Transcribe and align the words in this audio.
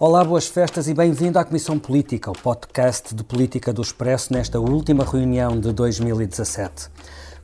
Olá, 0.00 0.22
boas 0.22 0.46
festas 0.46 0.86
e 0.86 0.94
bem-vindo 0.94 1.40
à 1.40 1.44
Comissão 1.44 1.76
Política, 1.76 2.30
o 2.30 2.32
podcast 2.32 3.12
de 3.12 3.24
política 3.24 3.72
do 3.72 3.82
Expresso 3.82 4.32
nesta 4.32 4.60
última 4.60 5.04
reunião 5.04 5.58
de 5.58 5.72
2017. 5.72 6.88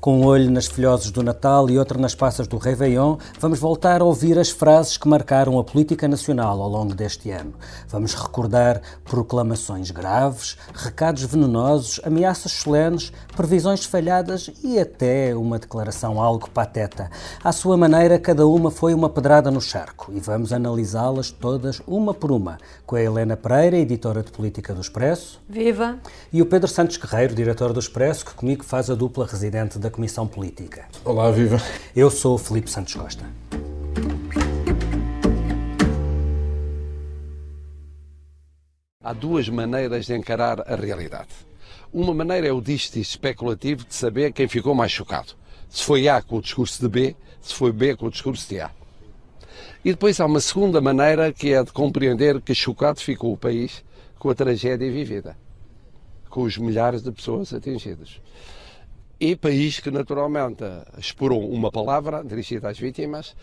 Com 0.04 0.20
um 0.20 0.26
olho 0.26 0.50
nas 0.50 0.66
filhoses 0.66 1.10
do 1.10 1.22
Natal 1.22 1.70
e 1.70 1.78
outro 1.78 1.98
nas 1.98 2.14
passas 2.14 2.46
do 2.46 2.58
Réveillon, 2.58 3.16
vamos 3.40 3.58
voltar 3.58 4.02
a 4.02 4.04
ouvir 4.04 4.38
as 4.38 4.50
frases 4.50 4.98
que 4.98 5.08
marcaram 5.08 5.58
a 5.58 5.64
política 5.64 6.06
nacional 6.06 6.60
ao 6.60 6.68
longo 6.68 6.94
deste 6.94 7.30
ano. 7.30 7.54
Vamos 7.88 8.12
recordar 8.12 8.82
proclamações 9.02 9.90
graves, 9.90 10.58
recados 10.74 11.22
venenosos, 11.22 12.02
ameaças 12.04 12.52
solenes, 12.52 13.14
previsões 13.34 13.86
falhadas 13.86 14.50
e 14.62 14.78
até 14.78 15.34
uma 15.34 15.58
declaração 15.58 16.20
algo 16.20 16.50
pateta. 16.50 17.10
À 17.42 17.50
sua 17.50 17.74
maneira, 17.74 18.18
cada 18.18 18.46
uma 18.46 18.70
foi 18.70 18.92
uma 18.92 19.08
pedrada 19.08 19.50
no 19.50 19.58
charco 19.58 20.12
e 20.12 20.20
vamos 20.20 20.52
analisá-las 20.52 21.30
todas 21.30 21.80
uma 21.86 22.12
por 22.12 22.30
uma, 22.30 22.58
com 22.84 22.94
a 22.94 23.00
Helena 23.00 23.38
Pereira, 23.38 23.78
editora 23.78 24.22
de 24.22 24.30
política 24.30 24.74
do 24.74 24.82
Expresso. 24.82 25.40
Viva! 25.48 25.96
E 26.30 26.42
o 26.42 26.46
Pedro 26.46 26.68
Santos 26.68 26.98
Guerreiro, 26.98 27.34
diretor 27.34 27.72
do 27.72 27.80
Expresso, 27.80 28.26
que 28.26 28.34
comigo 28.34 28.62
faz 28.62 28.90
a 28.90 28.94
dupla 28.94 29.24
residente 29.24 29.78
da 29.78 29.93
Comissão 29.94 30.26
Política. 30.26 30.88
Olá, 31.04 31.30
viva. 31.30 31.56
Eu 31.94 32.10
sou 32.10 32.34
o 32.34 32.38
Felipe 32.38 32.68
Santos 32.68 32.94
Costa. 32.94 33.24
Há 39.00 39.12
duas 39.12 39.48
maneiras 39.48 40.06
de 40.06 40.14
encarar 40.16 40.68
a 40.68 40.74
realidade. 40.74 41.28
Uma 41.92 42.12
maneira 42.12 42.48
é 42.48 42.52
o 42.52 42.60
disto 42.60 42.98
especulativo 42.98 43.84
de 43.84 43.94
saber 43.94 44.32
quem 44.32 44.48
ficou 44.48 44.74
mais 44.74 44.90
chocado. 44.90 45.34
Se 45.68 45.84
foi 45.84 46.08
A 46.08 46.20
com 46.20 46.38
o 46.38 46.42
discurso 46.42 46.82
de 46.82 46.88
B, 46.88 47.16
se 47.40 47.54
foi 47.54 47.70
B 47.70 47.94
com 47.94 48.06
o 48.06 48.10
discurso 48.10 48.48
de 48.48 48.58
A. 48.58 48.72
E 49.84 49.92
depois 49.92 50.18
há 50.18 50.26
uma 50.26 50.40
segunda 50.40 50.80
maneira 50.80 51.32
que 51.32 51.52
é 51.52 51.62
de 51.62 51.70
compreender 51.70 52.40
que 52.40 52.52
chocado 52.52 52.98
ficou 52.98 53.32
o 53.32 53.38
país 53.38 53.84
com 54.18 54.28
a 54.28 54.34
tragédia 54.34 54.90
vivida, 54.90 55.36
com 56.28 56.42
os 56.42 56.58
milhares 56.58 57.00
de 57.00 57.12
pessoas 57.12 57.54
atingidas. 57.54 58.20
E 59.20 59.36
país 59.36 59.80
que 59.80 59.90
naturalmente 59.90 60.64
explorou 60.98 61.48
uma 61.48 61.70
palavra 61.70 62.22
dirigida 62.24 62.68
às 62.68 62.78
vítimas 62.78 63.36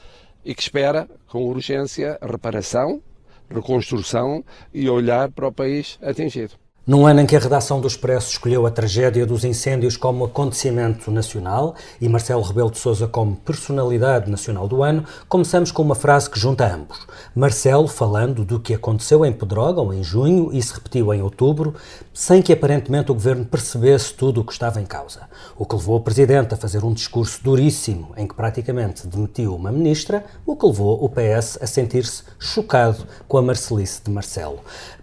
e 0.44 0.54
que 0.54 0.62
espera 0.62 1.08
com 1.28 1.46
urgência 1.46 2.20
reparação, 2.22 3.02
reconstrução 3.50 4.44
e 4.74 4.90
olhar 4.90 5.32
para 5.32 5.48
o 5.48 5.54
país 5.54 5.98
atingido. 6.02 6.61
Num 6.86 7.06
ano 7.06 7.22
em 7.22 7.28
que 7.28 7.36
a 7.36 7.40
redação 7.40 7.80
do 7.80 7.88
Expresso 7.88 8.32
escolheu 8.32 8.66
a 8.66 8.72
tragédia 8.72 9.24
dos 9.24 9.44
incêndios 9.44 9.96
como 9.96 10.26
acontecimento 10.26 11.12
nacional 11.12 11.76
e 12.02 12.10
Marcelo 12.10 12.42
Rebelo 12.42 12.72
de 12.72 12.80
Sousa 12.80 13.08
como 13.08 13.36
personalidade 13.36 14.32
nacional 14.32 14.68
do 14.68 14.82
ano, 14.82 15.06
começamos 15.30 15.72
com 15.72 15.84
uma 15.84 15.94
frase 15.94 16.28
que 16.28 16.40
junta 16.40 16.66
ambos. 16.66 17.06
Marcelo 17.36 17.88
falando 17.88 18.44
do 18.44 18.60
que 18.60 18.74
aconteceu 18.74 19.24
em 19.24 19.32
Pedrógão 19.32 19.94
em 19.94 20.04
junho 20.04 20.50
e 20.52 20.60
se 20.60 20.74
repetiu 20.74 21.14
em 21.14 21.22
outubro, 21.22 21.76
sem 22.12 22.42
que 22.42 22.52
aparentemente 22.52 23.12
o 23.12 23.14
governo 23.14 23.46
percebesse 23.46 24.16
tudo 24.16 24.42
o 24.42 24.44
que 24.44 24.52
estava 24.52 24.82
em 24.82 24.86
causa. 24.86 25.30
O 25.56 25.68
que 25.68 25.76
levou 25.76 25.98
o 25.98 26.02
presidente 26.02 26.56
a 26.56 26.58
fazer 26.58 26.84
um 26.84 26.94
discurso 26.94 27.44
duríssimo 27.44 28.12
em 28.18 28.28
que 28.28 28.34
praticamente 28.34 29.06
demitiu 29.06 29.56
uma 29.56 29.72
ministra, 29.72 30.26
o 30.48 30.56
que 30.56 30.66
levou 30.66 31.06
o 31.06 31.08
PS 31.08 31.60
a 31.62 31.68
sentir-se 31.68 32.24
chocado 32.40 33.06
com 33.28 33.38
a 33.38 33.42
marcelice 33.44 34.02
de 34.04 34.10
Marcelo. 34.10 34.62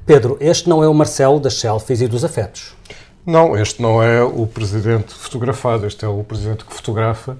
Pedro, 0.08 0.38
este 0.40 0.70
não 0.70 0.82
é 0.82 0.88
o 0.88 0.94
Marcelo 0.94 1.38
das 1.38 1.60
selfies 1.60 2.00
e 2.00 2.08
dos 2.08 2.24
afetos. 2.24 2.74
Não, 3.26 3.54
este 3.54 3.82
não 3.82 4.02
é 4.02 4.22
o 4.22 4.46
presidente 4.46 5.12
fotografado, 5.12 5.86
este 5.86 6.02
é 6.02 6.08
o 6.08 6.24
presidente 6.24 6.64
que 6.64 6.72
fotografa 6.72 7.36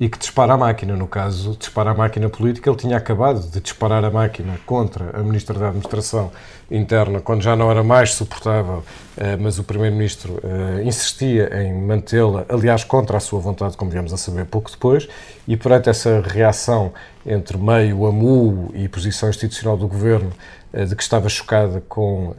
e 0.00 0.08
que 0.08 0.18
dispara 0.18 0.54
a 0.54 0.58
máquina. 0.58 0.96
No 0.96 1.06
caso, 1.06 1.56
dispara 1.56 1.92
a 1.92 1.94
máquina 1.94 2.28
política. 2.28 2.68
Ele 2.68 2.76
tinha 2.76 2.96
acabado 2.96 3.48
de 3.48 3.60
disparar 3.60 4.04
a 4.04 4.10
máquina 4.10 4.58
contra 4.66 5.16
a 5.16 5.22
Ministra 5.22 5.56
da 5.56 5.68
Administração 5.68 6.32
Interna, 6.70 7.20
quando 7.20 7.42
já 7.42 7.56
não 7.56 7.70
era 7.70 7.82
mais 7.82 8.14
suportável, 8.14 8.84
eh, 9.16 9.36
mas 9.36 9.58
o 9.58 9.64
Primeiro-Ministro 9.64 10.40
eh, 10.44 10.84
insistia 10.84 11.50
em 11.62 11.74
mantê-la, 11.74 12.44
aliás, 12.48 12.84
contra 12.84 13.16
a 13.16 13.20
sua 13.20 13.40
vontade, 13.40 13.76
como 13.76 13.90
viemos 13.90 14.12
a 14.12 14.16
saber 14.16 14.44
pouco 14.44 14.70
depois, 14.70 15.08
e 15.48 15.56
perante 15.56 15.90
essa 15.90 16.20
reação 16.20 16.92
entre 17.26 17.58
meio 17.58 18.06
amu 18.06 18.70
e 18.72 18.88
posição 18.88 19.28
institucional 19.28 19.76
do 19.76 19.88
Governo, 19.88 20.30
eh, 20.72 20.84
de 20.84 20.94
que 20.94 21.02
estava 21.02 21.28
chocada 21.28 21.82
com 21.88 22.34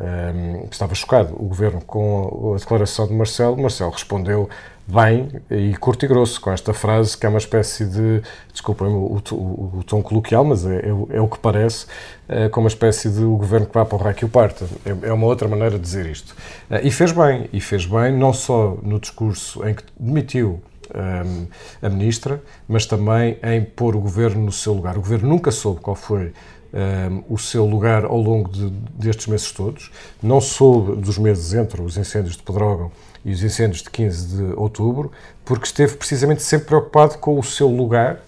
estava 0.71 0.95
chocado 0.95 1.35
o 1.37 1.45
governo 1.45 1.81
com 1.81 2.53
a 2.55 2.57
declaração 2.57 3.05
de 3.07 3.13
Marcelo. 3.13 3.57
Marcelo 3.57 3.91
respondeu 3.91 4.49
bem 4.91 5.29
e 5.49 5.73
curto 5.77 6.03
e 6.05 6.07
grosso 6.07 6.41
com 6.41 6.51
esta 6.51 6.73
frase 6.73 7.17
que 7.17 7.25
é 7.25 7.29
uma 7.29 7.37
espécie 7.37 7.85
de 7.85 8.21
desculpem 8.51 8.87
o, 8.87 9.21
o, 9.31 9.79
o, 9.79 9.83
tom 9.85 10.01
coloquial, 10.03 10.43
mas 10.43 10.65
é, 10.65 10.79
é, 10.79 11.17
é, 11.17 11.21
o 11.21 11.27
que 11.27 11.39
parece 11.39 11.85
é, 12.27 12.49
como 12.49 12.65
uma 12.65 12.69
espécie 12.69 13.09
de 13.09 13.23
o 13.23 13.37
governo 13.37 13.65
que 13.65 13.73
vai 13.73 13.85
para 13.85 13.95
o 13.95 13.99
que 14.21 14.25
o 14.25 14.29
parta. 14.29 14.67
É, 14.85 15.09
é, 15.09 15.13
uma 15.13 15.25
outra 15.25 15.47
maneira 15.47 15.77
de 15.77 15.81
dizer 15.81 16.05
isto. 16.05 16.35
Eh, 16.69 16.81
e 16.83 16.91
fez 16.91 17.11
bem, 17.11 17.49
e 17.51 17.59
fez 17.59 17.87
bem 17.87 18.15
não 18.15 18.31
só 18.31 18.77
no 18.83 18.99
discurso 18.99 19.67
em 19.67 19.73
que 19.73 19.83
demitiu 19.99 20.61
um, 20.93 20.99
ehm, 20.99 21.47
a 21.81 21.89
ministra, 21.89 22.39
mas 22.67 22.85
também 22.85 23.39
em 23.41 23.63
pôr 23.63 23.95
o 23.95 23.99
governo 23.99 24.45
no 24.45 24.51
seu 24.51 24.73
lugar. 24.73 24.95
O 24.95 25.01
governo 25.01 25.27
nunca 25.27 25.49
soube 25.49 25.81
qual 25.81 25.95
foi 25.95 26.33
um, 26.71 27.33
o 27.33 27.37
seu 27.39 27.65
lugar 27.65 28.05
ao 28.05 28.17
longo 28.17 28.47
de, 28.47 28.69
destes 28.69 29.25
meses 29.25 29.51
todos. 29.51 29.91
Não 30.21 30.39
soube 30.39 31.01
dos 31.01 31.17
meses 31.17 31.55
entre 31.55 31.81
os 31.81 31.97
incêndios 31.97 32.37
de 32.37 32.43
Pedrógão 32.43 32.91
e 33.25 33.31
os 33.31 33.41
incêndios 33.41 33.81
de 33.81 33.89
15 33.89 34.37
de 34.37 34.43
outubro, 34.53 35.11
porque 35.43 35.65
esteve 35.65 35.97
precisamente 35.97 36.43
sempre 36.43 36.67
preocupado 36.67 37.17
com 37.17 37.39
o 37.39 37.43
seu 37.43 37.67
lugar. 37.67 38.21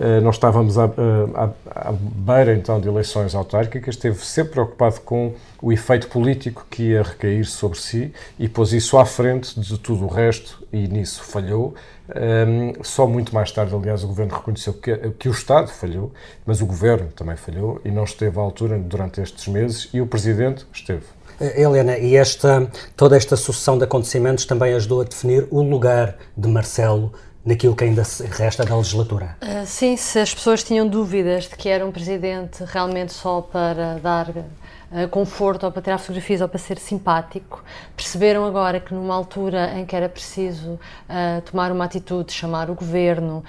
Uh, 0.00 0.18
nós 0.22 0.36
estávamos 0.36 0.78
à, 0.78 0.84
à, 0.86 1.50
à, 1.66 1.92
beira 1.92 2.54
então 2.54 2.80
de 2.80 2.88
eleições 2.88 3.34
autárquicas, 3.34 3.96
esteve 3.96 4.24
sempre 4.24 4.52
preocupado 4.52 5.02
com 5.02 5.34
o 5.60 5.70
efeito 5.70 6.08
político 6.08 6.66
que 6.70 6.84
ia 6.84 7.02
recair 7.02 7.44
sobre 7.44 7.78
si 7.78 8.10
e 8.38 8.48
pôs 8.48 8.72
isso 8.72 8.96
à 8.96 9.04
frente 9.04 9.60
de 9.60 9.78
tudo 9.78 10.06
o 10.06 10.08
resto 10.08 10.66
e 10.72 10.88
nisso 10.88 11.22
falhou. 11.22 11.74
Um, 12.16 12.82
só 12.82 13.06
muito 13.06 13.34
mais 13.34 13.52
tarde, 13.52 13.74
aliás, 13.74 14.02
o 14.02 14.06
Governo 14.06 14.34
reconheceu 14.34 14.72
que, 14.72 14.96
que 15.18 15.28
o 15.28 15.32
Estado 15.32 15.68
falhou, 15.68 16.10
mas 16.46 16.62
o 16.62 16.66
Governo 16.66 17.08
também 17.14 17.36
falhou 17.36 17.78
e 17.84 17.90
não 17.90 18.04
esteve 18.04 18.38
à 18.38 18.40
altura 18.40 18.78
durante 18.78 19.20
estes 19.20 19.46
meses 19.48 19.90
e 19.92 20.00
o 20.00 20.06
Presidente 20.06 20.64
esteve. 20.72 21.04
Eh, 21.38 21.62
Helena, 21.62 21.98
e 21.98 22.16
esta, 22.16 22.70
toda 22.96 23.16
esta 23.16 23.36
sucessão 23.36 23.78
de 23.78 23.84
acontecimentos 23.84 24.44
também 24.44 24.74
ajudou 24.74 25.02
a 25.02 25.04
definir 25.04 25.46
o 25.50 25.62
lugar 25.62 26.16
de 26.36 26.48
Marcelo 26.48 27.12
naquilo 27.44 27.74
que 27.74 27.84
ainda 27.84 28.02
resta 28.30 28.64
da 28.64 28.76
legislatura. 28.76 29.36
Uh, 29.42 29.66
sim, 29.66 29.96
se 29.96 30.18
as 30.18 30.34
pessoas 30.34 30.62
tinham 30.62 30.86
dúvidas 30.86 31.44
de 31.44 31.56
que 31.56 31.68
era 31.68 31.86
um 31.86 31.90
presidente 31.90 32.62
realmente 32.64 33.12
só 33.12 33.40
para 33.40 33.98
dar 33.98 34.28
uh, 34.28 35.08
conforto 35.10 35.64
ou 35.64 35.72
para 35.72 35.80
tirar 35.80 35.98
fotografias 35.98 36.40
ou 36.40 36.48
para 36.48 36.58
ser 36.58 36.78
simpático, 36.78 37.64
perceberam 37.96 38.44
agora 38.44 38.78
que 38.78 38.92
numa 38.92 39.14
altura 39.14 39.78
em 39.78 39.86
que 39.86 39.96
era 39.96 40.08
preciso 40.08 40.72
uh, 40.72 41.40
tomar 41.50 41.72
uma 41.72 41.84
atitude, 41.84 42.32
chamar 42.32 42.70
o 42.70 42.74
governo, 42.74 43.42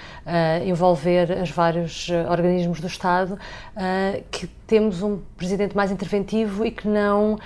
envolver 0.64 1.30
os 1.42 1.50
vários 1.50 2.08
organismos 2.30 2.80
do 2.80 2.86
Estado, 2.86 3.38
que 4.30 4.48
temos 4.66 5.02
um 5.02 5.18
presidente 5.36 5.76
mais 5.76 5.90
interventivo 5.90 6.64
e 6.64 6.70
que 6.70 6.88
não, 6.88 7.34
uh, 7.34 7.38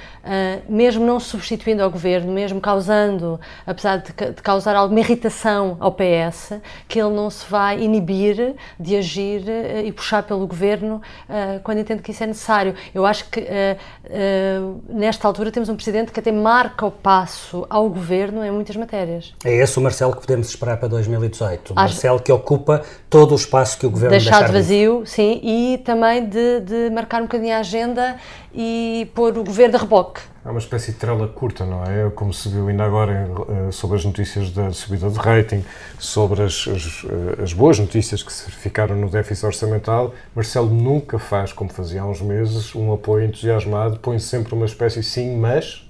mesmo 0.69 1.05
não 1.05 1.19
substituindo 1.19 1.83
ao 1.83 1.91
governo, 1.91 2.33
mesmo 2.33 2.61
causando, 2.61 3.41
apesar 3.67 3.99
de, 3.99 4.13
causar 4.43 4.77
alguma 4.77 5.01
irritação 5.01 5.77
ao 5.81 5.93
PS, 5.93 6.61
que 6.87 7.01
ele 7.01 7.11
não 7.11 7.31
se 7.31 7.45
vai 7.51 7.81
inibir 7.81 8.55
de 8.79 8.97
agir 8.97 9.43
uh, 9.43 9.85
e 9.85 9.93
puxar 9.93 10.23
pelo 10.23 10.47
governo 10.47 11.03
uh, 11.29 11.61
quando 11.63 11.79
entende 11.79 12.03
que 12.03 12.11
isso 12.11 12.23
é 12.23 12.27
necessário. 12.27 12.75
Eu 12.95 13.05
acho 13.05 13.29
que 13.31 13.47
nesta 14.89 15.27
altura 15.27 15.51
temos 15.51 15.69
um 15.69 15.75
presidente 15.75 16.13
que 16.13 16.21
até 16.21 16.31
marca 16.31 16.87
o 16.87 16.91
passo 16.91 17.67
ao 17.69 17.89
governo 17.89 18.45
em 18.45 18.51
muitas 18.51 18.77
matérias. 18.77 19.35
É 19.45 19.55
esse 19.57 19.79
o 19.79 19.83
Marcelo 19.83 20.15
que 20.15 20.21
podemos 20.21 20.49
esperar 20.49 20.77
para 20.77 20.89
2018. 20.89 21.73
O 21.73 21.75
Marcelo 21.75 22.21
que 22.21 22.31
ocupa 22.31 22.83
todo 23.11 23.33
o 23.33 23.37
espaço 23.37 23.79
que 23.79 23.87
o 23.87 23.91
governo 23.91 24.11
deixar, 24.11 24.39
deixar 24.39 24.47
de 24.47 24.53
vazio, 24.53 25.03
sim, 25.05 25.41
e 25.43 25.79
também 25.79 26.25
de, 26.25 26.61
de 26.61 26.91
marcar 26.91 27.17
marcar 27.17 27.21
um 27.21 27.27
bocadinho 27.27 27.55
a 27.55 27.59
agenda 27.59 28.17
e 28.55 29.11
pôr 29.15 29.37
o 29.39 29.45
governo 29.45 29.79
de 29.79 29.83
reboque. 29.83 30.21
É 30.47 30.49
uma 30.49 30.61
espécie 30.61 30.93
de 30.93 30.99
trela 30.99 31.27
curta, 31.27 31.67
não 31.67 31.83
é? 31.83 32.09
Como 32.09 32.33
se 32.33 32.49
viu 32.49 32.69
ainda 32.69 32.85
agora 32.85 33.29
eh, 33.49 33.73
sobre 33.73 33.97
as 33.97 34.05
notícias 34.05 34.53
da 34.53 34.71
subida 34.73 35.11
de 35.11 35.19
rating, 35.19 35.65
sobre 35.99 36.41
as, 36.45 36.69
as, 36.69 37.05
eh, 37.05 37.43
as, 37.43 37.53
boas 37.53 37.81
notícias 37.81 38.23
que 38.23 38.33
se 38.33 38.49
ficaram 38.53 38.95
no 38.95 39.11
déficit 39.11 39.45
orçamental. 39.45 40.15
Marcelo 40.37 40.71
nunca 40.71 41.19
faz, 41.19 41.53
como 41.53 41.73
fazia 41.73 42.03
há 42.03 42.07
uns 42.07 42.21
meses, 42.21 42.77
um 42.77 42.93
apoio 42.93 43.27
entusiasmado, 43.27 43.99
põe 43.99 44.21
sempre 44.21 44.55
uma 44.55 44.67
espécie 44.67 45.03
sim, 45.03 45.37
mas. 45.37 45.85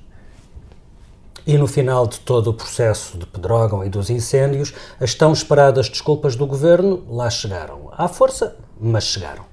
E 1.46 1.58
no 1.58 1.66
final 1.66 2.06
de 2.06 2.18
todo 2.20 2.48
o 2.48 2.54
processo 2.54 3.18
de 3.18 3.26
Pedrógão 3.26 3.84
e 3.84 3.90
dos 3.90 4.08
incêndios, 4.08 4.72
as 4.98 5.14
tão 5.14 5.34
esperadas 5.34 5.90
desculpas 5.90 6.34
do 6.34 6.46
governo 6.46 7.04
lá 7.10 7.28
chegaram. 7.28 7.90
À 7.92 8.08
força, 8.08 8.56
mas 8.80 9.04
chegaram. 9.04 9.44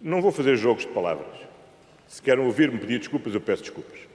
Não 0.00 0.20
vou 0.20 0.32
fazer 0.32 0.56
jogos 0.56 0.82
de 0.82 0.88
palavras. 0.88 1.38
Se 2.08 2.20
querem 2.20 2.44
ouvir-me 2.44 2.80
pedir 2.80 2.98
desculpas, 2.98 3.32
eu 3.32 3.40
peço 3.40 3.62
desculpas. 3.62 4.09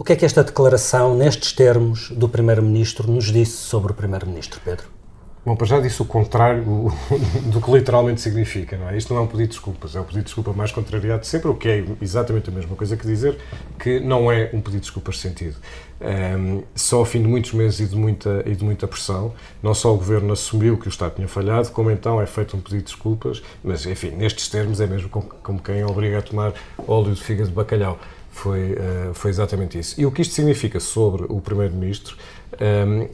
O 0.00 0.04
que 0.04 0.12
é 0.12 0.16
que 0.16 0.24
esta 0.24 0.44
declaração, 0.44 1.16
nestes 1.16 1.52
termos, 1.52 2.10
do 2.10 2.28
Primeiro-Ministro 2.28 3.10
nos 3.10 3.32
disse 3.32 3.56
sobre 3.56 3.90
o 3.90 3.94
Primeiro-Ministro, 3.96 4.60
Pedro? 4.64 4.86
Bom, 5.44 5.56
para 5.56 5.66
já 5.66 5.80
disse 5.80 6.00
o 6.00 6.04
contrário 6.04 6.62
do 7.50 7.60
que 7.60 7.68
literalmente 7.72 8.20
significa, 8.20 8.76
não 8.76 8.88
é? 8.88 8.96
Isto 8.96 9.12
não 9.12 9.22
é 9.22 9.24
um 9.24 9.26
pedido 9.26 9.48
de 9.48 9.54
desculpas, 9.54 9.96
é 9.96 10.00
o 10.00 10.04
pedido 10.04 10.20
de 10.20 10.26
desculpa 10.26 10.52
mais 10.52 10.70
contrariado 10.70 11.26
sempre, 11.26 11.48
o 11.48 11.54
que 11.54 11.68
é 11.68 11.84
exatamente 12.00 12.48
a 12.48 12.52
mesma 12.52 12.76
coisa 12.76 12.96
que 12.96 13.04
dizer 13.04 13.38
que 13.76 13.98
não 13.98 14.30
é 14.30 14.50
um 14.52 14.60
pedido 14.60 14.74
de 14.74 14.80
desculpas 14.82 15.16
de 15.16 15.20
sentido. 15.22 15.56
Um, 16.00 16.62
só 16.76 16.98
ao 16.98 17.04
fim 17.04 17.20
de 17.20 17.26
muitos 17.26 17.52
meses 17.52 17.80
e 17.80 17.86
de, 17.86 17.96
muita, 17.96 18.44
e 18.46 18.54
de 18.54 18.64
muita 18.64 18.86
pressão, 18.86 19.34
não 19.60 19.74
só 19.74 19.92
o 19.92 19.96
Governo 19.96 20.32
assumiu 20.32 20.78
que 20.78 20.86
o 20.86 20.90
Estado 20.90 21.16
tinha 21.16 21.26
falhado, 21.26 21.72
como 21.72 21.90
então 21.90 22.22
é 22.22 22.26
feito 22.26 22.56
um 22.56 22.60
pedido 22.60 22.84
de 22.84 22.84
desculpas, 22.84 23.42
mas 23.64 23.84
enfim, 23.84 24.10
nestes 24.10 24.48
termos 24.48 24.80
é 24.80 24.86
mesmo 24.86 25.08
como, 25.08 25.26
como 25.42 25.60
quem 25.60 25.82
obriga 25.82 26.18
a 26.18 26.22
tomar 26.22 26.52
óleo 26.86 27.12
de 27.12 27.20
fígado 27.20 27.48
de 27.48 27.54
bacalhau. 27.56 27.98
Foi, 28.38 28.72
uh, 28.72 29.14
foi 29.14 29.30
exatamente 29.30 29.78
isso. 29.78 30.00
E 30.00 30.06
o 30.06 30.12
que 30.12 30.22
isto 30.22 30.32
significa 30.32 30.78
sobre 30.78 31.26
o 31.28 31.40
Primeiro-Ministro 31.40 32.16
um, 32.60 33.08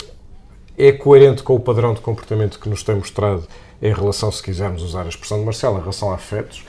é 0.76 0.93
coerente 0.93 1.43
com 1.43 1.55
o 1.55 1.61
padrão 1.61 1.94
de 1.94 2.00
comportamento 2.00 2.59
que 2.59 2.69
nos 2.69 2.82
tem 2.82 2.94
mostrado 2.94 3.47
em 3.81 3.93
relação, 3.93 4.31
se 4.31 4.43
quisermos 4.43 4.82
usar 4.82 5.06
a 5.06 5.09
expressão 5.09 5.38
de 5.38 5.44
Marcelo, 5.44 5.79
em 5.79 5.81
relação 5.81 6.11
a 6.11 6.15
afetos. 6.15 6.62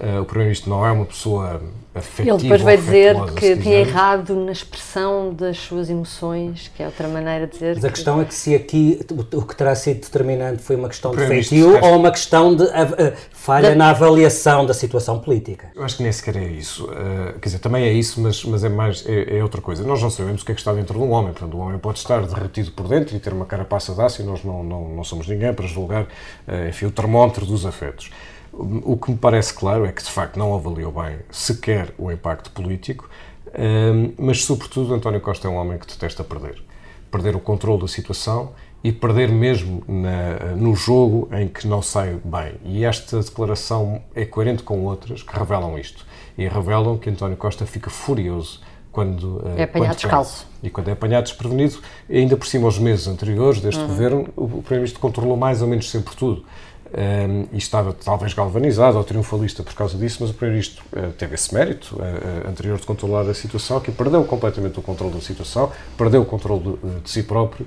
Uh, 0.00 0.22
o 0.22 0.24
Primeiro-Ministro 0.24 0.70
não 0.70 0.86
é 0.86 0.90
uma 0.90 1.04
pessoa 1.04 1.60
afetiva. 1.94 2.36
Ele 2.36 2.42
depois 2.42 2.62
vai 2.62 2.76
dizer 2.76 3.16
que 3.34 3.56
tinha 3.56 3.80
errado 3.80 4.34
na 4.34 4.52
expressão 4.52 5.34
das 5.34 5.58
suas 5.58 5.90
emoções, 5.90 6.70
que 6.74 6.82
é 6.82 6.86
outra 6.86 7.08
maneira 7.08 7.46
de 7.46 7.52
dizer. 7.52 7.74
Mas 7.74 7.84
a 7.84 7.90
questão 7.90 8.20
é 8.20 8.24
que 8.24 8.34
se 8.34 8.54
aqui 8.54 9.00
o 9.32 9.42
que 9.42 9.56
terá 9.56 9.74
sido 9.74 10.00
determinante 10.00 10.62
foi 10.62 10.76
uma 10.76 10.88
questão 10.88 11.10
de 11.10 11.26
feitio 11.26 11.78
ou 11.82 11.96
uma 11.96 12.10
questão 12.10 12.54
de 12.54 12.62
uh, 12.62 13.12
falha 13.30 13.70
da... 13.70 13.74
na 13.74 13.90
avaliação 13.90 14.64
da 14.64 14.72
situação 14.72 15.18
política. 15.18 15.68
Eu 15.74 15.82
acho 15.82 15.96
que 15.96 16.02
nem 16.02 16.12
sequer 16.12 16.36
é 16.36 16.44
isso. 16.44 16.84
Uh, 16.84 17.38
quer 17.40 17.48
dizer, 17.48 17.58
também 17.58 17.84
é 17.84 17.92
isso, 17.92 18.20
mas, 18.20 18.44
mas 18.44 18.64
é 18.64 18.68
mais 18.68 19.04
é, 19.06 19.38
é, 19.38 19.42
outra 19.42 19.60
coisa. 19.60 19.84
Nós 19.84 20.00
não 20.00 20.10
sabemos 20.10 20.42
o 20.42 20.44
que 20.44 20.52
é 20.52 20.54
que 20.54 20.60
está 20.60 20.72
dentro 20.72 20.98
de 20.98 21.04
um 21.04 21.10
homem. 21.10 21.32
Portanto, 21.32 21.56
o 21.56 21.60
homem 21.60 21.78
pode 21.78 21.98
estar 21.98 22.22
derretido 22.22 22.70
por 22.70 22.88
dentro 22.88 23.16
e 23.16 23.20
ter 23.20 23.32
uma 23.32 23.44
carapaça 23.44 23.92
de 23.92 24.00
aço 24.00 24.22
e 24.22 24.24
nós 24.24 24.44
não, 24.44 24.62
não, 24.62 24.88
não 24.88 25.04
somos 25.04 25.26
ninguém 25.26 25.52
para 25.52 25.66
julgar 25.66 26.04
uh, 26.04 26.68
enfim, 26.68 26.86
o 26.86 26.90
termómetro 26.90 27.44
dos 27.44 27.66
afetos. 27.66 28.10
O 28.52 28.96
que 28.96 29.12
me 29.12 29.16
parece 29.16 29.54
claro 29.54 29.84
é 29.84 29.92
que, 29.92 30.02
de 30.02 30.10
facto, 30.10 30.36
não 30.36 30.54
avaliou 30.54 30.90
bem 30.90 31.18
sequer 31.30 31.94
o 31.96 32.10
impacto 32.10 32.50
político, 32.50 33.08
hum, 33.56 34.12
mas, 34.18 34.44
sobretudo, 34.44 34.92
António 34.92 35.20
Costa 35.20 35.46
é 35.46 35.50
um 35.50 35.56
homem 35.56 35.78
que 35.78 35.86
detesta 35.86 36.24
perder. 36.24 36.62
Perder 37.10 37.36
o 37.36 37.40
controle 37.40 37.80
da 37.80 37.88
situação 37.88 38.52
e 38.82 38.90
perder 38.90 39.30
mesmo 39.30 39.82
na, 39.86 40.56
no 40.56 40.74
jogo 40.74 41.28
em 41.32 41.46
que 41.46 41.66
não 41.66 41.82
sai 41.82 42.18
bem. 42.24 42.54
E 42.64 42.84
esta 42.84 43.20
declaração 43.20 44.02
é 44.14 44.24
coerente 44.24 44.62
com 44.62 44.84
outras 44.84 45.22
que 45.22 45.38
revelam 45.38 45.78
isto. 45.78 46.06
E 46.36 46.48
revelam 46.48 46.98
que 46.98 47.10
António 47.10 47.36
Costa 47.36 47.66
fica 47.66 47.90
furioso 47.90 48.60
quando 48.90 49.42
é 49.56 49.62
apanhado 49.62 49.96
descalço. 49.96 50.46
E 50.62 50.70
quando 50.70 50.88
é 50.88 50.92
apanhado 50.92 51.24
desprevenido, 51.24 51.78
ainda 52.08 52.36
por 52.36 52.46
cima, 52.46 52.66
os 52.66 52.78
meses 52.78 53.06
anteriores 53.06 53.60
deste 53.60 53.80
uhum. 53.80 53.86
governo, 53.86 54.28
o 54.36 54.48
Primeiro-Ministro 54.48 55.00
controlou 55.00 55.36
mais 55.36 55.62
ou 55.62 55.68
menos 55.68 55.90
sempre 55.90 56.16
tudo 56.16 56.44
um, 56.92 57.46
e 57.52 57.58
estava 57.58 57.92
talvez 57.92 58.34
galvanizado 58.34 58.98
ou 58.98 59.04
triunfalista 59.04 59.62
por 59.62 59.74
causa 59.74 59.96
disso, 59.96 60.18
mas 60.20 60.30
o 60.30 60.34
Primeiro-Ministro 60.34 60.84
uh, 60.92 61.12
teve 61.12 61.34
esse 61.34 61.54
mérito 61.54 61.96
uh, 61.96 62.48
anterior 62.48 62.78
de 62.78 62.86
controlar 62.86 63.28
a 63.28 63.34
situação, 63.34 63.80
que 63.80 63.92
perdeu 63.92 64.24
completamente 64.24 64.78
o 64.78 64.82
controle 64.82 65.14
da 65.14 65.20
situação, 65.20 65.70
perdeu 65.96 66.22
o 66.22 66.26
controle 66.26 66.78
de, 66.82 67.00
de 67.00 67.10
si 67.10 67.22
próprio 67.22 67.66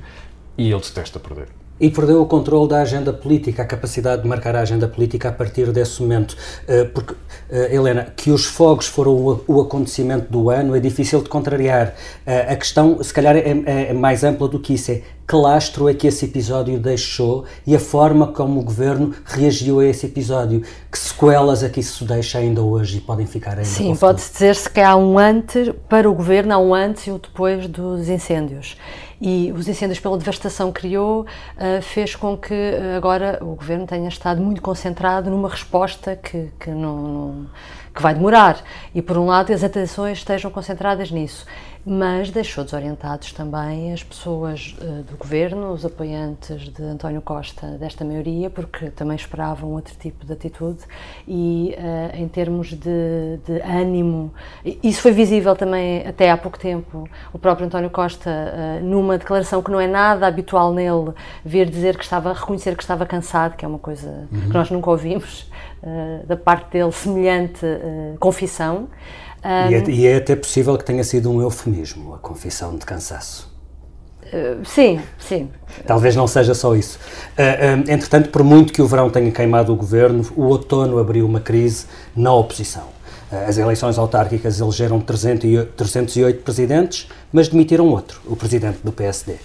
e 0.58 0.72
ele 0.72 0.81
detesta 0.81 1.20
perder. 1.20 1.62
E 1.80 1.90
perdeu 1.90 2.22
o 2.22 2.25
controle 2.25 2.70
da 2.70 2.81
agenda 2.81 3.12
política, 3.12 3.64
a 3.64 3.66
capacidade 3.66 4.22
de 4.22 4.28
marcar 4.28 4.56
a 4.56 4.62
agenda 4.62 4.88
política 4.88 5.30
a 5.30 5.31
partir 5.31 5.72
desse 5.72 6.02
momento. 6.02 6.38
Porque, 6.94 7.16
Helena, 7.50 8.14
que 8.16 8.31
os 8.31 8.46
fogos 8.46 8.86
foram 8.88 9.42
o 9.48 9.60
acontecimento 9.60 10.31
do 10.31 10.50
ano 10.50 10.75
é 10.75 10.80
difícil 10.80 11.22
de 11.22 11.30
contrariar. 11.30 11.94
A 12.25 12.56
questão, 12.56 13.04
se 13.04 13.12
calhar, 13.12 13.36
é, 13.36 13.42
é, 13.66 13.90
é 13.90 13.94
mais 13.94 14.24
ampla 14.24 14.48
do 14.48 14.60
que 14.60 14.75
isso. 14.75 14.92
É 14.92 15.02
que 15.28 15.36
lastro 15.36 15.88
é 15.88 15.94
que 15.94 16.06
esse 16.06 16.25
episódio 16.25 16.78
deixou 16.78 17.46
e 17.66 17.75
a 17.75 17.80
forma 17.80 18.28
como 18.28 18.60
o 18.60 18.64
governo 18.64 19.14
reagiu 19.25 19.80
a 19.80 19.86
esse 19.86 20.06
episódio. 20.06 20.62
Que 20.92 21.00
sequelas 21.00 21.64
é 21.64 21.70
que 21.70 21.80
isso 21.80 22.04
deixa 22.06 22.40
ainda 22.40 22.62
hoje 22.62 22.98
e 22.98 23.02
podem 23.02 23.25
ficar 23.25 23.52
ainda 23.52 23.66
Sim, 23.66 23.96
pode-se 23.96 24.31
dizer-se 24.34 24.70
que 24.70 24.81
há 24.81 24.96
um 24.96 25.18
antes, 25.18 25.72
para 25.88 26.10
o 26.10 26.14
governo, 26.14 26.54
há 26.54 26.58
um 26.58 26.74
antes 26.74 27.08
e 27.08 27.12
um 27.12 27.18
depois 27.18 27.68
dos 27.68 28.10
incêndios. 28.10 28.78
E 29.25 29.54
os 29.54 29.70
incêndios, 29.70 30.02
pela 30.02 30.18
devastação 30.18 30.70
criou, 30.70 31.22
uh, 31.22 31.81
fez 31.81 32.14
com 32.14 32.36
que 32.36 32.54
uh, 32.54 32.98
agora 32.98 33.40
o 33.42 33.56
governo 33.56 33.88
tenha 33.88 34.10
estado 34.10 34.42
muito 34.42 34.62
concentrado 34.62 35.30
numa 35.30 35.48
resposta 35.48 36.14
que, 36.18 36.52
que 36.60 36.70
não, 36.70 36.98
não 36.98 37.46
que 37.96 38.02
vai 38.02 38.14
demorar. 38.14 38.62
E, 38.94 39.02
por 39.02 39.18
um 39.18 39.28
lado, 39.28 39.54
as 39.54 39.64
atenções 39.64 40.18
estejam 40.18 40.52
concentradas 40.52 41.10
nisso 41.10 41.46
mas 41.86 42.32
deixou 42.32 42.64
desorientados 42.64 43.34
também 43.34 43.92
as 43.92 44.02
pessoas 44.02 44.74
uh, 44.80 45.04
do 45.04 45.18
governo, 45.18 45.72
os 45.72 45.86
apoiantes 45.86 46.70
de 46.70 46.82
António 46.82 47.22
Costa 47.22 47.68
desta 47.78 48.06
maioria, 48.06 48.50
porque 48.50 48.90
também 48.90 49.18
esperavam 49.18 49.72
outro 49.72 49.94
tipo 50.00 50.26
de 50.26 50.32
atitude 50.32 50.80
e 51.28 51.76
uh, 51.78 52.16
em 52.16 52.28
termos 52.30 52.70
de, 52.70 53.38
de, 53.46 53.62
ânimo, 53.64 54.34
isso 54.82 55.02
foi 55.02 55.12
visível 55.12 55.58
também 55.58 56.08
até 56.08 56.32
há 56.32 56.38
pouco 56.38 56.58
tempo, 56.58 57.08
o 57.34 57.40
próprio 57.40 57.68
António 57.68 57.90
Costa, 57.90 58.30
uh, 58.30 58.84
numa 58.84 59.18
declaração 59.18 59.62
que 59.62 59.70
não 59.70 59.80
é 59.80 59.88
nada 59.88 60.26
habitual 60.26 60.74
nele, 60.74 61.12
vir 61.44 61.70
dizer 61.70 61.98
que 61.98 62.04
estava, 62.04 62.32
reconhecer 62.32 62.78
que 62.78 62.84
estava 62.84 63.06
cansado, 63.06 63.58
que 63.58 63.66
é 63.66 63.68
uma 63.68 63.80
coisa 63.80 64.26
uhum. 64.32 64.42
que 64.42 64.54
nós 64.54 64.72
nunca 64.72 64.90
ouvimos 64.90 65.52
da 66.26 66.38
parte 66.38 66.72
dele, 66.72 66.94
semelhante 66.94 67.60
confissão. 68.18 68.88
Um, 69.44 69.72
e, 69.72 69.75
é, 69.75 69.84
e, 69.90 70.07
é, 70.07 70.16
até 70.16 70.36
possível 70.36 70.78
que 70.78 70.86
tenha 70.86 71.04
sido 71.04 71.30
um 71.30 71.42
eufemismo, 71.42 72.16
a 72.16 72.18
confissão 72.18 72.78
de 72.78 72.86
cansaço. 72.86 73.51
Uh, 74.24 74.66
sim, 74.66 75.01
sim. 75.19 75.50
Talvez 75.86 76.16
não 76.16 76.28
seja 76.28 76.54
só 76.54 76.75
isso. 76.75 76.98
Uh, 77.38 77.81
uh, 77.81 77.92
entretanto, 77.92 78.30
por 78.30 78.44
muito 78.44 78.72
que 78.72 78.81
o 78.81 78.88
verão 78.88 79.10
tenha 79.10 79.31
queimado 79.31 79.74
o 79.74 79.75
governo, 79.75 80.25
o 80.36 80.44
outono 80.44 80.98
abriu 80.98 81.25
uma 81.25 81.42
crise 81.42 81.86
na 82.16 82.34
oposição. 82.34 82.94
As 83.48 83.57
eleições 83.57 83.98
autárquicas 83.98 84.60
elegeram 84.60 85.01
308 85.01 86.44
presidentes, 86.44 87.10
mas 87.31 87.48
demitiram 87.48 87.88
outro, 87.88 88.22
o 88.28 88.36
presidente 88.36 88.80
do 88.84 88.92
PSD. 88.92 89.38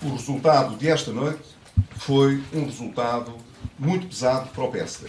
O 0.00 0.10
resultado 0.10 0.76
desta 0.76 1.10
noite 1.10 1.42
foi 1.96 2.40
um 2.52 2.64
resultado 2.64 3.32
muito 3.76 4.06
pesado 4.06 4.50
para 4.50 4.64
o 4.64 4.70
PSD. 4.70 5.08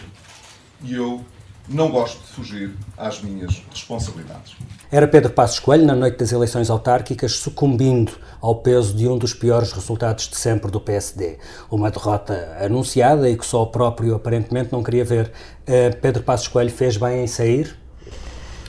E 0.82 0.94
eu 0.94 1.24
não 1.68 1.90
gosto 1.90 2.20
de 2.20 2.26
fugir 2.28 2.76
às 2.96 3.20
minhas 3.20 3.62
responsabilidades. 3.70 4.54
Era 4.90 5.08
Pedro 5.08 5.32
Passos 5.32 5.58
Coelho, 5.58 5.84
na 5.84 5.94
noite 5.94 6.16
das 6.18 6.30
eleições 6.30 6.70
autárquicas, 6.70 7.32
sucumbindo 7.32 8.12
ao 8.40 8.56
peso 8.56 8.94
de 8.94 9.08
um 9.08 9.18
dos 9.18 9.34
piores 9.34 9.72
resultados 9.72 10.28
de 10.28 10.36
sempre 10.36 10.70
do 10.70 10.80
PSD. 10.80 11.38
Uma 11.70 11.90
derrota 11.90 12.56
anunciada 12.60 13.28
e 13.28 13.36
que 13.36 13.44
só 13.44 13.62
o 13.62 13.66
próprio 13.66 14.14
aparentemente 14.14 14.72
não 14.72 14.82
queria 14.82 15.04
ver. 15.04 15.32
Uh, 15.62 15.96
Pedro 16.00 16.22
Passos 16.22 16.48
Coelho 16.48 16.70
fez 16.70 16.96
bem 16.96 17.24
em 17.24 17.26
sair? 17.26 17.76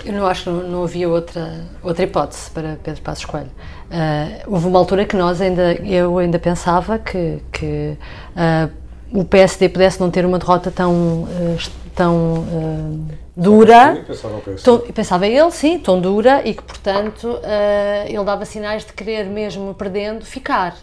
Eu 0.03 0.13
não 0.13 0.25
acho 0.25 0.45
que 0.45 0.49
não, 0.49 0.63
não 0.63 0.83
havia 0.83 1.09
outra, 1.09 1.65
outra 1.83 2.03
hipótese 2.03 2.49
para 2.49 2.77
Pedro 2.83 3.01
Passos 3.01 3.25
Coelho. 3.25 3.51
Uh, 3.91 4.51
houve 4.51 4.67
uma 4.67 4.79
altura 4.79 5.05
que 5.05 5.15
nós 5.15 5.39
ainda, 5.39 5.73
eu 5.73 6.17
ainda 6.17 6.39
pensava 6.39 6.97
que, 6.97 7.41
que 7.51 7.97
uh, 8.35 8.71
o 9.11 9.23
PSD 9.23 9.69
pudesse 9.69 9.99
não 9.99 10.09
ter 10.11 10.25
uma 10.25 10.39
derrota 10.39 10.71
tão 10.71 11.27
tão 11.97 12.15
uh, 12.15 13.05
dura. 13.35 14.03
Pensava, 14.05 14.41
tão, 14.63 14.79
pensava 14.79 15.27
ele, 15.27 15.51
sim, 15.51 15.79
tão 15.79 15.99
dura 15.99 16.47
e 16.47 16.53
que, 16.53 16.61
portanto, 16.61 17.27
uh, 17.27 18.07
ele 18.07 18.23
dava 18.23 18.45
sinais 18.45 18.85
de 18.85 18.93
querer, 18.93 19.25
mesmo 19.25 19.73
perdendo, 19.73 20.23
ficar. 20.23 20.75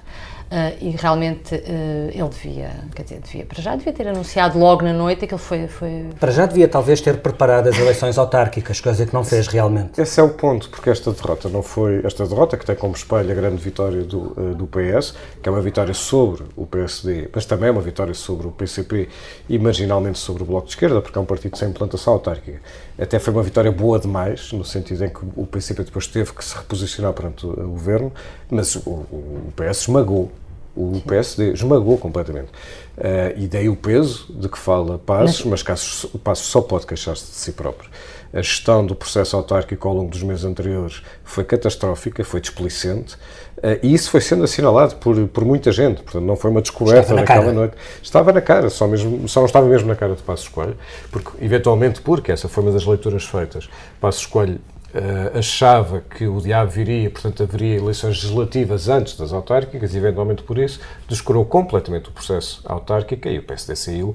Uh, 0.44 0.76
e 0.80 0.90
realmente 0.90 1.54
uh, 1.54 2.10
ele 2.12 2.28
devia, 2.28 2.70
quer 2.94 3.02
dizer, 3.02 3.20
devia, 3.20 3.44
para 3.44 3.60
já 3.60 3.74
devia 3.74 3.92
ter 3.92 4.06
anunciado 4.06 4.56
logo 4.56 4.82
na 4.82 4.92
noite 4.92 5.26
que 5.26 5.34
ele 5.34 5.42
foi, 5.42 5.66
foi... 5.66 6.06
Para 6.20 6.30
já 6.30 6.46
devia 6.46 6.68
talvez 6.68 7.00
ter 7.00 7.16
preparado 7.16 7.68
as 7.68 7.76
eleições 7.76 8.16
autárquicas, 8.18 8.80
coisa 8.80 9.04
que 9.04 9.12
não 9.12 9.24
fez 9.24 9.48
realmente. 9.48 10.00
Esse 10.00 10.20
é 10.20 10.22
o 10.22 10.28
ponto, 10.28 10.68
porque 10.68 10.90
esta 10.90 11.10
derrota 11.10 11.48
não 11.48 11.62
foi, 11.62 12.02
esta 12.04 12.24
derrota 12.26 12.56
que 12.56 12.64
tem 12.64 12.76
como 12.76 12.94
espelho 12.94 13.32
a 13.32 13.34
grande 13.34 13.56
vitória 13.56 14.02
do, 14.04 14.32
uh, 14.40 14.54
do 14.54 14.66
PS, 14.66 15.14
que 15.42 15.48
é 15.48 15.52
uma 15.52 15.62
vitória 15.62 15.94
sobre 15.94 16.44
o 16.54 16.66
PSD, 16.66 17.30
mas 17.34 17.46
também 17.46 17.70
é 17.70 17.72
uma 17.72 17.82
vitória 17.82 18.14
sobre 18.14 18.46
o 18.46 18.52
PCP 18.52 19.08
e 19.48 19.58
marginalmente 19.58 20.18
sobre 20.18 20.44
o 20.44 20.46
Bloco 20.46 20.66
de 20.66 20.74
Esquerda, 20.74 21.00
porque 21.00 21.18
é 21.18 21.20
um 21.20 21.26
partido 21.26 21.56
sem 21.56 21.70
implantação 21.70 22.12
autárquica. 22.12 22.60
Até 22.96 23.18
foi 23.18 23.32
uma 23.32 23.42
vitória 23.42 23.72
boa 23.72 23.98
demais, 23.98 24.52
no 24.52 24.64
sentido 24.64 25.04
em 25.04 25.08
que 25.08 25.20
o 25.34 25.46
PCP 25.46 25.82
depois 25.82 26.06
teve 26.06 26.32
que 26.32 26.44
se 26.44 26.54
reposicionar 26.54 27.12
perante 27.12 27.44
o 27.44 27.70
governo, 27.70 28.12
mas 28.48 28.76
o, 28.76 28.90
o 28.90 29.52
PS 29.56 29.82
esmagou 29.82 30.30
o 30.76 31.00
PSD 31.06 31.52
esmagou 31.52 31.96
completamente. 31.98 32.48
Uh, 32.96 33.36
e 33.36 33.46
daí 33.46 33.68
o 33.68 33.76
peso 33.76 34.26
de 34.30 34.48
que 34.48 34.58
fala 34.58 34.98
Passos, 34.98 35.44
mas 35.44 35.62
Passos, 35.62 36.10
Passos 36.22 36.46
só 36.46 36.60
pode 36.60 36.86
queixar-se 36.86 37.26
de 37.26 37.36
si 37.36 37.52
próprio. 37.52 37.88
A 38.32 38.42
gestão 38.42 38.84
do 38.84 38.96
processo 38.96 39.36
autárquico 39.36 39.86
ao 39.86 39.94
longo 39.94 40.10
dos 40.10 40.22
meses 40.22 40.44
anteriores 40.44 41.02
foi 41.22 41.44
catastrófica, 41.44 42.24
foi 42.24 42.40
displicente, 42.40 43.14
uh, 43.58 43.78
e 43.82 43.94
isso 43.94 44.10
foi 44.10 44.20
sendo 44.20 44.42
assinalado 44.42 44.96
por, 44.96 45.28
por 45.28 45.44
muita 45.44 45.70
gente, 45.70 46.02
portanto 46.02 46.24
não 46.24 46.36
foi 46.36 46.50
uma 46.50 46.60
descoberta 46.60 47.14
naquela 47.14 47.52
noite. 47.52 47.76
Estava 48.02 48.32
na 48.32 48.40
cara, 48.40 48.70
só, 48.70 48.86
mesmo, 48.86 49.28
só 49.28 49.40
não 49.40 49.46
estava 49.46 49.66
mesmo 49.66 49.88
na 49.88 49.94
cara 49.94 50.14
de 50.14 50.22
Passos 50.22 50.48
Coelho, 50.48 50.76
porque, 51.10 51.30
eventualmente 51.44 52.00
porque, 52.00 52.32
essa 52.32 52.48
foi 52.48 52.64
uma 52.64 52.72
das 52.72 52.84
leituras 52.84 53.24
feitas, 53.24 53.68
Passos 54.00 54.26
Coelho 54.26 54.60
uh, 54.94 55.38
achava 55.38 56.00
que 56.00 56.26
o 56.26 56.40
diabo 56.40 56.70
viria, 56.70 57.10
portanto 57.10 57.42
haveria 57.42 57.76
eleições 57.76 58.22
legislativas 58.22 58.88
antes 58.88 59.16
das 59.16 59.32
autárquicas, 59.32 59.94
e 59.94 59.98
eventualmente 59.98 60.42
por 60.42 60.58
isso 60.58 60.80
descurou 61.08 61.44
completamente 61.44 62.08
o 62.08 62.12
processo 62.12 62.60
autárquico 62.64 63.28
e 63.28 63.38
o 63.38 63.42
PSD 63.42 63.76
saiu 63.76 64.14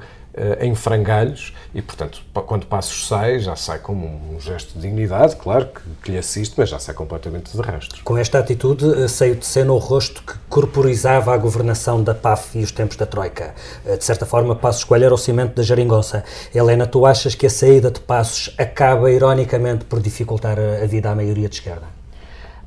em 0.59 0.73
frangalhos 0.75 1.53
e, 1.73 1.81
portanto, 1.81 2.21
quando 2.45 2.65
Passos 2.65 3.07
sai, 3.07 3.39
já 3.39 3.55
sai 3.55 3.79
como 3.79 4.07
um 4.07 4.39
gesto 4.39 4.73
de 4.73 4.81
dignidade, 4.81 5.35
claro, 5.35 5.67
que, 5.67 5.81
que 6.03 6.11
lhe 6.11 6.17
assiste, 6.17 6.55
mas 6.57 6.69
já 6.69 6.79
sai 6.79 6.95
completamente 6.95 7.55
de 7.55 7.61
rastros. 7.61 8.01
Com 8.01 8.17
esta 8.17 8.39
atitude, 8.39 8.85
uh, 8.85 9.09
saiu 9.09 9.35
de 9.35 9.45
cena 9.45 9.71
o 9.71 9.77
rosto 9.77 10.23
que 10.23 10.33
corporizava 10.49 11.33
a 11.33 11.37
governação 11.37 12.01
da 12.03 12.15
PAF 12.15 12.57
e 12.57 12.63
os 12.63 12.71
tempos 12.71 12.97
da 12.97 13.05
Troika. 13.05 13.53
Uh, 13.85 13.97
de 13.97 14.03
certa 14.03 14.25
forma, 14.25 14.55
Passos 14.55 14.83
Coelho 14.83 15.05
era 15.05 15.13
o 15.13 15.17
cimento 15.17 15.55
da 15.55 15.63
geringonça. 15.63 16.23
Helena, 16.53 16.87
tu 16.87 17.05
achas 17.05 17.35
que 17.35 17.45
a 17.45 17.49
saída 17.49 17.91
de 17.91 17.99
Passos 17.99 18.53
acaba, 18.57 19.11
ironicamente, 19.11 19.85
por 19.85 19.99
dificultar 19.99 20.57
a 20.59 20.85
vida 20.85 21.09
à 21.11 21.15
maioria 21.15 21.47
de 21.47 21.55
esquerda? 21.55 21.98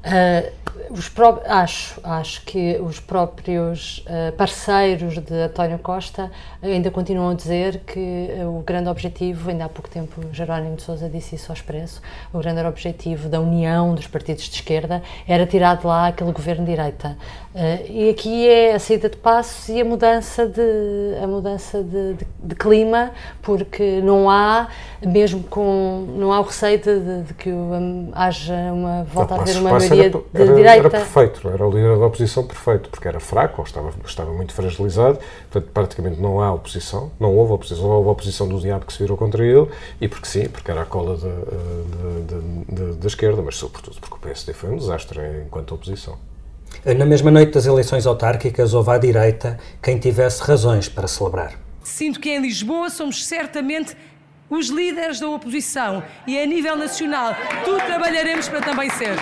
Uh, 0.04 0.62
os 0.90 1.10
acho, 1.46 2.00
acho 2.02 2.44
que 2.44 2.78
os 2.80 2.98
próprios 2.98 4.04
uh, 4.06 4.32
parceiros 4.32 5.14
de 5.18 5.34
António 5.34 5.78
Costa 5.78 6.30
ainda 6.62 6.90
continuam 6.90 7.30
a 7.30 7.34
dizer 7.34 7.82
que 7.86 7.98
uh, 7.98 8.58
o 8.58 8.62
grande 8.62 8.88
objetivo, 8.88 9.48
ainda 9.48 9.66
há 9.66 9.68
pouco 9.68 9.88
tempo 9.88 10.20
Jerónimo 10.32 10.76
de 10.76 10.82
Sousa 10.82 11.08
disse 11.08 11.36
isso 11.36 11.52
ao 11.52 11.56
Expresso, 11.56 12.02
o 12.32 12.38
grande 12.40 12.60
objetivo 12.62 13.28
da 13.28 13.40
união 13.40 13.94
dos 13.94 14.06
partidos 14.06 14.44
de 14.44 14.56
esquerda 14.56 15.02
era 15.26 15.46
tirar 15.46 15.76
de 15.76 15.86
lá 15.86 16.08
aquele 16.08 16.32
governo 16.32 16.64
de 16.64 16.72
direita. 16.72 17.16
e 17.88 18.10
aqui 18.10 18.48
é 18.48 18.74
a 18.74 18.78
saída 18.78 19.08
de 19.08 19.16
passos 19.16 19.68
e 19.68 19.80
a 19.80 19.84
mudança 19.84 20.46
de, 20.46 21.22
a 21.22 21.26
mudança 21.26 21.82
de, 21.82 22.14
de, 22.14 22.26
de 22.42 22.54
clima, 22.54 23.12
porque 23.40 24.00
não 24.02 24.28
há, 24.28 24.68
mesmo 25.04 25.42
com, 25.44 26.06
não 26.16 26.32
há 26.32 26.40
o 26.40 26.44
receio 26.44 26.78
de, 26.78 27.22
de 27.22 27.34
que 27.34 27.50
haja 28.12 28.54
uma, 28.72 29.04
volta 29.04 29.34
a 29.34 29.40
haver 29.40 29.56
uma 29.56 29.70
maioria 29.70 29.91
era, 30.00 30.10
de 30.10 30.24
era, 30.34 30.54
direita. 30.54 30.78
Era 30.78 30.90
perfeito, 30.90 31.48
era 31.48 31.66
o 31.66 31.70
líder 31.70 31.98
da 31.98 32.06
oposição 32.06 32.46
perfeito, 32.46 32.90
porque 32.90 33.08
era 33.08 33.20
fraco, 33.20 33.60
ou 33.60 33.66
estava, 33.66 33.92
estava 34.04 34.32
muito 34.32 34.52
fragilizado, 34.52 35.18
portanto 35.50 35.72
praticamente 35.72 36.20
não 36.20 36.40
há 36.40 36.52
oposição, 36.52 37.10
não 37.18 37.34
houve 37.34 37.52
oposição, 37.52 37.84
houve 37.86 38.08
oposição 38.08 38.48
do 38.48 38.60
diabo 38.60 38.86
que 38.86 38.92
se 38.92 38.98
virou 38.98 39.16
contra 39.16 39.44
ele, 39.44 39.68
e 40.00 40.08
porque 40.08 40.26
sim, 40.26 40.48
porque 40.48 40.70
era 40.70 40.82
a 40.82 40.86
cola 40.86 41.16
da 41.16 43.06
esquerda, 43.06 43.42
mas 43.42 43.56
sobretudo 43.56 43.96
porque 44.00 44.16
o 44.16 44.18
PSD 44.18 44.52
foi 44.52 44.70
um 44.70 44.76
desastre 44.76 45.20
enquanto 45.46 45.74
oposição. 45.74 46.16
Na 46.84 47.04
mesma 47.04 47.30
noite 47.30 47.52
das 47.52 47.66
eleições 47.66 48.06
autárquicas, 48.06 48.74
houve 48.74 48.90
à 48.90 48.98
direita 48.98 49.58
quem 49.80 49.98
tivesse 49.98 50.42
razões 50.42 50.88
para 50.88 51.06
celebrar. 51.06 51.52
Sinto 51.82 52.18
que 52.20 52.30
em 52.30 52.40
Lisboa 52.40 52.90
somos 52.90 53.24
certamente 53.26 53.96
os 54.52 54.68
líderes 54.68 55.18
da 55.18 55.30
oposição 55.30 56.02
e 56.26 56.38
a 56.38 56.44
nível 56.44 56.76
nacional 56.76 57.34
tudo 57.64 57.78
trabalharemos 57.86 58.50
para 58.50 58.60
também 58.60 58.90
ser. 58.90 59.16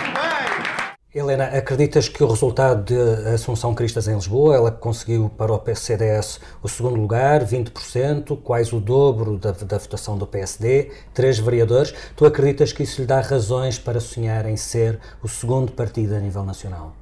Helena, 1.13 1.45
acreditas 1.45 2.07
que 2.09 2.21
o 2.21 2.27
resultado 2.27 2.83
de 2.83 3.29
Assunção 3.29 3.73
Cristas 3.73 4.07
em 4.07 4.15
Lisboa, 4.15 4.55
ela 4.55 4.71
conseguiu 4.71 5.29
para 5.37 5.53
o 5.53 5.75
CDS 5.75 6.39
o 6.61 6.67
segundo 6.67 6.95
lugar, 6.95 7.45
20%, 7.45 8.37
quase 8.41 8.75
o 8.75 8.79
dobro 8.79 9.37
da, 9.37 9.51
da, 9.51 9.77
votação 9.77 10.17
do 10.17 10.27
PSD, 10.27 10.91
três 11.13 11.39
vereadores. 11.39 11.93
Tu 12.15 12.25
acreditas 12.25 12.71
que 12.71 12.83
isso 12.83 13.01
lhe 13.01 13.07
dá 13.07 13.19
razões 13.19 13.77
para 13.77 13.99
sonhar 13.99 14.45
em 14.45 14.55
ser 14.55 14.99
o 15.21 15.27
segundo 15.27 15.71
partido 15.71 16.15
a 16.15 16.19
nível 16.19 16.43
nacional? 16.43 16.93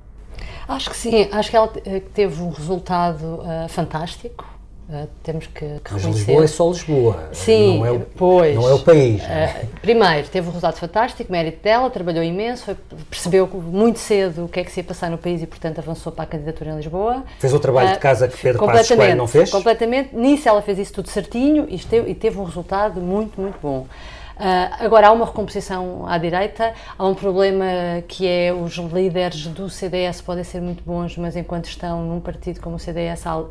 Acho 0.68 0.90
que 0.90 0.98
sim, 0.98 1.30
acho 1.32 1.50
que 1.50 1.56
ela 1.56 1.72
teve 2.14 2.42
um 2.42 2.50
resultado 2.50 3.42
uh, 3.42 3.70
fantástico. 3.70 4.59
Uh, 4.90 5.08
temos 5.22 5.46
que, 5.46 5.80
que 5.86 5.94
Mas 5.94 6.04
Lisboa 6.04 6.44
é 6.44 6.48
só 6.48 6.68
Lisboa, 6.68 7.30
Sim, 7.32 7.78
não 7.78 7.86
é 7.86 7.92
o, 7.92 8.00
pois, 8.00 8.56
não 8.56 8.68
é 8.68 8.74
o 8.74 8.80
país. 8.80 9.22
Uh, 9.22 9.68
primeiro, 9.84 10.28
teve 10.30 10.48
um 10.48 10.50
resultado 10.50 10.78
fantástico, 10.78 11.32
mérito 11.32 11.62
dela, 11.62 11.92
trabalhou 11.92 12.24
imenso, 12.24 12.66
foi, 12.66 12.76
percebeu 13.08 13.46
muito 13.48 14.00
cedo 14.00 14.46
o 14.46 14.48
que 14.48 14.60
é 14.60 14.64
que 14.64 14.72
se 14.72 14.80
ia 14.80 14.84
passar 14.84 15.12
no 15.12 15.20
país 15.20 15.44
e, 15.44 15.46
portanto, 15.46 15.78
avançou 15.78 16.12
para 16.12 16.24
a 16.24 16.28
candidatura 16.28 16.72
em 16.72 16.78
Lisboa. 16.78 17.24
Fez 17.38 17.54
o 17.54 17.60
trabalho 17.60 17.90
uh, 17.92 17.94
de 17.94 18.00
casa 18.00 18.28
que 18.28 18.36
Pedro 18.36 18.66
Passos 18.66 18.88
Coelho 18.88 19.16
não 19.16 19.28
fez? 19.28 19.52
Completamente. 19.52 20.16
Nisso 20.16 20.50
ela 20.50 20.64
fez 20.64 20.80
isso 20.80 20.94
tudo 20.94 21.08
certinho 21.08 21.68
e 21.70 21.78
teve, 21.78 22.10
e 22.10 22.16
teve 22.16 22.40
um 22.40 22.44
resultado 22.44 23.00
muito, 23.00 23.40
muito 23.40 23.60
bom. 23.62 23.86
Uh, 24.40 24.74
agora, 24.80 25.10
há 25.10 25.12
uma 25.12 25.26
recomposição 25.26 26.08
à 26.08 26.18
direita, 26.18 26.74
há 26.98 27.06
um 27.06 27.14
problema 27.14 27.66
que 28.08 28.26
é 28.26 28.52
os 28.52 28.74
líderes 28.78 29.46
do 29.48 29.70
CDS 29.70 30.22
podem 30.22 30.44
ser 30.44 30.62
muito 30.62 30.82
bons, 30.84 31.16
mas 31.16 31.36
enquanto 31.36 31.66
estão 31.66 32.02
num 32.04 32.20
partido 32.20 32.60
como 32.60 32.78
o 32.78 32.80
CDS, 32.80 33.28
há, 33.28 33.44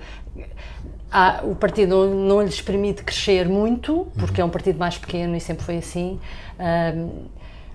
há, 1.11 1.41
o 1.43 1.55
partido 1.55 1.91
não, 1.91 2.15
não, 2.15 2.43
lhes 2.43 2.61
permite 2.61 3.03
crescer 3.03 3.49
muito, 3.49 4.07
porque 4.19 4.41
uhum. 4.41 4.47
é 4.47 4.49
um 4.49 4.53
partido 4.53 4.79
mais 4.79 4.99
pequeno 4.99 5.37
e 5.37 5.41
sempre 5.41 5.65
foi 5.65 5.79
assim. 5.79 6.19
Uh, 6.59 7.29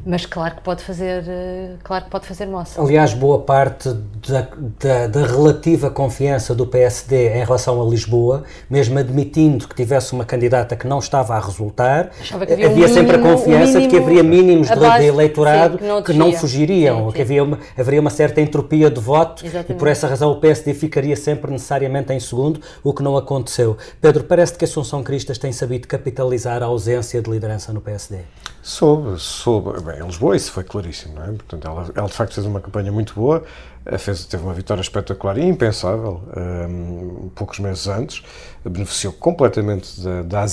mas 0.05 0.25
claro 0.25 0.55
que 0.55 0.61
pode 0.61 0.83
fazer, 0.83 1.23
eh, 1.27 1.75
claro 1.83 2.05
que 2.05 2.11
pode 2.11 2.25
fazer 2.25 2.45
moça. 2.45 2.81
Aliás, 2.81 3.13
boa 3.13 3.39
parte 3.39 3.89
da, 4.27 4.47
da, 4.79 5.07
da, 5.07 5.25
relativa 5.25 5.89
confiança 5.89 6.53
do 6.53 6.67
PSD 6.67 7.29
em 7.29 7.43
relação 7.43 7.81
a 7.81 7.85
Lisboa, 7.85 8.43
mesmo 8.69 8.99
admitindo 8.99 9.67
que 9.67 9.75
tivesse 9.75 10.13
uma 10.13 10.25
candidata 10.25 10.75
que 10.75 10.85
não 10.85 10.99
estava 10.99 11.35
a 11.35 11.39
resultar, 11.39 12.11
havia, 12.33 12.67
havia 12.67 12.85
um 12.85 12.87
sempre 12.89 13.17
mínimo, 13.17 13.33
a 13.33 13.37
confiança 13.37 13.77
um 13.77 13.81
de 13.81 13.87
que 13.87 13.97
haveria 13.97 14.23
mínimos 14.23 14.71
abaixo, 14.71 14.99
de, 14.99 15.07
eleitorado 15.07 15.73
sim, 15.73 15.79
que, 15.79 15.85
não, 15.85 16.03
que 16.03 16.13
não 16.13 16.33
fugiriam, 16.33 16.97
sim, 16.97 17.05
sim. 17.05 17.11
que 17.15 17.21
havia 17.21 17.43
uma, 17.43 17.59
haveria 17.77 18.01
uma 18.01 18.09
certa 18.09 18.41
entropia 18.41 18.89
de 18.89 18.99
voto 18.99 19.45
Exatamente. 19.45 19.71
e 19.71 19.75
por 19.75 19.87
essa 19.87 20.07
razão 20.07 20.31
o 20.31 20.35
PSD 20.39 20.73
ficaria 20.73 21.15
sempre 21.15 21.51
necessariamente 21.51 22.11
em 22.11 22.19
segundo, 22.19 22.59
o 22.83 22.93
que 22.93 23.01
não 23.01 23.15
aconteceu. 23.15 23.77
Pedro, 24.01 24.23
parece 24.25 24.53
que 24.53 24.65
a 24.65 24.67
Assunção 24.67 25.01
Cristas 25.01 25.37
tem 25.37 25.51
sabido 25.51 25.87
capitalizar 25.87 26.61
a 26.61 26.65
ausência 26.65 27.21
de 27.21 27.29
liderança 27.29 27.71
no 27.71 27.79
PSD. 27.79 28.19
Soube, 28.63 29.19
soube. 29.19 29.81
Bem, 29.81 29.99
em 29.99 30.05
Lisboa 30.05 30.37
isso 30.37 30.49
foi 30.53 30.63
claríssimo, 30.63 31.15
não 31.15 31.23
é? 31.23 31.27
Portanto, 31.27 31.67
ela, 31.67 31.91
ela 31.93 32.07
de 32.07 32.13
facto 32.13 32.33
fez 32.33 32.47
uma 32.47 32.61
campanha 32.61 32.93
muito 32.93 33.13
boa, 33.13 33.43
eh, 33.85 33.97
fez, 33.97 34.23
teve 34.23 34.41
uma 34.41 34.53
vitória 34.53 34.79
espetacular 34.79 35.37
e 35.37 35.43
impensável 35.43 36.21
um, 36.37 37.29
poucos 37.35 37.59
meses 37.59 37.87
antes, 37.87 38.23
beneficiou 38.63 39.11
completamente 39.11 39.99
da, 39.99 40.21
da 40.21 40.45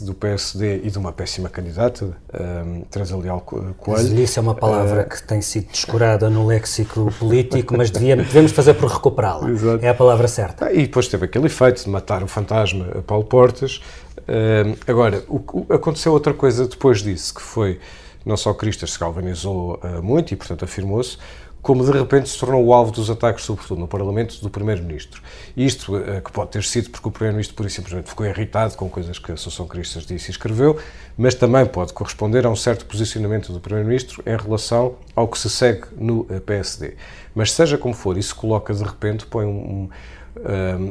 do 0.00 0.14
PSD 0.14 0.80
e 0.82 0.90
de 0.90 0.98
uma 0.98 1.12
péssima 1.12 1.48
candidata, 1.48 2.16
um, 2.34 2.80
Teresa 2.90 3.16
Leal 3.16 3.40
Coelho. 3.40 4.00
Azelice 4.00 4.40
é 4.40 4.42
uma 4.42 4.56
palavra 4.56 5.02
uh, 5.02 5.08
que 5.08 5.22
tem 5.22 5.40
sido 5.40 5.70
descurada 5.70 6.28
no 6.28 6.48
léxico 6.48 7.12
político, 7.20 7.76
mas 7.76 7.88
devíamos, 7.88 8.26
devemos 8.26 8.50
fazer 8.50 8.74
por 8.74 8.90
recuperá-la. 8.90 9.46
É 9.80 9.88
a 9.88 9.94
palavra 9.94 10.26
certa. 10.26 10.72
E 10.72 10.82
depois 10.82 11.06
teve 11.06 11.26
aquele 11.26 11.46
efeito 11.46 11.84
de 11.84 11.90
matar 11.90 12.22
o 12.22 12.26
fantasma 12.26 12.86
a 12.98 13.02
Paulo 13.02 13.24
Portas, 13.24 13.80
Uh, 14.28 14.76
agora, 14.86 15.22
o, 15.28 15.36
o, 15.36 15.66
aconteceu 15.72 16.12
outra 16.12 16.32
coisa 16.32 16.66
depois 16.66 17.02
disso, 17.02 17.34
que 17.34 17.42
foi 17.42 17.78
não 18.24 18.36
só 18.36 18.54
Cristas 18.54 18.92
se 18.92 18.98
galvanizou 18.98 19.80
uh, 19.82 20.02
muito 20.02 20.32
e, 20.32 20.36
portanto, 20.36 20.64
afirmou-se, 20.64 21.18
como 21.60 21.82
de 21.82 21.90
repente 21.90 22.28
se 22.28 22.38
tornou 22.38 22.62
o 22.62 22.74
alvo 22.74 22.92
dos 22.92 23.08
ataques, 23.08 23.44
sobretudo 23.44 23.80
no 23.80 23.88
Parlamento, 23.88 24.38
do 24.42 24.50
Primeiro-Ministro. 24.50 25.22
Isto 25.56 25.96
uh, 25.96 26.20
que 26.22 26.30
pode 26.32 26.50
ter 26.50 26.62
sido 26.62 26.90
porque 26.90 27.08
o 27.08 27.10
Primeiro-Ministro, 27.10 27.56
por 27.56 27.70
simplesmente, 27.70 28.08
ficou 28.08 28.26
irritado 28.26 28.76
com 28.76 28.88
coisas 28.88 29.18
que 29.18 29.30
a 29.30 29.34
Associação 29.34 29.66
Cristas 29.66 30.04
disse 30.04 30.28
e 30.28 30.32
escreveu, 30.32 30.78
mas 31.16 31.34
também 31.34 31.64
pode 31.66 31.92
corresponder 31.92 32.44
a 32.46 32.50
um 32.50 32.56
certo 32.56 32.84
posicionamento 32.86 33.52
do 33.52 33.60
Primeiro-Ministro 33.60 34.22
em 34.26 34.36
relação 34.36 34.96
ao 35.14 35.28
que 35.28 35.38
se 35.38 35.48
segue 35.48 35.86
no 35.96 36.20
uh, 36.20 36.40
PSD. 36.44 36.96
Mas 37.34 37.52
seja 37.52 37.76
como 37.78 37.94
for, 37.94 38.16
isso 38.16 38.36
coloca 38.36 38.72
de 38.72 38.84
repente, 38.84 39.26
põe 39.26 39.44
um, 39.46 39.50
um 39.50 39.88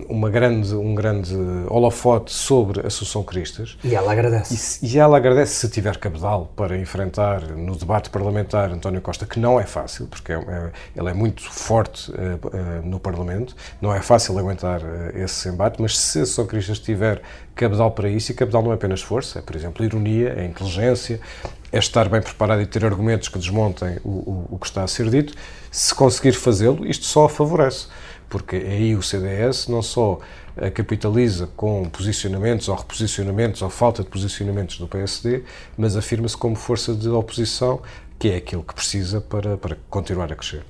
uma 0.08 0.30
grande, 0.30 0.74
um 0.74 0.96
grande 0.96 1.36
holofote 1.68 2.32
sobre 2.32 2.82
a 2.82 2.88
Associação 2.88 3.24
Cristas. 3.24 3.78
E 3.84 3.94
ela 3.94 4.12
agradece. 4.12 4.86
E, 4.86 4.94
e, 4.94 5.00
ela 5.00 5.18
agradece 5.18 5.56
se 5.56 5.70
tiver 5.70 5.98
cabedal 5.98 6.52
para 6.56 6.78
enfrentar 6.78 7.42
no 7.52 7.76
debate 7.76 8.10
parlamentar 8.10 8.72
António 8.72 9.02
Costa, 9.02 9.26
que 9.26 9.40
não 9.40 9.60
é 9.60 9.66
fácil, 9.66 10.08
porque 10.08 10.32
é, 10.32 10.36
é, 10.36 10.72
ele 10.96 11.10
é 11.10 11.14
muito 11.14 11.44
forte 11.44 12.12
uh, 12.12 12.16
uh, 12.16 12.88
no 12.88 13.00
Parlamento, 13.00 13.56
não 13.82 13.94
é 13.94 14.02
fácil 14.02 14.38
aguentar 14.38 14.82
uh, 14.82 15.18
esse 15.18 15.50
embate, 15.50 15.82
mas 15.82 15.98
se 15.98 16.20
a 16.20 16.22
Associação 16.24 16.46
Cristas 16.46 16.80
tiver 16.80 17.22
cabedal 17.56 17.92
para 17.92 18.10
isso, 18.10 18.32
e 18.32 18.36
cabedal 18.36 18.64
não 18.64 18.72
é 18.72 18.76
apenas 18.76 19.02
força, 19.02 19.40
é, 19.40 19.42
por 19.42 19.56
exemplo, 19.56 19.86
ironia, 19.86 20.34
é 20.38 20.46
inteligência, 20.46 21.20
é 21.72 21.78
estar 21.78 22.08
bem 22.08 22.22
preparado 22.22 22.62
e 22.62 22.66
ter 22.66 22.86
argumentos 22.86 23.28
que 23.28 23.38
desmontem 23.38 23.98
o, 24.04 24.10
o, 24.10 24.48
o 24.52 24.60
que 24.60 24.68
está 24.68 24.84
a 24.84 24.88
ser 24.88 25.10
dito, 25.10 25.34
se 25.72 25.94
conseguir 25.94 26.34
fazê-lo, 26.34 26.86
isto 26.86 27.06
só 27.06 27.26
a 27.26 27.30
favorece 27.30 27.88
porque 28.34 28.56
aí 28.56 28.96
o 28.96 29.04
CDS 29.04 29.68
não 29.68 29.84
só 29.84 30.18
eh, 30.58 30.72
capitaliza 30.72 31.46
com 31.56 31.86
posicionamentos 31.86 32.68
ou 32.68 32.76
reposicionamentos 32.76 33.62
ou 33.62 33.70
falta 33.70 34.02
de 34.02 34.10
posicionamentos 34.10 34.80
do 34.80 34.88
PSD, 34.88 35.44
mas 35.78 35.96
afirma-se 35.96 36.36
como 36.36 36.56
força 36.56 36.96
de 36.96 37.08
oposição, 37.10 37.80
que 38.18 38.30
é 38.30 38.38
aquilo 38.38 38.64
que 38.64 38.74
precisa 38.74 39.22
para, 39.22 39.56
para 39.56 39.78
continuar 39.88 40.34
a 40.34 40.36
crescer. 40.36 40.66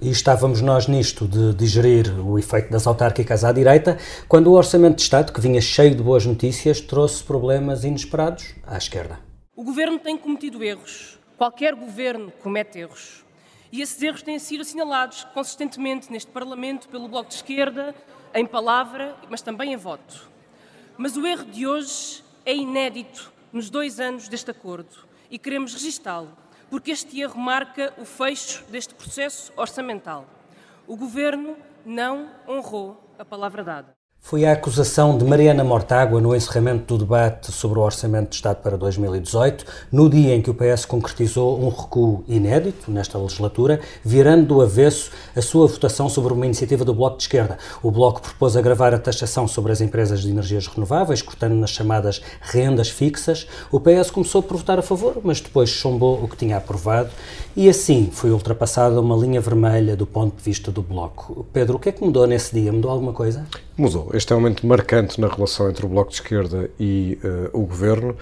E 0.00 0.10
estávamos 0.10 0.60
nós 0.60 0.88
nisto 0.88 1.28
de 1.28 1.54
digerir 1.54 2.12
o 2.18 2.36
efeito 2.36 2.72
das 2.72 2.88
autárquicas 2.88 3.44
à 3.44 3.52
direita, 3.52 3.96
quando 4.26 4.48
o 4.48 4.54
Orçamento 4.54 4.96
de 4.96 5.02
Estado, 5.02 5.32
que 5.32 5.40
vinha 5.40 5.60
cheio 5.60 5.94
de 5.94 6.02
boas 6.02 6.26
notícias, 6.26 6.80
trouxe 6.80 7.22
problemas 7.22 7.84
inesperados 7.84 8.52
à 8.66 8.76
esquerda. 8.76 9.20
O 9.54 9.62
governo 9.62 9.96
tem 9.96 10.18
cometido 10.18 10.64
erros. 10.64 11.20
Qualquer 11.38 11.76
governo 11.76 12.32
comete 12.42 12.80
erros. 12.80 13.24
E 13.72 13.80
esses 13.80 14.02
erros 14.02 14.22
têm 14.22 14.38
sido 14.38 14.62
assinalados 14.62 15.24
consistentemente 15.32 16.10
neste 16.10 16.30
Parlamento 16.30 16.88
pelo 16.88 17.08
Bloco 17.08 17.28
de 17.28 17.36
Esquerda, 17.36 17.94
em 18.34 18.44
palavra, 18.44 19.16
mas 19.28 19.42
também 19.42 19.72
em 19.72 19.76
voto. 19.76 20.28
Mas 20.96 21.16
o 21.16 21.26
erro 21.26 21.44
de 21.44 21.66
hoje 21.66 22.24
é 22.44 22.54
inédito 22.54 23.32
nos 23.52 23.70
dois 23.70 24.00
anos 24.00 24.28
deste 24.28 24.50
acordo 24.50 25.06
e 25.30 25.38
queremos 25.38 25.72
registá-lo, 25.72 26.36
porque 26.68 26.90
este 26.90 27.20
erro 27.20 27.38
marca 27.38 27.94
o 27.96 28.04
fecho 28.04 28.64
deste 28.64 28.94
processo 28.94 29.52
orçamental. 29.56 30.26
O 30.86 30.96
Governo 30.96 31.56
não 31.86 32.28
honrou 32.48 33.00
a 33.18 33.24
palavra 33.24 33.62
dada. 33.62 33.99
Foi 34.22 34.44
a 34.44 34.52
acusação 34.52 35.18
de 35.18 35.24
Mariana 35.24 35.64
Mortágua 35.64 36.20
no 36.20 36.36
encerramento 36.36 36.94
do 36.94 37.04
debate 37.04 37.50
sobre 37.50 37.80
o 37.80 37.82
Orçamento 37.82 38.28
de 38.28 38.36
Estado 38.36 38.58
para 38.62 38.76
2018, 38.76 39.64
no 39.90 40.08
dia 40.08 40.36
em 40.36 40.42
que 40.42 40.50
o 40.50 40.54
PS 40.54 40.84
concretizou 40.84 41.60
um 41.60 41.68
recuo 41.68 42.22
inédito 42.28 42.92
nesta 42.92 43.18
legislatura, 43.18 43.80
virando 44.04 44.46
do 44.46 44.60
avesso 44.60 45.10
a 45.34 45.42
sua 45.42 45.66
votação 45.66 46.08
sobre 46.08 46.32
uma 46.32 46.46
iniciativa 46.46 46.84
do 46.84 46.94
Bloco 46.94 47.16
de 47.16 47.24
Esquerda. 47.24 47.58
O 47.82 47.90
Bloco 47.90 48.20
propôs 48.20 48.56
agravar 48.56 48.94
a 48.94 48.98
taxação 48.98 49.48
sobre 49.48 49.72
as 49.72 49.80
empresas 49.80 50.20
de 50.20 50.30
energias 50.30 50.68
renováveis, 50.68 51.22
cortando 51.22 51.54
nas 51.54 51.70
chamadas 51.70 52.22
rendas 52.40 52.88
fixas. 52.88 53.48
O 53.72 53.80
PS 53.80 54.12
começou 54.12 54.44
por 54.44 54.58
votar 54.58 54.78
a 54.78 54.82
favor, 54.82 55.18
mas 55.24 55.40
depois 55.40 55.70
chombou 55.70 56.22
o 56.22 56.28
que 56.28 56.36
tinha 56.36 56.58
aprovado 56.58 57.10
e 57.56 57.68
assim 57.68 58.10
foi 58.12 58.30
ultrapassada 58.30 59.00
uma 59.00 59.16
linha 59.16 59.40
vermelha 59.40 59.96
do 59.96 60.06
ponto 60.06 60.36
de 60.36 60.42
vista 60.42 60.70
do 60.70 60.82
Bloco. 60.82 61.44
Pedro, 61.52 61.76
o 61.76 61.80
que 61.80 61.88
é 61.88 61.92
que 61.92 62.04
mudou 62.04 62.26
nesse 62.28 62.54
dia? 62.54 62.72
Mudou 62.72 62.92
alguma 62.92 63.12
coisa? 63.12 63.44
Mudou. 63.76 64.09
Este 64.12 64.32
é 64.32 64.36
um 64.36 64.40
momento 64.40 64.66
marcante 64.66 65.20
na 65.20 65.28
relação 65.28 65.70
entre 65.70 65.86
o 65.86 65.88
Bloco 65.88 66.10
de 66.10 66.16
Esquerda 66.16 66.68
e 66.80 67.16
uh, 67.22 67.60
o 67.60 67.64
Governo, 67.64 68.16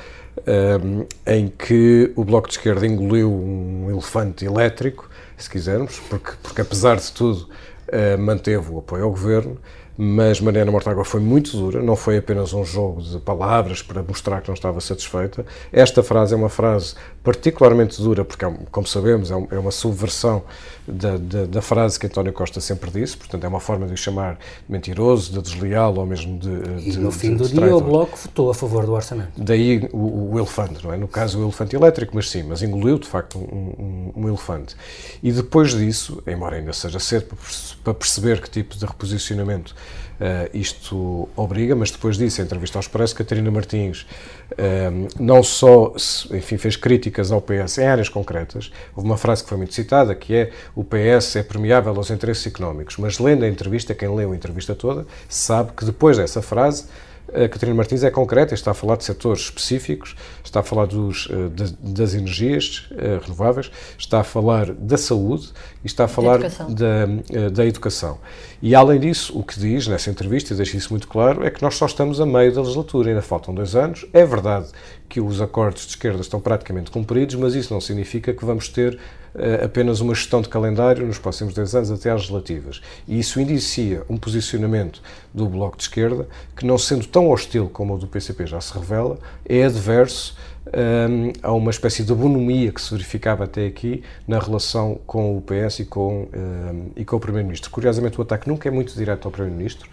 um, 0.84 1.06
eh, 1.24 1.38
em 1.38 1.48
que 1.48 2.12
o 2.14 2.24
Bloco 2.24 2.46
de 2.46 2.54
Esquerda 2.54 2.86
engoliu 2.86 3.32
um 3.32 3.90
elefante 3.90 4.44
elétrico, 4.44 5.08
se 5.36 5.48
quisermos, 5.48 5.98
porque, 6.10 6.32
porque 6.42 6.60
apesar 6.60 6.96
de 6.96 7.10
tudo 7.10 7.48
uh, 7.88 8.18
manteve 8.18 8.70
o 8.70 8.78
apoio 8.78 9.04
ao 9.04 9.10
Governo, 9.10 9.56
mas 10.00 10.40
Mariana 10.40 10.70
Mortágua 10.70 11.04
foi 11.04 11.18
muito 11.20 11.56
dura, 11.56 11.82
não 11.82 11.96
foi 11.96 12.18
apenas 12.18 12.52
um 12.52 12.64
jogo 12.64 13.02
de 13.02 13.18
palavras 13.18 13.82
para 13.82 14.00
mostrar 14.00 14.40
que 14.40 14.46
não 14.46 14.54
estava 14.54 14.80
satisfeita. 14.80 15.44
Esta 15.72 16.04
frase 16.04 16.32
é 16.32 16.36
uma 16.36 16.48
frase 16.48 16.94
particularmente 17.20 18.00
dura, 18.00 18.24
porque, 18.24 18.44
é 18.44 18.52
como 18.70 18.86
sabemos, 18.86 19.32
é, 19.32 19.34
é 19.34 19.58
uma 19.58 19.72
subversão 19.72 20.44
da, 20.86 21.16
da, 21.16 21.44
da, 21.46 21.60
frase 21.60 21.98
que 21.98 22.06
António 22.06 22.32
Costa 22.32 22.60
sempre 22.60 22.92
disse, 22.92 23.16
portanto 23.16 23.42
é 23.42 23.48
uma 23.48 23.58
forma 23.58 23.86
de 23.86 23.92
o 23.92 23.96
chamar 23.96 24.34
de 24.34 24.40
mentiroso, 24.72 25.32
de 25.32 25.42
desleal 25.42 25.94
ou 25.96 26.06
mesmo 26.06 26.38
de. 26.38 26.48
E 26.86 26.92
de, 26.92 26.98
no 26.98 27.10
fim 27.10 27.34
do 27.34 27.46
dia 27.48 27.76
o 27.76 27.80
Bloco 27.80 28.16
votou 28.16 28.50
a 28.50 28.54
favor 28.54 28.86
do 28.86 28.92
orçamento. 28.92 29.32
Daí 29.36 29.88
o, 29.92 30.32
o, 30.32 30.38
elefante, 30.38 30.82
não 30.82 30.92
é? 30.92 30.96
No 30.96 31.08
caso 31.08 31.40
o 31.40 31.42
elefante 31.42 31.74
elétrico, 31.74 32.12
mas 32.14 32.30
sim, 32.30 32.44
mas 32.44 32.62
engoliu 32.62 32.98
de 32.98 33.06
facto 33.08 33.36
um, 33.38 34.12
um, 34.16 34.24
um 34.24 34.28
elefante. 34.28 34.76
E 35.22 35.32
depois 35.32 35.72
disso, 35.72 36.22
embora 36.26 36.56
ainda 36.56 36.72
seja 36.72 37.00
cedo 37.00 37.36
para 37.82 37.92
perceber 37.92 38.40
que 38.40 38.48
tipo 38.48 38.76
de 38.76 38.86
reposicionamento 38.86 39.74
Uh, 40.18 40.50
isto 40.52 41.28
obriga, 41.36 41.76
mas 41.76 41.92
depois 41.92 42.16
disso, 42.16 42.40
em 42.40 42.44
entrevista 42.44 42.76
ao 42.76 42.80
Expresso, 42.80 43.14
Catarina 43.14 43.52
Martins 43.52 44.04
uh, 44.52 45.08
não 45.16 45.44
só 45.44 45.94
enfim, 46.32 46.58
fez 46.58 46.74
críticas 46.74 47.30
ao 47.30 47.40
PS 47.40 47.78
em 47.78 47.86
áreas 47.86 48.08
concretas, 48.08 48.72
houve 48.96 49.08
uma 49.08 49.16
frase 49.16 49.44
que 49.44 49.48
foi 49.48 49.58
muito 49.58 49.72
citada, 49.72 50.16
que 50.16 50.34
é 50.34 50.50
o 50.74 50.82
PS 50.82 51.36
é 51.36 51.42
permeável 51.44 51.94
aos 51.94 52.10
interesses 52.10 52.44
económicos, 52.48 52.96
mas 52.96 53.20
lendo 53.20 53.44
a 53.44 53.48
entrevista, 53.48 53.94
quem 53.94 54.12
leu 54.12 54.32
a 54.32 54.34
entrevista 54.34 54.74
toda, 54.74 55.06
sabe 55.28 55.70
que 55.76 55.84
depois 55.84 56.16
dessa 56.16 56.42
frase 56.42 56.86
a 57.32 57.48
Catarina 57.48 57.76
Martins 57.76 58.02
é 58.02 58.10
concreta, 58.10 58.54
está 58.54 58.70
a 58.70 58.74
falar 58.74 58.96
de 58.96 59.04
setores 59.04 59.42
específicos, 59.42 60.16
está 60.44 60.60
a 60.60 60.62
falar 60.62 60.86
dos, 60.86 61.28
eh, 61.30 61.64
das 61.80 62.14
energias 62.14 62.88
eh, 62.96 63.18
renováveis, 63.22 63.70
está 63.98 64.20
a 64.20 64.24
falar 64.24 64.72
da 64.72 64.96
saúde 64.96 65.50
e 65.84 65.86
está 65.86 66.04
a 66.04 66.08
falar 66.08 66.36
educação. 66.36 66.72
Da, 66.72 67.08
eh, 67.30 67.50
da 67.50 67.66
educação. 67.66 68.18
E 68.62 68.74
além 68.74 68.98
disso, 68.98 69.38
o 69.38 69.42
que 69.42 69.58
diz 69.58 69.86
nessa 69.86 70.10
entrevista, 70.10 70.52
e 70.52 70.56
deixa 70.56 70.76
isso 70.76 70.90
muito 70.90 71.06
claro, 71.06 71.44
é 71.44 71.50
que 71.50 71.62
nós 71.62 71.76
só 71.76 71.86
estamos 71.86 72.20
a 72.20 72.26
meio 72.26 72.52
da 72.52 72.60
legislatura, 72.60 73.10
ainda 73.10 73.22
faltam 73.22 73.54
dois 73.54 73.76
anos. 73.76 74.06
É 74.12 74.24
verdade 74.24 74.68
que 75.08 75.20
os 75.20 75.40
acordos 75.40 75.82
de 75.82 75.90
esquerda 75.90 76.20
estão 76.20 76.40
praticamente 76.40 76.90
cumpridos, 76.90 77.34
mas 77.36 77.54
isso 77.54 77.72
não 77.72 77.80
significa 77.80 78.32
que 78.32 78.44
vamos 78.44 78.68
ter 78.68 78.94
uh, 78.94 79.64
apenas 79.64 80.00
uma 80.00 80.14
gestão 80.14 80.42
de 80.42 80.48
calendário 80.48 81.06
nos 81.06 81.18
próximos 81.18 81.54
10 81.54 81.74
anos 81.74 81.90
até 81.90 82.10
às 82.10 82.20
legislativas. 82.20 82.80
E 83.06 83.18
isso 83.18 83.40
indicia 83.40 84.02
um 84.08 84.16
posicionamento 84.16 85.02
do 85.32 85.48
Bloco 85.48 85.76
de 85.76 85.84
Esquerda 85.84 86.28
que, 86.56 86.66
não 86.66 86.76
sendo 86.76 87.06
tão 87.06 87.30
hostil 87.30 87.68
como 87.68 87.94
o 87.94 87.98
do 87.98 88.06
PCP 88.06 88.46
já 88.46 88.60
se 88.60 88.72
revela, 88.74 89.18
é 89.44 89.64
adverso 89.64 90.36
um, 90.68 91.32
a 91.42 91.52
uma 91.52 91.70
espécie 91.70 92.02
de 92.02 92.12
abonomia 92.12 92.72
que 92.72 92.80
se 92.80 92.90
verificava 92.90 93.44
até 93.44 93.66
aqui 93.66 94.02
na 94.26 94.38
relação 94.38 95.00
com 95.06 95.36
o 95.36 95.42
PS 95.42 95.80
e 95.80 95.84
com, 95.84 96.28
um, 96.34 96.90
e 96.96 97.04
com 97.04 97.16
o 97.16 97.20
Primeiro-Ministro. 97.20 97.70
Curiosamente, 97.70 98.18
o 98.18 98.22
ataque 98.22 98.48
nunca 98.48 98.68
é 98.68 98.70
muito 98.70 98.94
direto 98.94 99.26
ao 99.26 99.32
Primeiro-Ministro, 99.32 99.88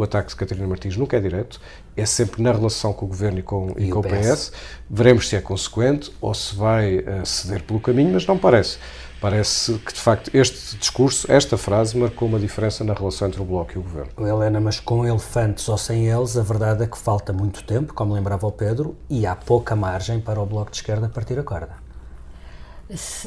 o 0.00 0.02
ataque 0.02 0.30
de 0.30 0.36
Catarina 0.36 0.66
Martins 0.66 0.96
nunca 0.96 1.18
é 1.18 1.20
direto, 1.20 1.60
é 1.94 2.06
sempre 2.06 2.42
na 2.42 2.50
relação 2.52 2.90
com 2.90 3.04
o 3.04 3.08
Governo 3.08 3.40
e 3.40 3.42
com, 3.42 3.74
e, 3.76 3.88
e 3.88 3.90
com 3.90 3.98
o 3.98 4.02
PS. 4.02 4.10
PS. 4.10 4.52
Veremos 4.88 5.28
se 5.28 5.36
é 5.36 5.42
consequente 5.42 6.10
ou 6.22 6.32
se 6.32 6.56
vai 6.56 7.00
uh, 7.00 7.26
ceder 7.26 7.62
pelo 7.64 7.78
caminho, 7.78 8.14
mas 8.14 8.26
não 8.26 8.38
parece. 8.38 8.78
Parece 9.20 9.74
que, 9.80 9.92
de 9.92 10.00
facto, 10.00 10.30
este 10.32 10.78
discurso, 10.78 11.30
esta 11.30 11.58
frase, 11.58 11.98
marcou 11.98 12.26
uma 12.26 12.38
diferença 12.38 12.82
na 12.82 12.94
relação 12.94 13.28
entre 13.28 13.42
o 13.42 13.44
Bloco 13.44 13.72
e 13.74 13.78
o 13.78 13.82
Governo. 13.82 14.10
Helena, 14.26 14.58
mas 14.58 14.80
com 14.80 15.06
elefantes 15.06 15.68
ou 15.68 15.76
sem 15.76 16.08
eles, 16.08 16.38
a 16.38 16.42
verdade 16.42 16.84
é 16.84 16.86
que 16.86 16.96
falta 16.96 17.30
muito 17.30 17.62
tempo, 17.62 17.92
como 17.92 18.14
lembrava 18.14 18.46
o 18.46 18.52
Pedro, 18.52 18.96
e 19.10 19.26
há 19.26 19.36
pouca 19.36 19.76
margem 19.76 20.18
para 20.18 20.40
o 20.40 20.46
Bloco 20.46 20.70
de 20.70 20.78
Esquerda 20.78 21.10
partir 21.10 21.38
a 21.38 21.42
corda. 21.42 21.89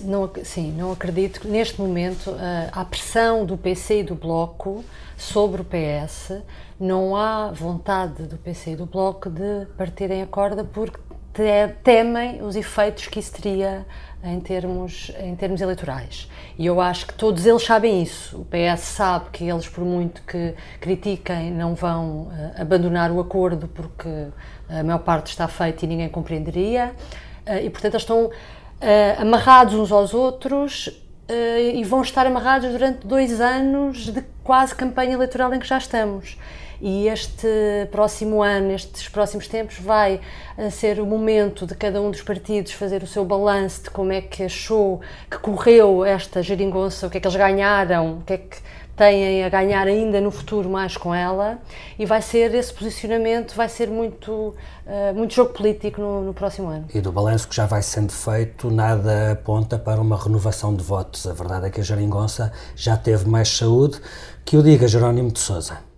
Não, 0.04 0.30
sim, 0.44 0.74
não 0.74 0.92
acredito 0.92 1.40
que 1.40 1.48
neste 1.48 1.80
momento 1.80 2.36
a 2.72 2.84
pressão 2.84 3.46
do 3.46 3.58
PC 3.58 4.00
e 4.00 4.04
do 4.04 4.14
Bloco 4.14 4.84
sobre 5.18 5.62
o 5.62 5.66
PS, 5.66 6.34
não 6.78 7.16
há 7.16 7.50
vontade 7.52 8.24
do 8.24 8.38
PC 8.38 8.72
e 8.72 8.76
do 8.76 8.86
Bloco 8.86 9.30
de 9.30 9.66
partirem 9.78 10.22
a 10.22 10.28
corda 10.28 10.66
porque 10.66 11.00
temem 11.84 12.44
os 12.44 12.56
efeitos 12.56 13.08
que 13.08 13.20
isso 13.20 13.34
teria 13.34 13.86
em 14.24 14.40
termos, 14.40 15.12
em 15.20 15.36
termos 15.36 15.62
eleitorais. 15.62 16.30
E 16.58 16.66
eu 16.66 16.80
acho 16.80 17.08
que 17.08 17.14
todos 17.14 17.46
eles 17.46 17.64
sabem 17.64 18.04
isso. 18.04 18.42
O 18.42 18.46
PS 18.46 18.82
sabe 18.82 19.26
que 19.32 19.50
eles, 19.50 19.68
por 19.68 19.84
muito 19.84 20.22
que 20.22 20.54
critiquem, 20.80 21.52
não 21.52 21.74
vão 21.74 22.28
uh, 22.28 22.62
abandonar 22.62 23.12
o 23.12 23.20
acordo 23.20 23.68
porque 23.68 24.28
a 24.70 24.84
maior 24.84 25.00
parte 25.00 25.28
está 25.28 25.48
feita 25.48 25.84
e 25.84 25.88
ninguém 25.88 26.08
compreenderia. 26.08 26.94
Uh, 27.48 27.66
e, 27.66 27.70
portanto, 27.70 27.96
eles 27.96 28.04
estão 28.04 28.30
uh, 28.82 29.22
amarrados 29.22 29.74
uns 29.76 29.92
aos 29.92 30.14
outros 30.14 30.90
e 31.74 31.84
vão 31.86 32.02
estar 32.02 32.28
amarrados 32.28 32.70
durante 32.70 33.08
dois 33.08 33.40
anos 33.40 34.12
de 34.12 34.22
quase 34.44 34.76
campanha 34.76 35.14
eleitoral 35.14 35.54
em 35.54 35.60
que 35.60 35.66
já 35.66 35.78
estamos. 35.78 36.38
E 36.86 37.08
este 37.08 37.48
próximo 37.92 38.44
ano, 38.44 38.74
estes 38.74 39.08
próximos 39.08 39.48
tempos, 39.48 39.78
vai 39.80 40.20
eh, 40.58 40.70
ser 40.70 41.00
o 41.00 41.06
momento 41.06 41.66
de 41.66 41.76
cada 41.76 42.02
um 42.02 42.12
dos 42.12 42.22
partidos 42.22 42.74
fazer 42.74 43.02
o 43.02 43.08
seu 43.08 43.24
balanço 43.24 43.84
de 43.84 43.90
como 43.90 44.12
é 44.12 44.20
que 44.20 44.44
achou 44.44 45.00
que 45.32 45.38
correu 45.38 46.04
esta 46.04 46.44
geringonça, 46.44 47.08
o 47.08 47.10
que 47.10 47.20
é 47.20 47.22
que 47.22 47.28
eles 47.28 47.38
ganharam, 47.38 48.18
o 48.18 48.22
que 48.24 48.34
é 48.34 48.38
que 48.38 48.58
têm 48.96 49.44
a 49.44 49.50
ganhar 49.50 49.88
ainda 49.88 50.22
no 50.22 50.30
futuro 50.32 50.70
mais 50.70 50.96
com 50.96 51.14
ela 51.14 51.60
e 51.98 52.06
vai 52.06 52.22
ser 52.22 52.54
esse 52.54 52.74
posicionamento 52.74 53.56
vai 53.56 53.68
ser 53.68 53.90
muito 53.90 54.32
uh, 54.32 55.16
muito 55.16 55.34
jogo 55.34 55.54
político 55.54 56.00
no, 56.00 56.22
no, 56.24 56.34
próximo 56.34 56.68
ano. 56.68 56.86
E 56.94 57.02
do 57.02 57.12
balanço 57.12 57.48
que 57.48 57.56
já 57.56 57.66
vai 57.66 57.82
sendo 57.82 58.12
feito 58.12 58.70
nada 58.70 59.32
aponta 59.32 59.80
para 59.80 60.00
uma 60.00 60.22
renovação 60.22 60.76
de 60.76 60.84
votos. 60.84 61.26
A 61.26 61.34
verdade 61.34 61.68
é 61.68 61.70
que 61.70 61.82
a 61.82 61.84
geringonça 61.84 62.52
já 62.76 62.96
teve 62.96 63.28
mais 63.28 63.50
saúde. 63.50 64.00
Que 64.46 64.58
o 64.58 64.64
diga 64.64 64.88
Jerónimo 64.88 65.32
de 65.32 65.40
Sousa 65.40 65.94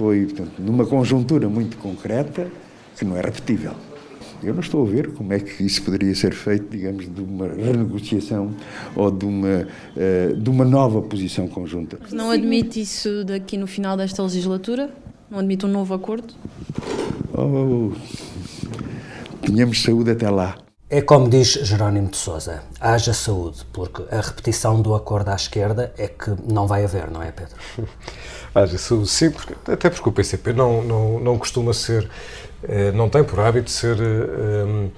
foi 0.00 0.24
portanto, 0.24 0.52
numa 0.58 0.86
conjuntura 0.86 1.46
muito 1.46 1.76
concreta 1.76 2.50
que 2.96 3.04
não 3.04 3.18
é 3.18 3.20
repetível. 3.20 3.74
Eu 4.42 4.54
não 4.54 4.60
estou 4.60 4.86
a 4.86 4.90
ver 4.90 5.12
como 5.12 5.32
é 5.32 5.38
que 5.38 5.62
isso 5.62 5.82
poderia 5.82 6.14
ser 6.14 6.32
feito, 6.32 6.70
digamos, 6.70 7.12
de 7.12 7.20
uma 7.20 7.48
renegociação 7.48 8.54
ou 8.96 9.10
de 9.10 9.24
uma, 9.26 9.66
uh, 9.96 10.36
de 10.36 10.50
uma 10.50 10.64
nova 10.64 11.02
posição 11.02 11.46
conjunta. 11.46 11.98
Não 12.10 12.30
admite 12.30 12.80
isso 12.80 13.24
daqui 13.24 13.56
no 13.56 13.66
final 13.66 13.96
desta 13.96 14.22
legislatura? 14.22 14.90
Não 15.30 15.38
admite 15.38 15.66
um 15.66 15.68
novo 15.68 15.92
acordo? 15.94 16.32
Oh, 17.32 17.92
tenhamos 19.42 19.82
saúde 19.82 20.10
até 20.10 20.28
lá. 20.28 20.56
É 20.92 21.00
como 21.00 21.30
diz 21.30 21.52
Jerónimo 21.52 22.08
de 22.08 22.16
Sousa, 22.16 22.64
haja 22.80 23.14
saúde, 23.14 23.64
porque 23.72 24.02
a 24.12 24.20
repetição 24.20 24.82
do 24.82 24.92
acordo 24.92 25.28
à 25.28 25.36
esquerda 25.36 25.92
é 25.96 26.08
que 26.08 26.34
não 26.52 26.66
vai 26.66 26.82
haver, 26.84 27.08
não 27.08 27.22
é, 27.22 27.30
Pedro? 27.30 27.54
haja 28.52 28.76
saúde, 28.76 29.06
sim, 29.06 29.30
porque, 29.30 29.54
até 29.70 29.88
porque 29.88 30.08
o 30.08 30.10
PCP 30.10 30.52
não, 30.52 30.82
não, 30.82 31.20
não 31.20 31.38
costuma 31.38 31.72
ser, 31.72 32.10
eh, 32.64 32.90
não 32.90 33.08
tem 33.08 33.22
por 33.22 33.38
hábito 33.38 33.70
ser 33.70 33.98
eh, 34.00 34.88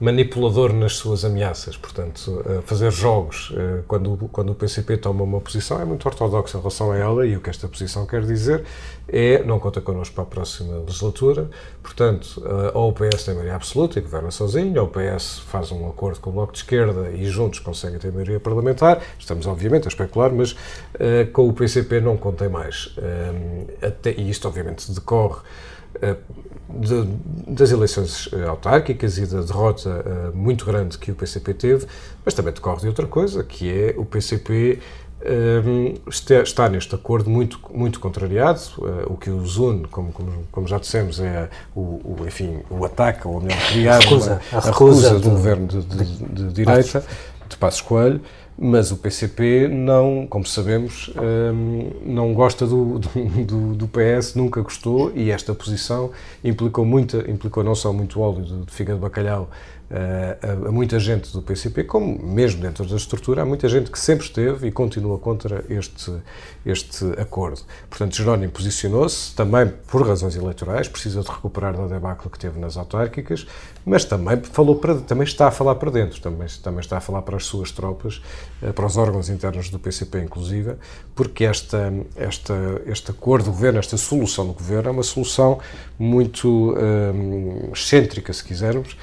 manipulador 0.00 0.72
nas 0.72 0.94
suas 0.94 1.24
ameaças. 1.24 1.76
Portanto, 1.76 2.44
fazer 2.64 2.90
jogos 2.90 3.52
eh, 3.56 3.82
quando, 3.86 4.28
quando 4.30 4.50
o 4.50 4.54
PCP 4.54 4.96
toma 4.96 5.24
uma 5.24 5.40
posição 5.40 5.80
é 5.80 5.84
muito 5.84 6.06
ortodoxo 6.06 6.56
em 6.56 6.60
relação 6.60 6.92
a 6.92 6.96
ela 6.96 7.26
e 7.26 7.36
o 7.36 7.40
que 7.40 7.50
esta 7.50 7.66
posição 7.66 8.06
quer 8.06 8.22
dizer 8.22 8.64
é 9.08 9.42
não 9.42 9.58
conta 9.58 9.80
connosco 9.80 10.14
para 10.14 10.24
a 10.24 10.26
próxima 10.26 10.78
legislatura. 10.78 11.50
Portanto, 11.82 12.42
ou 12.74 12.90
o 12.90 12.92
PS 12.92 13.24
tem 13.24 13.34
maioria 13.34 13.56
absoluta 13.56 13.98
e 13.98 14.02
governa 14.02 14.30
sozinho, 14.30 14.80
ou 14.80 14.86
o 14.86 14.90
PS 14.90 15.38
faz 15.40 15.72
um 15.72 15.88
acordo 15.88 16.20
com 16.20 16.30
o 16.30 16.32
Bloco 16.34 16.52
de 16.52 16.58
Esquerda 16.58 17.10
e 17.10 17.24
juntos 17.26 17.58
conseguem 17.58 17.98
ter 17.98 18.12
maioria 18.12 18.38
parlamentar. 18.38 19.02
Estamos, 19.18 19.46
obviamente, 19.46 19.86
a 19.86 19.88
especular, 19.88 20.30
mas 20.30 20.54
com 21.32 21.48
o 21.48 21.52
PCP 21.54 22.00
não 22.00 22.16
contém 22.18 22.48
mais. 22.48 22.88
Uh, 22.98 23.86
até, 23.86 24.12
e 24.12 24.28
isto, 24.28 24.46
obviamente, 24.46 24.92
decorre 24.92 25.40
de, 26.68 27.04
das 27.46 27.70
eleições 27.70 28.28
autárquicas 28.46 29.18
e 29.18 29.26
da 29.26 29.40
derrota 29.42 29.88
uh, 29.88 30.36
muito 30.36 30.64
grande 30.64 30.98
que 30.98 31.10
o 31.10 31.14
PCP 31.14 31.54
teve, 31.54 31.86
mas 32.24 32.34
também 32.34 32.52
decorre 32.52 32.80
de 32.80 32.88
outra 32.88 33.06
coisa, 33.06 33.42
que 33.42 33.70
é 33.70 33.94
o 33.96 34.04
PCP 34.04 34.80
está 36.42 36.68
neste 36.68 36.94
acordo 36.94 37.28
muito, 37.28 37.58
muito 37.74 37.98
contrariado. 37.98 38.60
o 39.06 39.16
que 39.16 39.30
os 39.30 39.56
une, 39.56 39.86
como, 39.88 40.12
como, 40.12 40.44
como 40.50 40.66
já 40.68 40.78
dissemos, 40.78 41.18
é 41.18 41.48
o, 41.74 41.80
o, 41.80 42.16
enfim, 42.26 42.60
o 42.70 42.84
ataque, 42.84 43.26
ou 43.26 43.40
melhor, 43.40 43.58
criar 43.68 43.96
a 43.96 43.98
recusa, 43.98 44.40
a, 44.52 44.56
a 44.56 44.60
recusa, 44.60 45.08
recusa 45.08 45.18
do 45.18 45.30
governo 45.30 45.66
de, 45.66 45.82
de, 45.82 46.04
de, 46.04 46.24
de 46.24 46.52
direita, 46.52 47.04
de 47.48 47.56
Passos 47.56 47.80
Coelho, 47.80 48.20
mas 48.60 48.90
o 48.90 48.96
PCP 48.96 49.68
não, 49.68 50.26
como 50.28 50.44
sabemos, 50.44 51.12
hum, 51.54 51.90
não 52.04 52.34
gosta 52.34 52.66
do, 52.66 52.98
do, 53.46 53.74
do, 53.74 53.88
PS, 53.88 54.34
nunca 54.34 54.60
gostou 54.60 55.12
e 55.14 55.30
esta 55.30 55.54
posição 55.54 56.10
implicou, 56.42 56.84
muita, 56.84 57.18
implicou 57.30 57.62
não 57.62 57.76
só 57.76 57.92
muito 57.92 58.20
óleo 58.20 58.42
de 58.42 58.72
fígado 58.72 58.98
de 58.98 59.02
bacalhau 59.02 59.48
a, 59.90 60.68
a, 60.68 60.72
muita 60.72 60.98
gente 61.00 61.32
do 61.32 61.40
PCP, 61.40 61.84
como 61.84 62.22
mesmo 62.22 62.60
dentro 62.60 62.84
da 62.84 62.96
estrutura, 62.96 63.42
há 63.42 63.44
muita 63.46 63.68
gente 63.68 63.90
que 63.90 63.98
sempre 63.98 64.26
esteve 64.26 64.68
e 64.68 64.72
continua 64.72 65.18
contra 65.18 65.64
este, 65.68 66.12
este 66.64 67.04
acordo. 67.18 67.62
Portanto, 67.88 68.14
Jerónimo 68.14 68.52
posicionou-se 68.52 69.34
também 69.34 69.72
por 69.86 70.06
razões 70.06 70.36
eleitorais, 70.36 70.88
precisa 70.88 71.22
de 71.22 71.28
recuperar 71.28 71.74
da 71.76 71.86
debacle 71.86 72.30
que 72.30 72.38
teve 72.38 72.60
nas 72.60 72.76
autárquicas, 72.76 73.46
mas 73.84 74.04
também, 74.04 74.40
falou 74.42 74.76
para, 74.76 74.96
também 74.96 75.24
está 75.24 75.48
a 75.48 75.50
falar 75.50 75.76
para 75.76 75.90
dentro, 75.90 76.20
também, 76.20 76.46
também 76.62 76.80
está 76.80 76.98
a 76.98 77.00
falar 77.00 77.22
para 77.22 77.36
as 77.36 77.46
suas 77.46 77.72
tropas, 77.72 78.22
eh, 78.62 78.72
para 78.72 78.84
os 78.84 78.96
órgãos 78.98 79.30
internos 79.30 79.70
do 79.70 79.78
PCP, 79.78 80.20
inclusive, 80.20 80.74
porque 81.14 81.44
esta, 81.44 81.92
esta, 82.14 82.54
este 82.86 83.10
acordo 83.10 83.46
do 83.46 83.52
governo, 83.52 83.78
esta 83.78 83.96
solução 83.96 84.46
do 84.46 84.52
governo, 84.52 84.90
é 84.90 84.92
uma 84.92 85.02
solução 85.02 85.58
muito 85.98 86.74
hum, 86.76 87.70
excêntrica, 87.72 88.32
se 88.32 88.44
quisermos, 88.44 88.96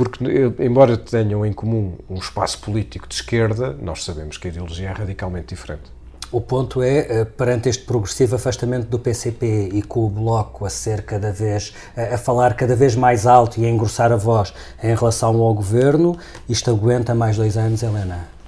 porque, 0.00 0.24
embora 0.60 0.96
tenham 0.96 1.44
em 1.44 1.52
comum 1.52 1.92
um 2.08 2.14
espaço 2.14 2.58
político 2.60 3.06
de 3.06 3.16
esquerda, 3.16 3.76
nós 3.82 4.02
sabemos 4.02 4.38
que 4.38 4.48
a 4.48 4.50
ideologia 4.50 4.88
é 4.88 4.92
radicalmente 4.92 5.48
diferente. 5.48 5.92
O 6.32 6.40
ponto 6.40 6.82
é, 6.82 6.98
eh, 7.00 7.24
perante 7.26 7.68
este 7.68 7.84
progressivo 7.84 8.34
afastamento 8.36 8.86
do 8.86 8.98
PCP 8.98 9.68
e 9.74 9.82
com 9.82 10.06
o 10.06 10.08
Bloco 10.08 10.64
a 10.64 10.70
ser 10.70 11.02
cada 11.02 11.30
vez, 11.30 11.74
a 11.94 12.16
falar 12.16 12.54
cada 12.54 12.74
vez 12.74 12.96
mais 12.96 13.26
alto 13.26 13.60
e 13.60 13.66
a 13.66 13.68
engrossar 13.68 14.10
a 14.10 14.16
voz 14.16 14.54
em 14.82 14.94
relação 14.94 15.38
ao 15.38 15.52
governo, 15.52 16.16
isto 16.48 16.70
aguenta 16.70 17.14
mais 17.14 17.36
dois 17.36 17.58
anos, 17.58 17.82
Helena? 17.82 18.39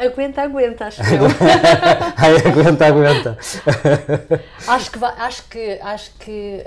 Aguenta, 0.00 0.42
aguenta, 0.42 0.86
acho 0.86 1.02
que 1.02 1.12
eu. 1.14 1.24
Ai, 2.16 2.36
aguenta, 2.36 2.86
aguenta. 2.86 3.38
acho 4.66 4.90
que, 4.90 5.04
acho 5.04 5.48
que, 5.48 5.78
acho 5.82 6.10
que 6.18 6.64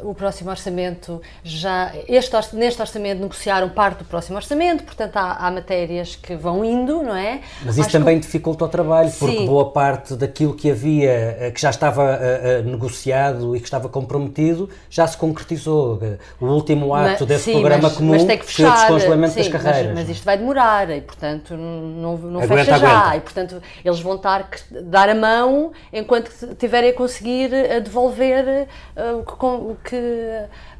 uh, 0.00 0.08
o 0.10 0.14
próximo 0.14 0.48
orçamento 0.48 1.20
já. 1.44 1.92
Este, 2.08 2.34
neste 2.54 2.80
orçamento 2.80 3.20
negociaram 3.20 3.68
parte 3.68 3.98
do 3.98 4.04
próximo 4.06 4.36
orçamento, 4.36 4.82
portanto 4.84 5.16
há, 5.18 5.46
há 5.46 5.50
matérias 5.50 6.16
que 6.16 6.34
vão 6.36 6.64
indo, 6.64 7.02
não 7.02 7.14
é? 7.14 7.40
Mas 7.62 7.76
isso 7.76 7.82
acho 7.82 7.92
também 7.92 8.18
que... 8.18 8.24
dificulta 8.26 8.64
o 8.64 8.68
trabalho, 8.68 9.12
porque 9.18 9.38
Sim. 9.38 9.46
boa 9.46 9.70
parte 9.70 10.14
daquilo 10.14 10.54
que 10.54 10.70
havia, 10.70 11.10
eh, 11.10 11.50
que 11.54 11.60
já 11.60 11.68
estava 11.68 12.02
uh, 12.02 12.66
uh, 12.66 12.70
negociado 12.70 13.54
e 13.54 13.60
que 13.60 13.66
estava 13.66 13.90
comprometido, 13.90 14.70
já 14.88 15.06
se 15.06 15.18
concretizou. 15.18 16.00
O 16.40 16.46
último 16.46 16.94
ato 16.94 17.18
mas, 17.20 17.28
desse 17.28 17.44
sim, 17.44 17.52
programa 17.52 17.82
mas, 17.82 17.92
comum 17.96 18.12
mas 18.12 18.24
tem 18.24 18.38
que 18.38 18.46
fechar, 18.46 18.86
foi 18.86 18.96
o 18.96 18.98
descongelamento 18.98 19.34
sim, 19.34 19.40
das 19.40 19.48
carreiras. 19.48 19.94
Mas, 19.94 20.06
mas 20.06 20.16
isto 20.16 20.24
vai 20.24 20.38
demorar 20.38 20.90
e, 20.90 21.00
portanto, 21.02 21.54
não, 21.54 22.16
não 22.16 22.37
não 22.38 22.44
aguenta, 22.44 22.64
fecha 22.64 22.78
já. 22.78 22.98
Aguenta. 22.98 23.16
E, 23.16 23.20
portanto, 23.20 23.62
eles 23.84 24.00
vão 24.00 24.16
estar 24.16 24.48
dar 24.82 25.08
a 25.08 25.14
mão 25.14 25.72
enquanto 25.92 26.28
estiverem 26.28 26.90
a 26.90 26.94
conseguir 26.94 27.54
a 27.54 27.78
devolver 27.78 28.68
uh, 28.96 29.70
o 29.70 29.76
que 29.76 29.96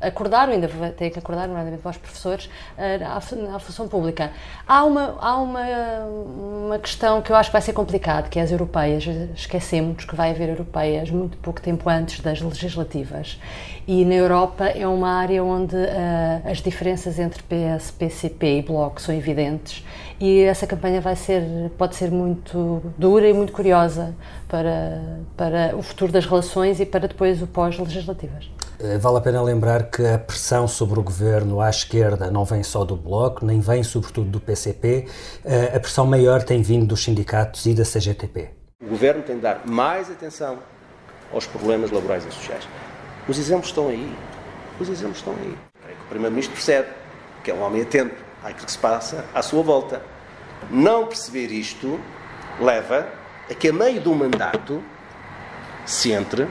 acordaram, 0.00 0.52
ainda 0.52 0.68
têm 0.96 1.10
que 1.10 1.18
acordar, 1.18 1.46
nomeadamente 1.48 1.82
para 1.82 1.90
os 1.90 1.96
professores, 1.96 2.46
uh, 2.46 3.52
à, 3.52 3.56
à, 3.56 3.58
função 3.58 3.88
pública. 3.88 4.30
Há, 4.66 4.84
uma, 4.84 5.16
há 5.20 5.36
uma, 5.36 5.60
uma 6.66 6.78
questão 6.78 7.20
que 7.22 7.30
eu 7.30 7.36
acho 7.36 7.50
que 7.50 7.52
vai 7.52 7.62
ser 7.62 7.72
complicada, 7.72 8.28
que 8.28 8.38
é 8.38 8.42
as 8.42 8.50
europeias. 8.50 9.04
Esquecemos 9.34 10.04
que 10.04 10.14
vai 10.14 10.30
haver 10.30 10.48
europeias 10.48 11.10
muito 11.10 11.36
pouco 11.38 11.60
tempo 11.60 11.88
antes 11.88 12.20
das 12.20 12.40
legislativas. 12.40 13.38
E 13.90 14.04
na 14.04 14.16
Europa 14.16 14.66
é 14.66 14.86
uma 14.86 15.08
área 15.08 15.42
onde 15.42 15.74
uh, 15.74 16.42
as 16.44 16.58
diferenças 16.58 17.18
entre 17.18 17.42
PS, 17.44 17.90
PCP 17.90 18.58
e 18.58 18.62
Bloco 18.62 19.00
são 19.00 19.14
evidentes 19.14 19.82
e 20.20 20.42
essa 20.42 20.66
campanha 20.66 21.00
vai 21.00 21.16
ser, 21.16 21.42
pode 21.78 21.96
ser 21.96 22.10
muito 22.10 22.82
dura 22.98 23.26
e 23.26 23.32
muito 23.32 23.50
curiosa 23.50 24.14
para, 24.46 25.22
para 25.34 25.74
o 25.74 25.80
futuro 25.80 26.12
das 26.12 26.26
relações 26.26 26.80
e 26.80 26.84
para 26.84 27.08
depois 27.08 27.40
o 27.40 27.46
pós-legislativas. 27.46 28.50
Eh, 28.78 28.98
vale 28.98 29.16
a 29.16 29.20
pena 29.22 29.40
lembrar 29.40 29.84
que 29.84 30.04
a 30.04 30.18
pressão 30.18 30.68
sobre 30.68 31.00
o 31.00 31.02
governo 31.02 31.58
à 31.58 31.70
esquerda 31.70 32.30
não 32.30 32.44
vem 32.44 32.62
só 32.62 32.84
do 32.84 32.94
Bloco, 32.94 33.42
nem 33.46 33.58
vem 33.58 33.82
sobretudo 33.82 34.28
do 34.28 34.38
PCP. 34.38 35.06
Eh, 35.46 35.72
a 35.74 35.80
pressão 35.80 36.04
maior 36.04 36.42
tem 36.42 36.60
vindo 36.60 36.84
dos 36.84 37.02
sindicatos 37.02 37.64
e 37.64 37.72
da 37.72 37.84
CGTP. 37.84 38.50
O 38.84 38.88
governo 38.90 39.22
tem 39.22 39.36
de 39.36 39.42
dar 39.42 39.66
mais 39.66 40.10
atenção 40.10 40.58
aos 41.32 41.46
problemas 41.46 41.90
laborais 41.90 42.26
e 42.26 42.30
sociais. 42.30 42.68
Os 43.28 43.38
exemplos 43.38 43.68
estão 43.68 43.88
aí. 43.88 44.16
Os 44.80 44.88
exemplos 44.88 45.18
estão 45.18 45.34
aí. 45.34 45.54
O 46.06 46.08
Primeiro-Ministro 46.08 46.54
percebe 46.54 46.88
que 47.44 47.50
é 47.50 47.54
um 47.54 47.62
homem 47.62 47.82
atento 47.82 48.14
àquilo 48.42 48.64
que 48.64 48.72
se 48.72 48.78
passa 48.78 49.24
à 49.34 49.42
sua 49.42 49.62
volta. 49.62 50.02
Não 50.70 51.06
perceber 51.06 51.48
isto 51.48 52.00
leva 52.58 53.06
a 53.50 53.54
que, 53.54 53.68
a 53.68 53.72
meio 53.72 54.00
do 54.00 54.14
mandato, 54.14 54.82
se 55.84 56.10
entre 56.10 56.48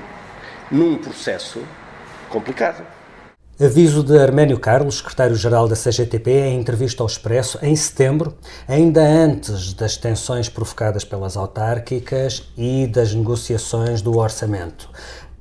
num 0.72 0.98
processo 0.98 1.64
complicado. 2.30 2.86
Aviso 3.60 4.04
de 4.04 4.16
Arménio 4.16 4.60
Carlos, 4.60 5.00
secretário-geral 5.00 5.68
da 5.68 5.76
CGTP, 5.76 6.30
em 6.30 6.60
entrevista 6.60 7.02
ao 7.02 7.08
Expresso 7.08 7.58
em 7.64 7.76
setembro, 7.76 8.38
ainda 8.68 9.02
antes 9.02 9.74
das 9.74 9.98
tensões 9.98 10.48
provocadas 10.48 11.04
pelas 11.04 11.36
autárquicas 11.36 12.44
e 12.56 12.86
das 12.86 13.16
negociações 13.16 14.00
do 14.00 14.16
orçamento. 14.16 14.88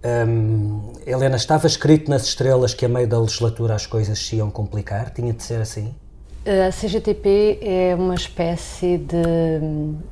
Hum, 0.05 0.93
Helena, 1.07 1.37
estava 1.37 1.67
escrito 1.67 2.11
nas 2.11 2.25
estrelas 2.27 2.75
que 2.75 2.85
a 2.85 2.89
meio 2.89 3.09
da 3.09 3.19
legislatura 3.19 3.75
as 3.75 3.87
coisas 3.87 4.19
se 4.19 4.37
iam 4.37 4.51
complicar? 4.51 5.11
Tinha 5.11 5.33
de 5.33 5.43
ser 5.43 5.61
assim? 5.61 5.95
A 6.47 6.71
CGTP 6.71 7.59
é 7.61 7.95
uma 7.97 8.15
espécie 8.15 8.99
de. 8.99 9.17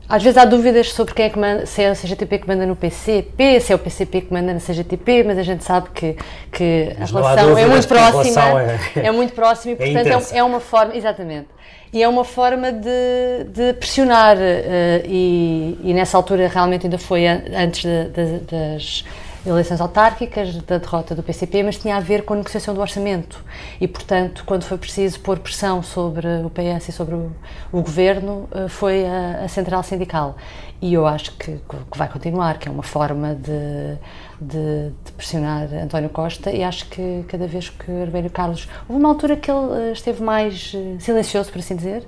Às 0.09 0.21
vezes 0.21 0.37
há 0.37 0.45
dúvidas 0.45 0.93
sobre 0.93 1.15
quem 1.15 1.27
é 1.27 1.31
que 1.31 1.39
manda, 1.39 1.65
se 1.65 1.81
é 1.81 1.91
a 1.91 1.95
CGTP 1.95 2.39
que 2.41 2.49
manda 2.49 2.67
no 2.67 2.75
PCP, 2.75 3.61
se 3.61 3.73
é 3.73 3.77
o 3.77 3.79
PCP 3.79 4.23
que 4.23 4.33
manda 4.33 4.53
na 4.53 4.59
CGTP, 4.59 5.23
mas 5.23 5.39
a 5.39 5.45
gente 5.45 5.63
sabe 5.63 5.91
que, 5.95 6.17
que 6.51 6.89
a 7.01 7.05
relação 7.05 7.57
é 7.57 7.67
muito 7.67 7.87
próxima. 7.87 8.63
É, 8.97 9.07
é, 9.07 9.11
muito 9.13 9.33
próxima 9.33 9.75
e, 9.75 9.75
é 9.75 10.03
portanto, 10.03 10.33
é, 10.33 10.39
é, 10.39 10.43
uma 10.43 10.59
forma. 10.59 10.97
Exatamente. 10.97 11.47
E 11.93 12.03
é 12.03 12.09
uma 12.09 12.25
forma 12.25 12.73
de, 12.73 13.45
de 13.53 13.73
pressionar, 13.75 14.37
uh, 14.37 15.07
e, 15.07 15.79
e, 15.85 15.95
nessa 15.95 16.17
altura 16.17 16.49
realmente 16.49 16.87
ainda 16.87 16.99
foi 16.99 17.29
antes 17.29 17.83
de, 17.83 18.09
de, 18.09 18.39
das 18.41 19.05
eleições 19.47 19.81
autárquicas, 19.81 20.57
da 20.63 20.79
derrota 20.79 21.15
do 21.15 21.23
PCP, 21.23 21.63
mas 21.63 21.77
tinha 21.77 21.97
a 21.97 22.01
ver 22.01 22.25
com 22.25 22.35
a 22.35 22.37
negociação 22.37 22.75
do 22.75 22.81
orçamento. 22.81 23.45
E, 23.81 23.87
portanto, 23.87 24.43
quando 24.47 24.65
foi 24.65 24.79
preciso 24.79 25.21
pôr 25.21 25.39
pressão 25.39 25.83
sobre 25.83 26.27
o 26.45 26.51
PS 26.51 26.89
e 26.89 26.93
sobre 26.93 27.15
o, 27.15 27.33
o 27.73 27.83
governo, 27.83 28.49
eh, 28.53 28.69
foi 28.69 29.05
a, 29.07 29.45
a, 29.45 29.49
central 29.49 29.83
sindical. 29.83 30.37
E 30.81 30.95
eu 30.95 31.07
acho 31.07 31.33
que, 31.37 31.53
que, 31.91 31.99
vai 31.99 32.09
continuar, 32.09 32.59
que 32.59 32.69
é 32.69 32.71
uma 32.71 32.83
forma 32.83 33.35
de, 33.35 33.97
de, 34.41 34.91
de, 35.05 35.13
pressionar 35.13 35.69
António 35.73 36.09
Costa. 36.11 36.51
E 36.51 36.63
acho 36.63 36.87
que 36.89 37.25
cada 37.29 37.47
vez 37.47 37.69
que 37.69 37.91
Arbeiro 38.03 38.31
Carlos. 38.31 38.69
Houve 38.89 39.01
uma 39.01 39.09
altura 39.09 39.37
que 39.37 39.51
ele 39.51 39.91
eh, 39.91 39.93
esteve 39.93 40.23
mais 40.23 40.73
eh, 40.75 40.97
silencioso, 40.99 41.51
por 41.51 41.59
assim 41.59 41.77
dizer 41.77 42.07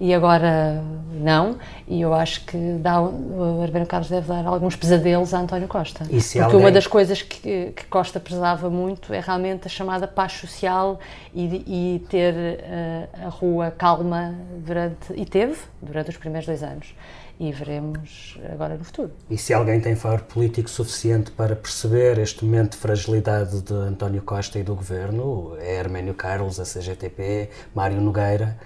e 0.00 0.12
agora 0.14 0.82
não. 1.12 1.58
E 1.86 2.00
eu 2.00 2.12
acho 2.12 2.44
que 2.44 2.56
dá, 2.80 3.00
o 3.00 3.62
Arbeiro 3.62 3.86
Carlos 3.86 4.08
deve 4.08 4.28
dar 4.28 4.46
alguns 4.46 4.76
pesadelos 4.76 5.32
a 5.32 5.40
António 5.40 5.68
Costa. 5.68 6.04
Porque 6.04 6.38
alguém... 6.38 6.60
uma 6.60 6.72
das 6.72 6.86
coisas 6.86 7.22
que, 7.22 7.72
que, 7.72 7.86
Costa 7.86 8.20
prezava 8.20 8.68
muito 8.68 9.12
é 9.12 9.20
realmente 9.20 9.66
a 9.66 9.70
chamada 9.70 10.06
paz 10.06 10.32
social 10.32 10.98
e, 11.34 11.44
e 11.66 12.06
ter 12.08 12.34
uh, 12.34 13.26
a 13.26 13.28
rua 13.28 13.70
calma 13.70 14.34
durante. 14.64 15.12
E 15.14 15.24
teve 15.24 15.56
durante 15.80 16.10
os 16.10 16.16
primeiros 16.16 16.46
dois 16.46 16.62
anos 16.62 16.94
e 17.38 17.52
veremos 17.52 18.38
agora 18.50 18.76
no 18.76 18.84
futuro. 18.84 19.10
E 19.28 19.36
se 19.36 19.52
alguém 19.52 19.78
tem 19.80 19.94
faro 19.94 20.22
político 20.24 20.70
suficiente 20.70 21.30
para 21.30 21.54
perceber 21.54 22.18
este 22.18 22.44
momento 22.44 22.72
de 22.72 22.78
fragilidade 22.78 23.60
de 23.60 23.74
António 23.74 24.22
Costa 24.22 24.58
e 24.58 24.62
do 24.62 24.74
governo, 24.74 25.54
é 25.60 25.78
Arménio 25.78 26.14
Carlos, 26.14 26.58
a 26.58 26.64
CGTP, 26.64 27.50
Mário 27.74 28.00
Nogueira, 28.00 28.56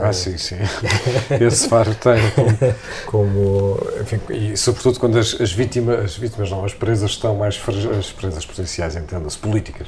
ah, 0.00 0.12
sim, 0.12 0.38
sim. 0.38 0.56
Esse 1.40 1.68
faro 1.68 1.94
tem 1.94 2.16
como, 2.34 2.58
como 3.06 3.78
enfim, 4.00 4.18
e 4.30 4.56
sobretudo 4.56 4.98
quando 4.98 5.18
as, 5.18 5.38
as, 5.40 5.52
vítimas, 5.52 6.04
as 6.04 6.16
vítimas 6.16 6.50
não, 6.50 6.64
as 6.64 6.72
presas 6.72 7.10
estão 7.10 7.34
mais, 7.34 7.60
as 7.98 8.12
presas 8.12 8.46
potenciais, 8.46 8.96
entenda-se, 8.96 9.36
políticas, 9.36 9.86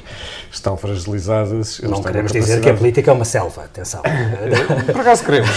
estão 0.51 0.77
fragilizadas. 0.77 1.79
Não 1.79 2.03
queremos 2.03 2.31
dizer 2.31 2.61
que 2.61 2.69
a 2.69 2.73
política 2.73 3.09
é 3.09 3.13
uma 3.13 3.25
selva, 3.25 3.63
atenção. 3.63 4.01
Por 4.91 5.01
acaso 5.01 5.23
queremos. 5.25 5.49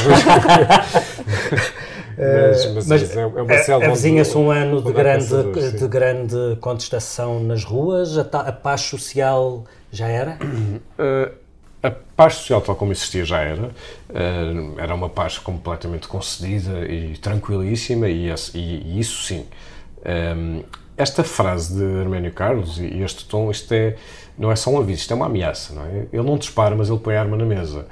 Mas, 2.17 2.75
mas, 2.75 2.87
mas 2.87 3.17
é, 3.17 3.21
é 3.21 3.27
uma 3.27 3.59
selva 3.59 3.87
avizinha-se 3.87 4.37
um 4.37 4.51
ano 4.51 4.83
de 4.83 4.93
grande, 4.93 5.79
de 5.79 5.89
grande 5.89 6.57
contestação 6.61 7.41
nas 7.41 7.65
ruas, 7.65 8.19
a, 8.19 8.23
a 8.23 8.53
paz 8.53 8.83
social 8.83 9.65
já 9.91 10.07
era? 10.07 10.39
Uh, 10.99 11.33
a 11.83 11.91
paz 11.91 12.35
social, 12.35 12.61
tal 12.61 12.77
como 12.77 12.93
existia, 12.93 13.25
já 13.25 13.41
era. 13.41 13.71
Uh, 14.09 14.79
era 14.79 14.95
uma 14.95 15.09
paz 15.09 15.39
completamente 15.39 16.07
concedida 16.09 16.85
e 16.87 17.17
tranquilíssima, 17.17 18.09
e, 18.09 18.31
isso 18.99 19.25
sim. 19.25 19.47
Um, 20.05 20.63
esta 20.97 21.25
frase 21.25 21.75
de 21.75 22.01
Arménio 22.01 22.33
Carlos 22.33 22.79
e 22.79 23.01
este 23.03 23.25
tom, 23.25 23.51
isto 23.51 23.73
é, 23.73 23.97
não 24.37 24.53
é 24.53 24.57
só 24.57 24.71
um 24.71 24.79
aviso, 24.79 25.01
isto 25.01 25.13
é 25.13 25.17
uma 25.17 25.27
ameaça, 25.27 25.75
não 25.75 25.87
é? 25.87 26.07
Ele 26.13 26.23
não 26.23 26.37
dispara, 26.37 26.77
mas 26.77 26.91
ele 26.91 26.99
põe 26.99 27.17
a 27.17 27.21
arma 27.21 27.39
na 27.39 27.47
mesa. 27.47 27.87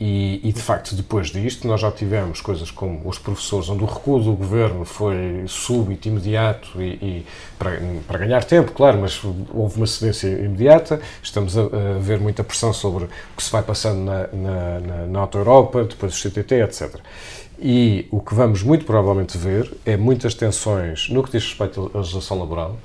E, 0.00 0.40
e, 0.44 0.52
de 0.52 0.62
facto, 0.62 0.94
depois 0.94 1.26
disto, 1.26 1.66
nós 1.66 1.80
já 1.80 1.90
tivemos 1.90 2.40
coisas 2.40 2.70
como 2.70 3.00
os 3.04 3.18
professores, 3.18 3.68
onde 3.68 3.82
o 3.82 3.86
recuo 3.86 4.20
do 4.20 4.32
governo 4.32 4.84
foi 4.84 5.42
súbito, 5.48 6.06
imediato 6.06 6.80
e, 6.80 6.84
e 6.84 7.26
para, 7.58 7.80
para, 8.06 8.18
ganhar 8.18 8.44
tempo, 8.44 8.70
claro, 8.70 8.98
mas 8.98 9.20
houve 9.52 9.76
uma 9.76 9.86
cedência 9.88 10.28
imediata. 10.28 11.00
Estamos 11.20 11.58
a, 11.58 11.62
a 11.62 11.98
ver 11.98 12.20
muita 12.20 12.44
pressão 12.44 12.72
sobre 12.72 13.06
o 13.06 13.08
que 13.36 13.42
se 13.42 13.50
vai 13.50 13.62
passando 13.62 13.98
na, 14.04 14.28
na, 14.28 14.80
na, 14.80 15.06
na 15.06 15.18
Auto-Europa, 15.18 15.82
depois 15.82 16.12
do 16.12 16.30
CTT, 16.30 16.62
etc. 16.62 17.00
E 17.60 18.06
o 18.12 18.20
que 18.20 18.36
vamos 18.36 18.62
muito 18.62 18.84
provavelmente 18.84 19.36
ver 19.36 19.68
é 19.84 19.96
muitas 19.96 20.32
tensões 20.32 21.08
no 21.08 21.24
que 21.24 21.32
diz 21.32 21.42
respeito 21.42 21.90
à 21.92 21.98
legislação 21.98 22.38
laboral. 22.38 22.76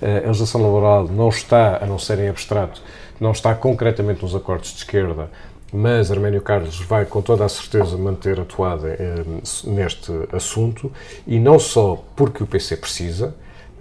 A 0.00 0.28
legislação 0.28 0.62
laboral 0.62 1.08
não 1.08 1.28
está, 1.28 1.82
a 1.82 1.86
não 1.86 1.98
ser 1.98 2.20
em 2.20 2.28
abstrato, 2.28 2.80
não 3.20 3.32
está 3.32 3.52
concretamente 3.52 4.22
nos 4.22 4.34
acordos 4.34 4.70
de 4.70 4.78
esquerda 4.78 5.28
mas 5.72 6.10
Arménio 6.10 6.42
Carlos 6.42 6.80
vai 6.80 7.06
com 7.06 7.22
toda 7.22 7.44
a 7.44 7.48
certeza 7.48 7.96
manter 7.96 8.38
atuada 8.38 8.88
eh, 8.88 9.24
neste 9.64 10.12
assunto 10.30 10.92
e 11.26 11.38
não 11.38 11.58
só 11.58 12.04
porque 12.14 12.42
o 12.42 12.46
PC 12.46 12.76
precisa, 12.76 13.34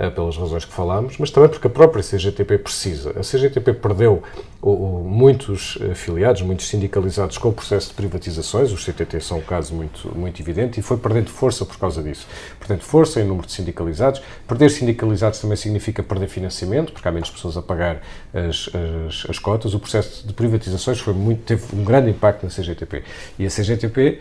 pelas 0.09 0.35
razões 0.37 0.65
que 0.65 0.73
falámos, 0.73 1.17
mas 1.17 1.29
também 1.29 1.49
porque 1.49 1.67
a 1.67 1.69
própria 1.69 2.03
CGTP 2.03 2.57
precisa. 2.57 3.11
A 3.11 3.21
CGTP 3.21 3.73
perdeu 3.73 4.23
muitos 4.63 5.77
afiliados, 5.91 6.41
muitos 6.41 6.67
sindicalizados 6.67 7.37
com 7.37 7.49
o 7.49 7.53
processo 7.53 7.89
de 7.89 7.93
privatizações, 7.95 8.71
os 8.71 8.85
CTT 8.85 9.19
são 9.19 9.39
um 9.39 9.41
caso 9.41 9.73
muito, 9.73 10.15
muito 10.15 10.41
evidente, 10.41 10.79
e 10.79 10.83
foi 10.83 10.97
perdendo 10.97 11.29
força 11.29 11.65
por 11.65 11.77
causa 11.77 12.01
disso. 12.01 12.27
Portanto, 12.59 12.83
força 12.83 13.19
em 13.19 13.23
número 13.23 13.47
de 13.47 13.53
sindicalizados. 13.53 14.21
Perder 14.47 14.69
sindicalizados 14.69 15.39
também 15.39 15.57
significa 15.57 16.03
perder 16.03 16.27
financiamento, 16.27 16.93
porque 16.93 17.07
há 17.07 17.11
menos 17.11 17.29
pessoas 17.29 17.57
a 17.57 17.61
pagar 17.61 18.01
as, 18.33 18.69
as, 19.07 19.29
as 19.29 19.39
cotas. 19.39 19.73
O 19.73 19.79
processo 19.79 20.25
de 20.25 20.33
privatizações 20.33 20.99
foi 20.99 21.13
muito, 21.13 21.43
teve 21.43 21.63
um 21.75 21.83
grande 21.83 22.09
impacto 22.09 22.43
na 22.43 22.49
CGTP. 22.49 23.03
E 23.39 23.45
a 23.45 23.49
CGTP 23.49 24.19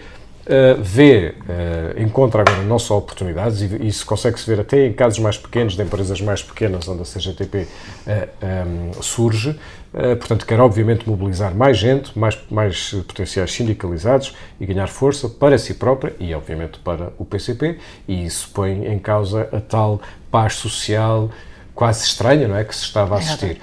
Uh, 0.51 0.83
vê, 0.83 1.37
uh, 1.43 2.03
encontra 2.03 2.41
agora 2.41 2.65
não 2.65 2.77
só 2.77 2.99
oportunidades, 2.99 3.63
e 3.63 3.87
isso 3.87 4.05
consegue-se 4.05 4.45
ver 4.51 4.59
até 4.59 4.85
em 4.85 4.93
casos 4.93 5.21
mais 5.21 5.39
pequenos, 5.39 5.77
de 5.77 5.83
empresas 5.85 6.21
mais 6.21 6.43
pequenas, 6.43 6.89
onde 6.89 7.03
a 7.03 7.05
CGTP 7.05 7.59
uh, 7.59 7.67
um, 8.67 9.01
surge, 9.01 9.57
portanto, 9.93 10.47
quer 10.47 10.61
obviamente 10.61 11.09
mobilizar 11.09 11.55
mais 11.55 11.77
gente, 11.77 12.17
mais, 12.19 12.39
mais 12.49 12.91
potenciais 13.09 13.53
sindicalizados 13.53 14.35
e 14.61 14.67
ganhar 14.67 14.89
força 14.89 15.29
para 15.29 15.59
si 15.59 15.75
própria 15.75 16.15
e, 16.19 16.33
obviamente, 16.33 16.79
para 16.81 17.13
o 17.19 17.25
PCP, 17.25 17.79
e 18.07 18.25
isso 18.25 18.51
põe 18.55 18.87
em 18.87 18.99
causa 19.01 19.49
a 19.53 19.61
tal 19.61 20.01
paz 20.31 20.55
social 20.55 21.31
quase 21.75 22.05
estranha, 22.05 22.47
não 22.47 22.57
é, 22.57 22.63
que 22.63 22.75
se 22.75 22.85
estava 22.85 23.17
a 23.17 23.19
assistir. 23.19 23.61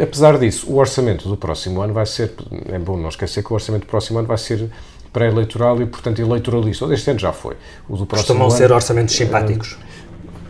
apesar 0.00 0.38
disso, 0.38 0.70
o 0.70 0.76
orçamento 0.76 1.28
do 1.28 1.36
próximo 1.36 1.80
ano 1.80 1.92
vai 1.92 2.06
ser, 2.06 2.34
é 2.70 2.78
bom 2.78 2.96
não 2.96 3.08
esquecer 3.08 3.42
que 3.42 3.50
o 3.52 3.54
orçamento 3.54 3.82
do 3.82 3.88
próximo 3.88 4.18
ano 4.18 4.28
vai 4.28 4.38
ser 4.38 4.70
pré-eleitoral 5.18 5.82
e, 5.82 5.86
portanto, 5.86 6.20
eleitoralista. 6.20 6.84
O 6.84 6.88
deste 6.88 7.10
ano 7.10 7.18
já 7.18 7.32
foi. 7.32 7.56
O 7.88 7.96
do 7.96 8.06
próximo 8.06 8.38
Costumam 8.38 8.50
ser 8.50 8.70
orçamentos 8.70 9.16
simpáticos. 9.16 9.76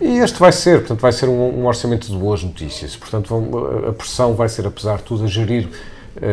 E 0.00 0.18
este 0.18 0.38
vai 0.38 0.52
ser, 0.52 0.81
portanto, 0.81 1.00
vai 1.00 1.12
ser 1.12 1.28
um, 1.28 1.61
um 1.61 1.66
orçamento 1.66 2.07
de 2.07 2.16
boas 2.16 2.44
notícias. 2.44 2.94
Portanto, 2.94 3.28
vão, 3.28 3.88
a 3.88 3.92
pressão 3.92 4.35
vai 4.35 4.48
ser, 4.48 4.66
apesar 4.66 4.98
de 4.98 5.04
tudo, 5.04 5.24
a 5.24 5.26
gerir 5.26 5.68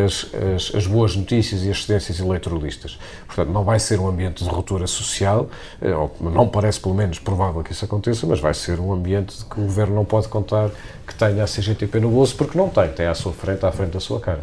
as, 0.06 0.28
as, 0.56 0.76
as, 0.76 0.88
boas 0.88 1.16
notícias 1.16 1.64
e 1.64 1.70
as 1.70 1.84
cedências 1.84 2.20
eleitoralistas. 2.20 2.98
Portanto, 3.26 3.50
não 3.50 3.64
vai 3.64 3.80
ser 3.80 4.00
um 4.00 4.08
ambiente 4.08 4.44
de 4.44 4.50
ruptura 4.50 4.88
social, 4.88 5.50
eh, 5.82 5.94
não 6.20 6.48
parece 6.48 6.80
pelo 6.80 6.96
menos 6.96 7.20
provável 7.20 7.64
que 7.64 7.72
isso 7.72 7.86
aconteça, 7.86 8.26
mas 8.26 8.40
vai 8.40 8.54
ser 8.54 8.80
um 8.80 8.94
ambiente 8.94 9.46
que 9.46 9.60
o 9.60 9.64
governo 9.64 9.96
não 9.96 10.06
pode 10.06 10.28
contar 10.28 10.70
que 11.06 11.14
tenha 11.16 11.44
a 11.44 11.48
CGTP 11.48 12.00
no 12.00 12.10
bolso, 12.10 12.36
porque 12.36 12.58
não 12.58 12.70
tem, 12.70 12.90
tem 12.90 13.06
à 13.06 13.14
sua 13.14 13.34
frente, 13.34 13.66
à 13.66 13.72
frente 13.72 13.92
da 13.92 14.00
sua 14.00 14.20
cara. 14.20 14.42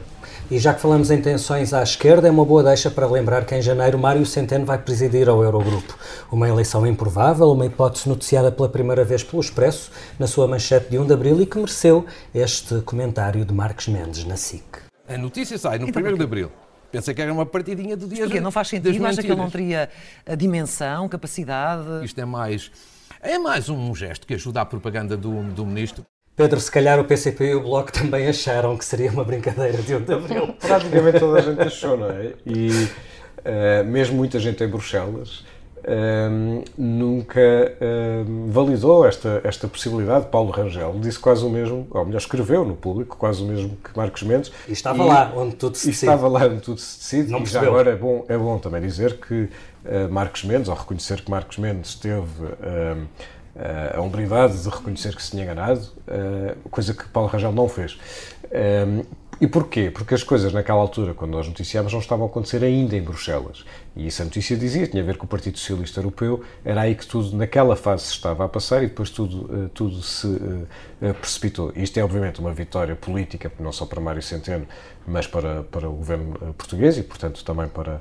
E 0.50 0.58
já 0.58 0.74
que 0.74 0.82
falamos 0.82 1.10
em 1.10 1.20
tensões 1.20 1.72
à 1.72 1.82
esquerda, 1.82 2.28
é 2.28 2.30
uma 2.30 2.44
boa 2.44 2.62
deixa 2.62 2.90
para 2.90 3.06
lembrar 3.06 3.46
que 3.46 3.54
em 3.54 3.62
janeiro 3.62 3.98
Mário 3.98 4.26
Centeno 4.26 4.66
vai 4.66 4.76
presidir 4.76 5.28
ao 5.28 5.42
Eurogrupo. 5.42 5.96
Uma 6.30 6.46
eleição 6.46 6.86
improvável, 6.86 7.50
uma 7.50 7.64
hipótese 7.64 8.06
noticiada 8.08 8.52
pela 8.52 8.68
primeira 8.68 9.02
vez 9.02 9.22
pelo 9.22 9.40
Expresso, 9.40 9.90
na 10.18 10.26
sua 10.26 10.46
manchete 10.46 10.90
de 10.90 10.98
1 10.98 11.06
de 11.06 11.14
abril, 11.14 11.40
e 11.40 11.46
que 11.46 11.56
mereceu 11.56 12.04
este 12.34 12.82
comentário 12.82 13.44
de 13.46 13.54
Marcos 13.54 13.88
Mendes 13.88 14.26
na 14.26 14.36
SIC. 14.36 14.91
A 15.12 15.18
notícia 15.18 15.58
sai 15.58 15.78
no 15.78 15.86
1 15.86 16.16
de 16.16 16.22
abril. 16.22 16.50
Pensei 16.90 17.12
que 17.14 17.20
era 17.20 17.32
uma 17.32 17.44
partidinha 17.44 17.96
do 17.96 18.06
dia. 18.06 18.24
Porquê? 18.24 18.40
Não 18.40 18.50
faz 18.50 18.68
sentido? 18.68 19.04
Acha 19.06 19.20
que 19.20 19.28
ele 19.28 19.36
não 19.36 19.50
teria 19.50 19.90
a 20.26 20.34
dimensão, 20.34 21.08
capacidade? 21.08 22.04
Isto 22.04 22.20
é 22.20 22.24
mais. 22.24 22.70
É 23.20 23.38
mais 23.38 23.68
um 23.68 23.94
gesto 23.94 24.26
que 24.26 24.34
ajuda 24.34 24.62
à 24.62 24.64
propaganda 24.64 25.16
do, 25.16 25.42
do 25.52 25.66
ministro. 25.66 26.04
Pedro, 26.34 26.58
se 26.58 26.70
calhar 26.70 26.98
o 26.98 27.04
PCP 27.04 27.50
e 27.50 27.54
o 27.54 27.60
Bloco 27.60 27.92
também 27.92 28.26
acharam 28.26 28.76
que 28.76 28.84
seria 28.84 29.10
uma 29.10 29.22
brincadeira 29.22 29.82
de 29.82 29.94
1 29.94 30.02
de 30.02 30.14
abril. 30.14 30.54
Praticamente 30.58 31.20
toda 31.20 31.38
a 31.38 31.42
gente 31.42 31.60
achou, 31.60 31.96
não 31.96 32.10
é? 32.10 32.32
E 32.46 32.68
uh, 32.70 33.84
mesmo 33.84 34.16
muita 34.16 34.40
gente 34.40 34.64
em 34.64 34.68
Bruxelas 34.68 35.44
uh, 35.84 36.64
nunca 36.76 37.40
uh, 37.40 38.50
validou 38.50 39.06
esta, 39.06 39.40
esta 39.44 39.68
possibilidade. 39.68 40.26
Paulo 40.26 40.50
Rangel 40.50 40.94
disse 41.00 41.18
quase 41.18 41.44
o 41.44 41.50
mesmo, 41.50 41.86
ou 41.90 42.04
melhor, 42.04 42.18
escreveu 42.18 42.64
no 42.64 42.74
público 42.74 43.16
quase 43.16 43.42
o 43.42 43.46
mesmo 43.46 43.76
que 43.76 43.96
Marcos 43.96 44.22
Mendes. 44.22 44.52
E 44.68 44.72
estava 44.72 45.02
e, 45.02 45.06
lá 45.06 45.32
onde 45.36 45.56
tudo 45.56 45.76
se 45.76 45.86
decide. 45.86 46.06
estava 46.06 46.28
lá 46.28 46.46
onde 46.46 46.60
tudo 46.60 46.80
se 46.80 46.98
decide. 46.98 47.30
Não 47.30 47.42
e 47.42 47.46
já 47.46 47.60
agora 47.62 47.90
é 47.90 47.96
bom, 47.96 48.24
é 48.28 48.36
bom 48.36 48.58
também 48.58 48.80
dizer 48.80 49.18
que 49.18 49.48
Marcos 50.10 50.44
Mendes, 50.44 50.68
ou 50.68 50.76
reconhecer 50.76 51.20
que 51.22 51.30
Marcos 51.30 51.58
Mendes 51.58 51.96
teve 51.96 52.24
a 53.94 54.00
hombridade 54.00 54.62
de 54.62 54.68
reconhecer 54.68 55.14
que 55.14 55.22
se 55.22 55.32
tinha 55.32 55.44
enganado, 55.44 55.86
eh, 56.06 56.54
coisa 56.70 56.94
que 56.94 57.06
Paulo 57.08 57.28
Rangel 57.28 57.52
não 57.52 57.68
fez. 57.68 57.98
E 59.42 59.46
porquê? 59.48 59.90
Porque 59.90 60.14
as 60.14 60.22
coisas 60.22 60.52
naquela 60.52 60.78
altura, 60.78 61.14
quando 61.14 61.32
nós 61.32 61.48
noticiámos, 61.48 61.92
não 61.92 61.98
estavam 61.98 62.26
a 62.26 62.28
acontecer 62.28 62.62
ainda 62.62 62.96
em 62.96 63.02
Bruxelas. 63.02 63.64
E 63.96 64.06
isso 64.06 64.22
a 64.22 64.24
notícia 64.24 64.56
dizia, 64.56 64.86
tinha 64.86 65.02
a 65.02 65.04
ver 65.04 65.16
com 65.16 65.24
o 65.24 65.28
Partido 65.28 65.58
Socialista 65.58 65.98
Europeu, 65.98 66.44
era 66.64 66.82
aí 66.82 66.94
que 66.94 67.04
tudo, 67.04 67.36
naquela 67.36 67.74
fase, 67.74 68.04
se 68.04 68.12
estava 68.12 68.44
a 68.44 68.48
passar 68.48 68.84
e 68.84 68.86
depois 68.86 69.10
tudo, 69.10 69.50
eh, 69.52 69.68
tudo 69.74 70.00
se 70.00 70.28
precipitou. 71.20 71.72
Isto 71.74 71.98
é, 71.98 72.04
obviamente, 72.04 72.38
uma 72.38 72.54
vitória 72.54 72.94
política, 72.94 73.50
não 73.58 73.72
só 73.72 73.84
para 73.84 74.00
Mário 74.00 74.22
Centeno, 74.22 74.64
mas 75.04 75.26
para, 75.26 75.64
para 75.64 75.88
o 75.88 75.92
governo 75.92 76.54
português 76.56 76.96
e, 76.96 77.02
portanto, 77.02 77.44
também 77.44 77.66
para, 77.66 78.00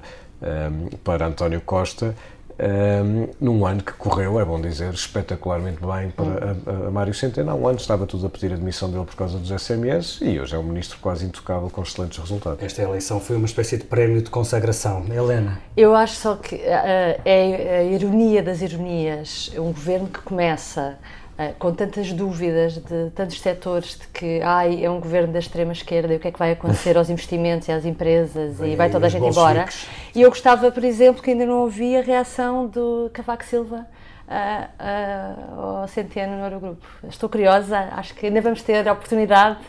para 1.04 1.26
António 1.26 1.62
Costa, 1.62 2.16
um, 2.62 3.28
num 3.40 3.66
ano 3.66 3.82
que 3.82 3.94
correu, 3.94 4.40
é 4.40 4.46
bom 4.46 4.62
dizer, 4.62 4.94
espetacularmente 4.94 5.80
bem 5.82 6.12
para 6.12 6.56
a, 6.74 6.88
a, 6.88 6.92
Mário 6.92 7.14
Centeno. 7.14 7.52
Há 7.52 7.56
um 7.56 7.68
ano 7.68 7.78
estava 7.78 8.06
tudo 8.06 8.28
a 8.28 8.30
pedir 8.30 8.54
a 8.54 8.56
demissão 8.56 8.90
dele 8.92 9.06
por 9.06 9.16
causa 9.16 9.38
dos 9.38 9.50
SMS 9.50 10.20
e 10.22 10.40
hoje 10.40 10.56
é 10.56 10.60
um 10.60 10.64
ministro 10.64 11.00
quase 11.00 11.26
intocável 11.26 11.70
com 11.70 11.82
excelentes 11.82 12.20
resultados. 12.20 12.64
Esta 12.64 12.82
eleição 12.84 13.20
foi 13.20 13.36
uma 13.36 13.46
espécie 13.46 13.78
de 13.78 13.84
prémio 13.84 14.22
de 14.22 14.30
consagração. 14.30 15.06
Helena? 15.10 15.60
Eu 15.76 15.96
acho 15.96 16.16
só 16.16 16.36
que 16.36 16.56
uh, 16.56 17.22
é 17.26 17.80
a 17.80 17.84
ironia 17.84 18.44
das 18.44 18.62
ironias. 18.62 19.52
Um 19.58 19.72
governo 19.72 20.08
que 20.08 20.20
começa 20.20 20.98
com 21.60 21.74
tantas 21.74 22.12
dúvidas 22.12 22.74
de 22.74 23.10
tantos 23.16 23.40
setores 23.40 23.98
de 24.00 24.08
que 24.08 24.42
ai, 24.42 24.84
é 24.84 24.90
um 24.90 25.00
governo 25.00 25.34
da 25.34 25.40
extrema 25.40 25.72
esquerda 25.72 26.14
e 26.14 26.18
o 26.18 26.20
que 26.20 26.28
é 26.28 26.32
que 26.32 26.40
vai 26.40 26.52
acontecer 26.52 26.98
aos 26.98 27.10
investimentos 27.10 27.68
e 27.68 27.72
às 27.72 27.86
empresas 27.86 28.60
Bem, 28.60 28.74
e 28.74 28.76
vai 28.76 28.90
toda 28.90 29.08
a 29.08 29.10
gente 29.10 29.26
embora. 29.26 29.66
E 30.14 30.22
eu 30.22 30.30
gostava, 30.30 30.72
por 30.72 30.84
exemplo, 30.84 31.22
que 31.22 31.32
ainda 31.32 31.46
não 31.46 31.60
ouvi 31.62 31.96
a 31.96 32.02
reação 32.02 32.68
do 32.68 33.10
Cavaco 33.14 33.44
Silva 33.46 33.88
uh, 34.28 35.58
uh, 35.58 35.80
ao 35.82 35.88
Centeno 35.88 36.38
no 36.38 36.46
Eurogrupo. 36.46 36.86
Estou 37.08 37.30
curiosa, 37.30 37.90
acho 37.94 38.14
que 38.16 38.28
ainda 38.28 38.42
vamos 38.42 38.62
ter 38.64 38.88
a 38.88 38.94
oportunidade 38.94 39.60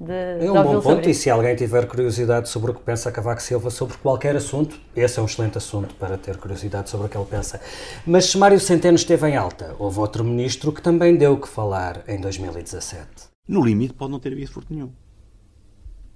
de, 0.00 0.46
é 0.46 0.52
um 0.52 0.62
bom 0.62 0.80
ponto, 0.80 1.08
e 1.08 1.14
se 1.14 1.28
alguém 1.28 1.56
tiver 1.56 1.88
curiosidade 1.88 2.48
sobre 2.48 2.70
o 2.70 2.74
que 2.74 2.82
pensa 2.82 3.10
Cavaco 3.10 3.42
Silva 3.42 3.68
sobre 3.68 3.96
qualquer 3.96 4.36
assunto, 4.36 4.78
esse 4.94 5.18
é 5.18 5.22
um 5.22 5.24
excelente 5.24 5.58
assunto 5.58 5.92
para 5.96 6.16
ter 6.16 6.36
curiosidade 6.36 6.88
sobre 6.88 7.08
o 7.08 7.10
que 7.10 7.16
ele 7.16 7.26
pensa. 7.26 7.60
Mas 8.06 8.26
se 8.26 8.38
Mário 8.38 8.60
Centeno 8.60 8.94
esteve 8.94 9.28
em 9.28 9.36
alta, 9.36 9.74
houve 9.76 9.98
outro 9.98 10.22
ministro 10.22 10.72
que 10.72 10.80
também 10.80 11.16
deu 11.16 11.32
o 11.32 11.40
que 11.40 11.48
falar 11.48 12.04
em 12.06 12.20
2017. 12.20 13.08
No 13.48 13.64
limite 13.64 13.92
pode 13.92 14.12
não 14.12 14.20
ter 14.20 14.32
havido 14.32 14.52
furto 14.52 14.72
nenhum. 14.72 14.92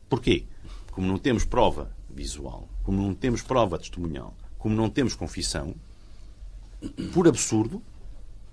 Porquê? 0.08 0.44
Como 0.92 1.08
não 1.08 1.18
temos 1.18 1.44
prova 1.44 1.90
visual, 2.08 2.68
como 2.84 3.02
não 3.02 3.14
temos 3.14 3.42
prova 3.42 3.78
testemunhal, 3.78 4.32
como 4.58 4.76
não 4.76 4.88
temos 4.88 5.16
confissão, 5.16 5.74
por 7.12 7.26
absurdo, 7.26 7.82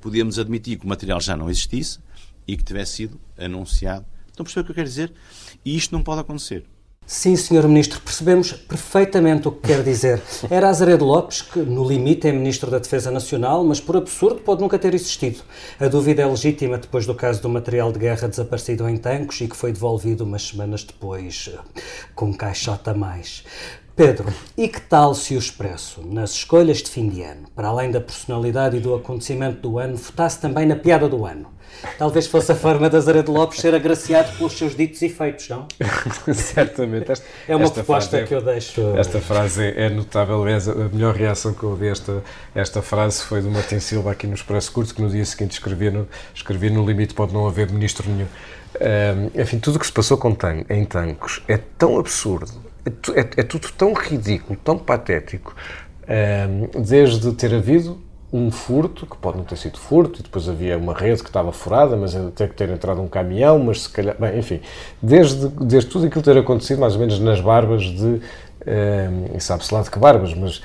podíamos 0.02 0.40
admitir 0.40 0.80
que 0.80 0.86
o 0.86 0.90
material 0.90 1.22
já 1.22 1.38
não 1.38 1.52
existisse 1.52 2.00
e 2.48 2.58
que 2.58 2.64
tivesse 2.64 2.94
sido 2.94 3.20
anunciado 3.38 4.06
Estão 4.40 4.44
a 4.44 4.46
perceber 4.46 4.62
o 4.62 4.66
que 4.66 4.72
eu 4.72 4.76
quero 4.76 4.88
dizer? 4.88 5.14
E 5.66 5.76
isto 5.76 5.92
não 5.94 6.02
pode 6.02 6.22
acontecer. 6.22 6.64
Sim, 7.06 7.36
Sr. 7.36 7.68
Ministro, 7.68 8.00
percebemos 8.00 8.54
perfeitamente 8.54 9.48
o 9.48 9.52
que 9.52 9.68
quer 9.68 9.84
dizer. 9.84 10.22
Era 10.50 10.70
Azaredo 10.70 11.04
Lopes, 11.04 11.42
que 11.42 11.60
no 11.60 11.84
limite 11.84 12.28
é 12.28 12.32
Ministro 12.32 12.72
da 12.72 12.78
Defesa 12.78 13.12
Nacional, 13.12 13.66
mas 13.66 13.82
por 13.82 13.98
absurdo 13.98 14.40
pode 14.42 14.62
nunca 14.62 14.80
ter 14.80 14.94
existido. 14.94 15.40
A 15.80 15.88
dúvida 15.88 16.22
é 16.22 16.26
legítima 16.26 16.78
depois 16.78 17.06
do 17.06 17.16
caso 17.16 17.42
do 17.42 17.50
material 17.50 17.92
de 17.92 18.00
guerra 18.00 18.30
desaparecido 18.30 18.88
em 18.88 18.96
Tancos 18.96 19.42
e 19.42 19.48
que 19.48 19.58
foi 19.58 19.74
devolvido 19.74 20.24
umas 20.24 20.44
semanas 20.44 20.84
depois 20.84 21.50
com 22.16 22.34
caixote 22.34 22.90
a 22.92 22.94
mais. 22.94 23.44
Pedro, 23.94 24.34
e 24.56 24.70
que 24.70 24.80
tal 24.80 25.14
se 25.14 25.36
o 25.36 25.40
Expresso, 25.40 26.02
nas 26.06 26.32
escolhas 26.32 26.78
de 26.78 26.90
fim 26.90 27.10
de 27.10 27.22
ano, 27.24 27.48
para 27.54 27.68
além 27.68 27.92
da 27.92 28.00
personalidade 28.00 28.78
e 28.78 28.80
do 28.80 28.96
acontecimento 28.96 29.60
do 29.60 29.78
ano, 29.78 29.98
votasse 29.98 30.40
também 30.40 30.66
na 30.66 30.78
piada 30.78 31.10
do 31.10 31.26
ano? 31.26 31.59
Talvez 31.98 32.28
fosse 32.28 32.52
a 32.52 32.56
forma 32.56 32.90
de 32.90 32.98
Azaredo 32.98 33.32
Lopes 33.32 33.60
ser 33.60 33.74
agraciado 33.74 34.36
pelos 34.38 34.58
seus 34.58 34.76
ditos 34.76 35.02
e 35.02 35.10
feitos, 35.10 35.50
não? 35.50 35.68
Certamente. 36.34 37.12
Esta, 37.12 37.26
é 37.48 37.56
uma 37.56 37.70
proposta 37.70 38.18
é, 38.18 38.24
que 38.24 38.34
eu 38.34 38.42
deixo. 38.42 38.82
Esta 38.98 39.20
frase 39.20 39.64
é, 39.64 39.86
é 39.86 39.90
notável. 39.90 40.44
a 40.44 40.96
melhor 40.96 41.16
reação 41.16 41.54
que 41.54 41.64
eu 41.64 41.70
ouvi 41.70 41.88
esta, 41.88 42.24
esta 42.54 42.82
frase 42.82 43.24
foi 43.24 43.42
do 43.42 43.50
Martin 43.50 43.80
Silva 43.80 44.12
aqui 44.12 44.28
no 44.28 44.34
Expresso 44.34 44.72
Curto, 44.72 44.94
que 44.94 45.02
no 45.02 45.10
dia 45.10 45.26
seguinte 45.26 45.52
escrevia 45.52 45.92
no, 45.92 46.08
escrevia 46.34 46.70
no 46.70 46.86
limite 46.86 47.14
pode 47.14 47.34
não 47.34 47.48
haver 47.48 47.72
ministro 47.72 48.10
nenhum. 48.10 48.28
Um, 48.80 49.42
enfim, 49.42 49.60
tudo 49.60 49.78
o 49.78 49.80
que 49.80 49.86
se 49.86 49.92
passou 49.92 50.18
com 50.18 50.34
tan 50.34 50.64
em 50.70 50.86
Tancos 50.86 51.42
é 51.48 51.58
tão 51.58 51.98
absurdo, 51.98 52.52
é, 52.86 53.20
é, 53.20 53.30
é 53.38 53.44
tudo 53.44 53.68
tão 53.72 53.94
ridículo, 53.94 54.58
tão 54.64 54.78
patético, 54.78 55.56
um, 56.08 56.82
desde 56.82 57.32
ter 57.34 57.54
havido 57.54 58.00
um 58.32 58.52
furto, 58.52 59.06
que 59.06 59.18
pode 59.18 59.38
não 59.38 59.44
ter 59.44 59.58
sido 59.58 59.78
furto, 59.78 60.20
e 60.20 60.24
depois 60.24 60.48
havia 60.48 60.78
uma 60.78 60.94
rede 60.94 61.22
que 61.22 61.30
estava 61.30 61.52
furada, 61.52 61.98
mas 61.98 62.16
até 62.16 62.48
que 62.48 62.54
ter 62.54 62.70
entrado 62.70 63.02
um 63.02 63.08
caminhão, 63.08 63.60
mas 63.60 63.84
se 63.84 63.90
calhar. 63.90 64.16
Bem, 64.20 64.38
enfim, 64.38 64.62
desde, 65.02 65.48
desde 65.48 65.90
tudo 65.90 66.06
aquilo 66.06 66.24
ter 66.24 66.38
acontecido, 66.38 66.80
mais 66.80 66.94
ou 66.94 67.00
menos 67.00 67.20
nas 67.20 67.42
barbas 67.42 67.84
de. 67.84 68.22
Um, 68.68 69.38
e 69.38 69.40
sabe-se 69.40 69.74
lá 69.74 69.82
de 69.82 69.90
que 69.90 69.98
barbas, 69.98 70.34
mas 70.34 70.62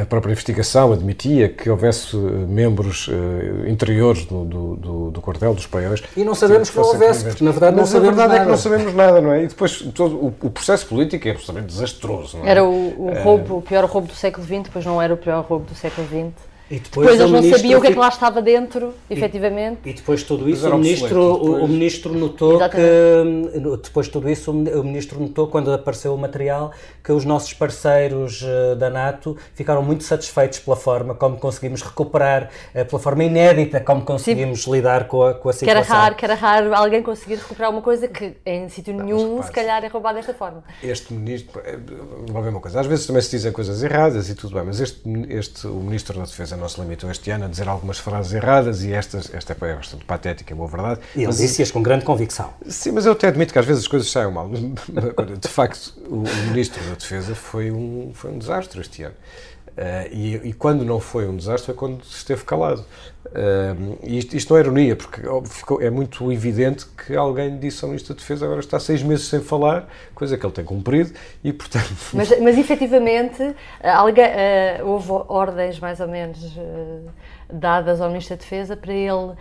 a 0.00 0.06
própria 0.06 0.30
investigação 0.32 0.92
admitia 0.92 1.48
que 1.48 1.68
houvesse 1.68 2.16
membros 2.16 3.08
uh, 3.08 3.68
interiores 3.68 4.24
do, 4.24 4.44
do, 4.44 4.76
do, 4.76 5.10
do 5.10 5.20
quartel 5.20 5.52
dos 5.52 5.66
paióis. 5.66 6.02
E 6.16 6.22
não 6.22 6.34
sabemos 6.34 6.70
que, 6.70 6.76
não 6.76 6.84
houvesse, 6.84 7.24
porque 7.24 7.44
na 7.44 7.50
verdade 7.50 7.76
Mas 7.76 7.92
não 7.92 8.00
sabemos 8.00 8.16
nada. 8.16 8.36
é 8.36 8.40
que 8.40 8.46
não 8.46 8.56
sabemos 8.56 8.94
nada, 8.94 9.20
não 9.20 9.32
é? 9.32 9.44
E 9.44 9.48
depois 9.48 9.78
todo 9.94 10.16
o, 10.16 10.34
o 10.42 10.50
processo 10.50 10.86
político 10.86 11.26
é 11.26 11.32
absolutamente 11.32 11.66
desastroso, 11.66 12.38
não 12.38 12.46
é? 12.46 12.50
Era 12.50 12.64
o, 12.64 13.08
o 13.08 13.22
roubo, 13.22 13.58
o 13.58 13.62
pior 13.62 13.84
roubo 13.84 14.06
do 14.06 14.14
século 14.14 14.46
XX, 14.46 14.62
depois 14.64 14.86
não 14.86 15.02
era 15.02 15.12
o 15.12 15.16
pior 15.16 15.44
roubo 15.44 15.66
do 15.66 15.74
século 15.74 16.06
XX. 16.06 16.49
E 16.70 16.78
depois, 16.78 17.08
depois 17.08 17.20
eles 17.20 17.32
não 17.32 17.58
sabiam 17.58 17.78
o 17.78 17.82
que 17.82 17.88
é 17.88 17.92
que 17.92 17.98
lá 17.98 18.08
estava 18.08 18.40
dentro, 18.40 18.94
e, 19.10 19.14
efetivamente. 19.14 19.80
E 19.84 19.92
depois 19.92 20.22
tudo 20.22 20.48
isso, 20.48 20.68
o 20.68 20.78
ministro, 20.78 21.32
depois... 21.32 21.62
o, 21.64 21.66
ministro 21.66 22.14
notou 22.14 22.54
Exatamente. 22.54 23.50
que 23.50 23.76
depois 23.82 24.06
tudo 24.06 24.30
isso 24.30 24.52
o 24.52 24.84
ministro 24.84 25.18
notou 25.18 25.48
quando 25.48 25.72
apareceu 25.72 26.14
o 26.14 26.18
material 26.18 26.70
que 27.02 27.10
os 27.10 27.24
nossos 27.24 27.52
parceiros 27.54 28.44
eh, 28.44 28.76
da 28.76 28.88
NATO 28.88 29.36
ficaram 29.52 29.82
muito 29.82 30.04
satisfeitos 30.04 30.60
pela 30.60 30.76
forma 30.76 31.12
como 31.12 31.38
conseguimos 31.38 31.82
recuperar, 31.82 32.50
eh, 32.72 32.84
pela 32.84 33.02
forma 33.02 33.24
inédita 33.24 33.80
como 33.80 34.02
conseguimos 34.02 34.62
Sim. 34.62 34.70
lidar 34.70 35.08
com 35.08 35.24
a, 35.24 35.34
com 35.34 35.48
a 35.48 35.52
situação. 35.52 35.82
Que 35.82 35.90
era 35.90 36.00
raro, 36.00 36.14
que 36.14 36.24
era 36.24 36.34
raro 36.34 36.72
alguém 36.72 37.02
conseguir 37.02 37.34
recuperar 37.34 37.70
uma 37.70 37.82
coisa 37.82 38.06
que 38.06 38.36
em 38.46 38.68
sítio 38.68 38.94
nenhum 38.94 39.42
se 39.42 39.50
calhar 39.50 39.82
é 39.82 39.88
roubado 39.88 40.18
desta 40.18 40.34
forma. 40.34 40.62
Este 40.84 41.12
ministro, 41.12 41.60
eh, 41.64 41.76
vou 42.28 42.42
ver 42.42 42.50
uma 42.50 42.60
coisa, 42.60 42.78
às 42.78 42.86
vezes 42.86 43.08
também 43.08 43.22
se 43.22 43.30
dizem 43.30 43.50
coisas 43.50 43.82
erradas 43.82 44.28
e 44.28 44.36
tudo 44.36 44.54
bem, 44.54 44.62
mas 44.64 44.78
este, 44.78 45.02
este 45.30 45.66
o 45.66 45.80
ministro 45.80 46.16
da 46.16 46.24
Defesa 46.24 46.59
não 46.60 46.68
se 46.68 46.80
limitou 46.80 47.10
este 47.10 47.30
ano 47.30 47.46
a 47.46 47.48
dizer 47.48 47.68
algumas 47.68 47.98
frases 47.98 48.32
erradas 48.32 48.84
e 48.84 48.92
estas, 48.92 49.32
esta 49.34 49.56
é 49.60 49.74
bastante 49.74 50.04
patética, 50.04 50.52
é 50.52 50.56
boa 50.56 50.68
verdade. 50.68 51.00
E 51.16 51.24
ele 51.24 51.32
disse-as 51.32 51.70
com 51.70 51.82
grande 51.82 52.04
convicção. 52.04 52.52
Sim, 52.68 52.92
mas 52.92 53.06
eu 53.06 53.12
até 53.12 53.28
admito 53.28 53.52
que 53.52 53.58
às 53.58 53.66
vezes 53.66 53.82
as 53.82 53.88
coisas 53.88 54.10
saem 54.10 54.30
mal. 54.30 54.48
De 55.40 55.48
facto, 55.48 55.94
o, 56.08 56.22
o 56.22 56.46
Ministro 56.48 56.82
da 56.84 56.94
Defesa 56.94 57.34
foi 57.34 57.70
um, 57.70 58.12
foi 58.14 58.30
um 58.30 58.38
desastre 58.38 58.80
este 58.80 59.02
ano. 59.02 59.14
Uh, 59.80 60.12
e, 60.12 60.34
e, 60.50 60.52
quando 60.52 60.84
não 60.84 61.00
foi 61.00 61.26
um 61.26 61.34
desastre 61.34 61.64
foi 61.64 61.74
quando 61.74 62.02
esteve 62.02 62.44
calado. 62.44 62.84
Uh, 63.28 63.98
isto, 64.02 64.36
isto, 64.36 64.50
não 64.50 64.58
é 64.58 64.60
ironia, 64.60 64.94
porque 64.94 65.22
ficou, 65.46 65.80
é 65.80 65.88
muito 65.88 66.30
evidente 66.30 66.84
que 66.84 67.16
alguém 67.16 67.58
disse 67.58 67.82
ao 67.82 67.88
Ministro 67.88 68.14
da 68.14 68.20
Defesa 68.20 68.44
agora 68.44 68.60
está 68.60 68.78
seis 68.78 69.02
meses 69.02 69.28
sem 69.28 69.40
falar, 69.40 69.88
coisa 70.14 70.36
que 70.36 70.44
ele 70.44 70.52
tem 70.52 70.66
cumprido, 70.66 71.14
e 71.42 71.50
portanto... 71.50 71.88
Mas, 72.12 72.38
mas 72.40 72.58
efetivamente, 72.58 73.54
alguém, 73.82 74.26
uh, 74.26 74.86
houve 74.86 75.12
ordens 75.28 75.80
mais 75.80 75.98
ou 75.98 76.08
menos 76.08 76.38
dadas 77.52 78.00
ao 78.00 78.08
Ministro 78.08 78.36
da 78.36 78.40
Defesa 78.40 78.76
para 78.76 78.92
ele 78.92 79.12
uh, 79.12 79.36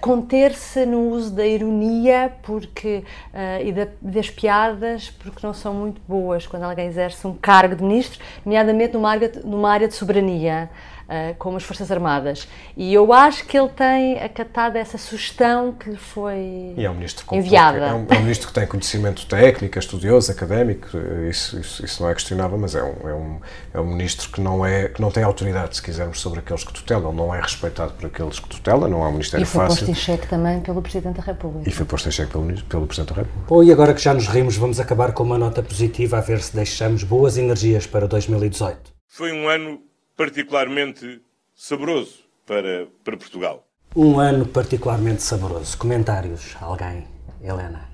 conter-se 0.00 0.84
no 0.86 1.10
uso 1.10 1.34
da 1.34 1.46
ironia 1.46 2.32
porque, 2.42 3.04
uh, 3.32 3.66
e 3.66 3.72
da, 3.72 3.88
das 4.00 4.30
piadas, 4.30 5.10
porque 5.10 5.46
não 5.46 5.54
são 5.54 5.74
muito 5.74 6.00
boas 6.06 6.46
quando 6.46 6.64
alguém 6.64 6.86
exerce 6.86 7.26
um 7.26 7.34
cargo 7.34 7.76
de 7.76 7.82
Ministro, 7.82 8.20
nomeadamente 8.44 8.94
numa 8.94 9.10
área, 9.10 9.32
numa 9.44 9.70
área 9.70 9.88
de 9.88 9.94
soberania 9.94 10.70
uh, 11.08 11.34
como 11.38 11.56
as 11.56 11.62
Forças 11.62 11.90
Armadas. 11.90 12.46
E 12.76 12.92
eu 12.92 13.12
acho 13.12 13.44
que 13.46 13.58
ele 13.58 13.68
tem 13.68 14.20
acatado 14.20 14.76
essa 14.76 14.98
sugestão 14.98 15.72
que 15.72 15.90
lhe 15.90 15.96
foi 15.96 16.74
e 16.76 16.84
é 16.84 16.90
um 16.90 16.94
ministro 16.94 17.24
enviada. 17.32 17.78
É 17.78 17.94
um, 17.94 18.06
é 18.08 18.18
um, 18.18 18.20
ministro 18.22 18.48
que 18.48 18.54
tem 18.54 18.66
conhecimento 18.66 19.26
técnico, 19.26 19.78
estudioso, 19.78 20.30
académico, 20.30 20.88
isso, 21.28 21.58
isso, 21.58 21.84
isso, 21.84 22.02
não 22.02 22.10
é 22.10 22.14
questionável, 22.14 22.58
mas 22.58 22.74
é 22.74 22.82
um, 22.82 23.08
é, 23.08 23.14
um, 23.14 23.40
é 23.74 23.80
um 23.80 23.86
ministro 23.86 24.30
que 24.30 24.40
não, 24.40 24.64
é, 24.64 24.88
que 24.88 25.00
não 25.00 25.10
tem 25.10 25.22
autoridade, 25.22 25.76
se 25.76 25.82
quisermos, 25.82 26.20
sobre 26.20 26.40
aqueles 26.40 26.64
que 26.64 26.72
tutelam, 26.72 27.12
não 27.12 27.34
é 27.34 27.40
respeitado 27.40 27.92
por 27.94 28.06
aqueles 28.06 28.38
que 28.38 28.48
tutelam, 28.48 28.88
não 28.88 29.02
há 29.02 29.08
um 29.08 29.12
ministério 29.12 29.46
fácil. 29.46 29.64
E 29.64 29.66
foi 29.66 29.76
posto 29.76 29.90
em 29.90 29.94
xeque 29.94 30.26
também 30.28 30.60
pelo 30.60 30.82
Presidente 30.82 31.16
da 31.16 31.22
República. 31.22 31.68
E 31.68 31.72
foi 31.72 31.86
posto 31.86 32.08
em 32.08 32.12
xeque 32.12 32.32
pelo, 32.32 32.46
pelo 32.64 32.86
Presidente 32.86 33.14
da 33.14 33.22
República. 33.22 33.46
Bom, 33.48 33.62
e 33.62 33.72
agora 33.72 33.94
que 33.94 34.00
já 34.00 34.12
nos 34.14 34.28
rimos, 34.28 34.56
vamos 34.56 34.78
acabar 34.78 35.12
com 35.12 35.22
uma 35.22 35.38
nota 35.38 35.62
positiva, 35.62 36.18
a 36.18 36.20
ver 36.20 36.40
se 36.40 36.54
deixamos 36.54 37.02
boas 37.02 37.36
energias 37.38 37.86
para 37.86 38.06
2018. 38.06 38.92
Foi 39.06 39.32
um 39.32 39.48
ano 39.48 39.80
particularmente 40.18 41.22
saboroso 41.54 42.24
para, 42.44 42.88
para 43.04 43.16
Portugal. 43.16 43.64
Um 43.94 44.18
ano 44.18 44.44
particularmente 44.46 45.22
saboroso. 45.22 45.78
Comentários, 45.78 46.56
alguém? 46.60 47.06
Helena? 47.40 47.88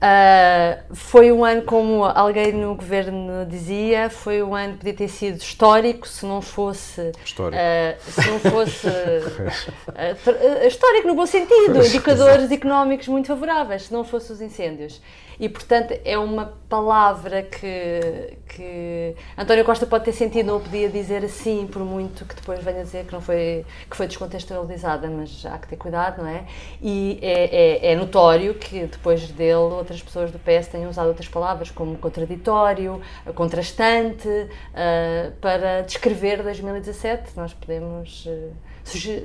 Uh, 0.00 0.94
foi 0.94 1.30
um 1.30 1.44
ano, 1.44 1.60
como 1.62 2.04
alguém 2.04 2.52
no 2.52 2.74
governo 2.74 3.44
dizia, 3.44 4.08
foi 4.08 4.42
um 4.42 4.54
ano 4.54 4.72
que 4.72 4.78
podia 4.78 4.94
ter 4.94 5.08
sido 5.08 5.36
histórico 5.36 6.08
se 6.08 6.24
não 6.24 6.40
fosse. 6.40 7.12
Histórico. 7.22 7.60
Uh, 7.60 8.10
se 8.10 8.30
não 8.30 8.38
fosse. 8.38 8.86
uh, 9.92 10.66
histórico 10.66 11.06
no 11.06 11.14
bom 11.14 11.26
sentido, 11.26 11.84
indicadores 11.84 12.50
económicos 12.50 13.08
muito 13.08 13.26
favoráveis, 13.26 13.84
se 13.84 13.92
não 13.92 14.02
fossem 14.02 14.36
os 14.36 14.40
incêndios. 14.40 15.02
E, 15.40 15.48
portanto, 15.48 15.98
é 16.04 16.18
uma 16.18 16.52
palavra 16.68 17.42
que, 17.42 18.36
que 18.46 19.16
António 19.38 19.64
Costa 19.64 19.86
pode 19.86 20.04
ter 20.04 20.12
sentido, 20.12 20.48
não 20.48 20.60
podia 20.60 20.90
dizer 20.90 21.24
assim, 21.24 21.66
por 21.66 21.82
muito 21.82 22.26
que 22.26 22.34
depois 22.34 22.62
venha 22.62 22.84
dizer 22.84 23.06
que, 23.06 23.12
não 23.14 23.22
foi, 23.22 23.64
que 23.88 23.96
foi 23.96 24.06
descontextualizada, 24.06 25.08
mas 25.08 25.46
há 25.46 25.56
que 25.56 25.68
ter 25.68 25.76
cuidado, 25.76 26.20
não 26.20 26.28
é? 26.28 26.44
E 26.82 27.18
é, 27.22 27.88
é, 27.88 27.92
é 27.92 27.96
notório 27.96 28.52
que 28.52 28.80
depois 28.80 29.28
dele 29.30 29.80
outras 29.90 30.02
pessoas 30.02 30.30
do 30.30 30.38
PS 30.38 30.68
tenham 30.68 30.88
usado 30.88 31.08
outras 31.08 31.28
palavras, 31.28 31.70
como 31.70 31.98
contraditório, 31.98 33.00
contrastante, 33.34 34.28
uh, 34.28 35.32
para 35.40 35.82
descrever 35.82 36.42
2017. 36.42 37.32
Nós 37.36 37.52
podemos. 37.52 38.26
Uh, 38.26 38.52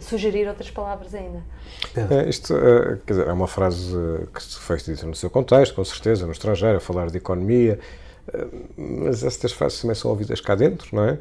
sugerir 0.01 0.47
outras 0.47 0.69
palavras 0.69 1.15
ainda. 1.15 1.41
É, 1.95 2.29
isto 2.29 2.53
é, 2.55 2.99
dizer, 3.07 3.25
é 3.25 3.31
uma 3.31 3.47
frase 3.47 3.95
que 4.31 4.43
se 4.43 4.59
fez 4.59 4.85
dita 4.85 5.07
no 5.07 5.15
seu 5.15 5.29
contexto, 5.29 5.73
com 5.73 5.83
certeza, 5.83 6.25
no 6.25 6.33
estrangeiro, 6.33 6.77
a 6.77 6.79
falar 6.79 7.09
de 7.09 7.17
economia, 7.17 7.79
mas 8.75 9.23
estas 9.23 9.51
frases 9.51 9.81
também 9.81 9.95
são 9.95 10.09
ouvidas 10.09 10.41
cá 10.41 10.55
dentro, 10.55 10.95
não 10.95 11.03
é? 11.03 11.19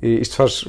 E 0.00 0.20
isto 0.20 0.36
faz. 0.36 0.64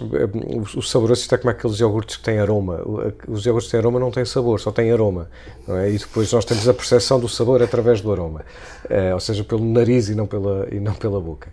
O 0.76 0.82
saboroso 0.82 1.22
isto 1.22 1.36
é 1.36 1.38
como 1.38 1.52
aqueles 1.52 1.80
iogurtes 1.80 2.18
que 2.18 2.24
têm 2.24 2.40
aroma. 2.40 2.82
Os 3.28 3.46
iogurtes 3.46 3.70
têm 3.70 3.80
aroma 3.80 4.00
não 4.00 4.12
têm 4.12 4.26
sabor, 4.26 4.60
só 4.60 4.72
têm 4.72 4.92
aroma, 4.92 5.30
não 5.68 5.78
é? 5.78 5.92
E 5.92 5.98
depois 5.98 6.32
nós 6.32 6.44
temos 6.44 6.68
a 6.68 6.74
percepção 6.74 7.20
do 7.20 7.30
sabor 7.30 7.62
através 7.62 8.02
do 8.02 8.12
aroma, 8.12 8.44
é, 8.90 9.14
ou 9.14 9.20
seja, 9.20 9.44
pelo 9.44 9.64
nariz 9.64 10.10
e 10.10 10.16
não 10.16 10.26
pela, 10.26 10.68
e 10.72 10.80
não 10.80 10.94
pela 10.94 11.22
boca. 11.22 11.50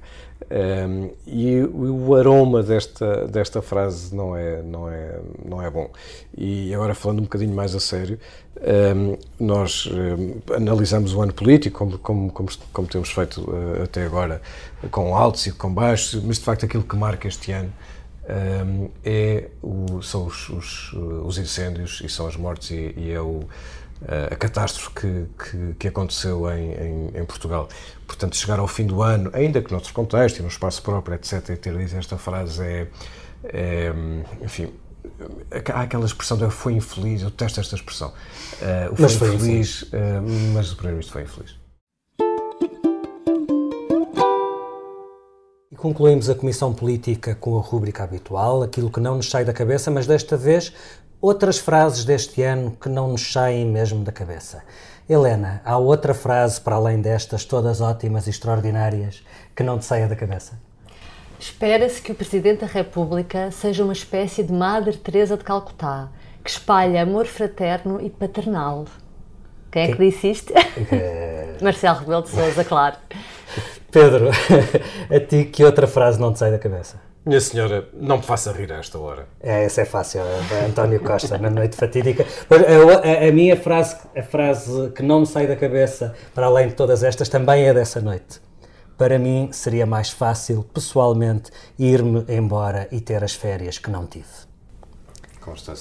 Um, 0.50 1.11
e 1.26 1.61
o 1.61 2.14
aroma 2.14 2.62
desta, 2.62 3.26
desta 3.26 3.62
frase 3.62 4.14
não 4.14 4.37
é, 4.37 4.62
não, 4.62 4.88
é, 4.88 5.20
não 5.44 5.62
é 5.62 5.70
bom. 5.70 5.90
E 6.37 6.74
agora, 6.74 6.94
falando 6.94 7.20
um 7.20 7.22
bocadinho 7.22 7.55
mais 7.55 7.74
a 7.74 7.81
sério, 7.81 8.18
um, 8.96 9.16
nós 9.38 9.87
um, 9.87 10.55
analisamos 10.55 11.14
o 11.14 11.22
ano 11.22 11.33
político, 11.33 11.78
como, 11.78 11.98
como, 11.98 12.33
como, 12.33 12.48
como 12.72 12.88
temos 12.88 13.11
feito 13.11 13.40
uh, 13.42 13.83
até 13.83 14.05
agora, 14.05 14.40
com 14.90 15.16
altos 15.16 15.46
e 15.46 15.52
com 15.52 15.72
baixos, 15.72 16.22
mas 16.22 16.38
de 16.38 16.44
facto 16.44 16.64
aquilo 16.64 16.83
que 16.83 16.96
marca 16.96 17.28
este 17.28 17.52
ano 17.52 17.72
é 19.05 19.48
o, 19.61 20.00
são 20.00 20.26
os, 20.26 20.48
os, 20.48 20.92
os, 20.92 21.38
incêndios 21.38 22.00
e 22.05 22.09
são 22.09 22.26
as 22.26 22.37
mortes, 22.37 22.70
e, 22.70 22.95
e 22.97 23.12
é 23.12 23.20
o 23.20 23.40
a 24.30 24.36
catástrofe 24.36 24.90
que, 24.90 25.26
que, 25.38 25.74
que 25.78 25.88
aconteceu 25.88 26.50
em, 26.50 26.72
em, 26.72 27.07
em, 27.20 27.24
Portugal. 27.24 27.68
Portanto, 28.07 28.36
chegar 28.36 28.59
ao 28.59 28.66
fim 28.66 28.86
do 28.86 29.03
ano, 29.03 29.30
ainda 29.32 29.62
que 29.62 29.70
noutro 29.70 29.92
contexto 29.92 30.38
e 30.38 30.42
no 30.42 30.48
espaço 30.48 30.82
próprio, 30.82 31.14
etc., 31.14 31.50
e 31.50 31.57
ter 31.57 31.76
dito 31.76 31.96
esta 31.96 32.18
frase 32.18 32.62
é, 32.62 32.88
é 33.44 33.92
enfim, 34.42 34.72
há 35.72 35.82
aquela 35.82 36.05
expressão 36.05 36.36
de 36.36 36.50
foi 36.50 36.74
infeliz, 36.74 37.22
eu 37.22 37.30
detesto 37.30 37.61
esta 37.61 37.76
expressão. 37.76 38.09
Uh, 38.09 38.92
o 38.92 38.96
foi, 38.96 39.03
mas 39.05 39.14
foi 39.14 39.34
infeliz, 39.34 39.82
infeliz. 39.82 39.92
Uh, 39.92 40.53
mas 40.55 40.72
o 40.72 40.76
Primeiro-Ministro 40.76 41.12
foi 41.12 41.22
infeliz. 41.22 41.62
Concluímos 45.76 46.30
a 46.30 46.34
Comissão 46.36 46.72
Política 46.72 47.34
com 47.34 47.59
a 47.59 47.61
rúbrica 47.61 48.05
habitual, 48.05 48.62
aquilo 48.62 48.88
que 48.88 49.00
não 49.00 49.16
nos 49.16 49.28
sai 49.28 49.44
da 49.44 49.53
cabeça, 49.53 49.90
mas 49.90 50.07
desta 50.07 50.36
vez 50.36 50.72
outras 51.23 51.59
frases 51.59 52.05
deste 52.05 52.43
ano 52.43 52.73
que 52.73 52.89
não 52.89 53.12
nos 53.12 53.33
saem 53.33 53.64
mesmo 53.64 54.03
da 54.03 54.11
cabeça. 54.11 54.64
Helena, 55.09 55.62
há 55.64 55.79
outra 55.79 56.12
frase 56.12 56.61
para 56.61 56.75
além 56.75 57.01
destas, 57.01 57.45
todas 57.45 57.81
ótimas 57.81 58.27
e 58.27 58.31
extraordinárias, 58.31 59.23
que 59.55 59.62
não 59.62 59.79
te 59.79 59.85
saia 59.85 60.09
da 60.09 60.16
cabeça? 60.16 60.59
Espera-se 61.39 62.03
que 62.03 62.11
o 62.11 62.14
Presidente 62.14 62.61
da 62.61 62.66
República 62.66 63.53
seja 63.53 63.85
uma 63.85 63.93
espécie 63.93 64.43
de 64.43 64.53
Madre 64.53 64.97
Teresa 64.97 65.37
de 65.37 65.45
Calcutá, 65.45 66.09
que 66.43 66.51
espalha 66.51 67.03
amor 67.03 67.27
fraterno 67.27 68.01
e 68.01 68.11
paternal. 68.11 68.87
Quem 69.70 69.85
é 69.85 69.93
que, 69.93 69.99
disse 69.99 70.31
isto? 70.31 70.53
Que... 70.53 71.62
Marcelo 71.62 72.01
Rebelo 72.01 72.23
de 72.23 72.31
Sousa, 72.31 72.64
claro. 72.64 72.97
Pedro, 73.93 74.29
a 75.11 75.20
ti 75.20 75.45
que 75.45 75.64
outra 75.64 75.87
frase 75.87 76.20
não 76.20 76.33
te 76.33 76.41
sai 76.41 76.51
da 76.51 76.59
cabeça? 76.59 77.12
Minha 77.25 77.41
senhora, 77.41 77.89
não 77.95 78.16
me 78.16 78.23
faça 78.25 78.51
rir 78.51 78.73
a 78.73 78.79
esta 78.79 78.99
hora. 78.99 79.29
É, 79.41 79.64
essa 79.64 79.83
é 79.83 79.85
fácil, 79.85 80.23
é 80.23 80.66
António 80.66 80.99
Costa, 81.01 81.39
na 81.39 81.49
noite 81.49 81.77
fatídica. 81.77 82.27
A, 82.51 83.25
a, 83.25 83.29
a, 83.29 83.33
minha 83.33 83.57
frase, 83.57 83.97
a 84.16 84.23
frase 84.23 84.91
que 84.91 85.05
não 85.05 85.20
me 85.20 85.27
sai 85.27 85.47
da 85.47 85.55
cabeça, 85.55 86.14
para 86.35 86.47
além 86.47 86.68
de 86.68 86.75
todas 86.75 87.05
estas, 87.05 87.29
também 87.29 87.68
é 87.68 87.73
dessa 87.73 88.01
noite. 88.01 88.41
Para 88.99 89.20
mim, 89.20 89.51
seria 89.53 89.87
mais 89.87 90.11
fácil, 90.11 90.64
pessoalmente, 90.75 91.53
ir-me 91.79 92.25
embora 92.29 92.89
e 92.91 93.01
ter 93.01 93.23
as 93.23 93.35
férias 93.35 93.79
que 93.79 93.89
não 93.89 94.05
tive. 94.05 94.51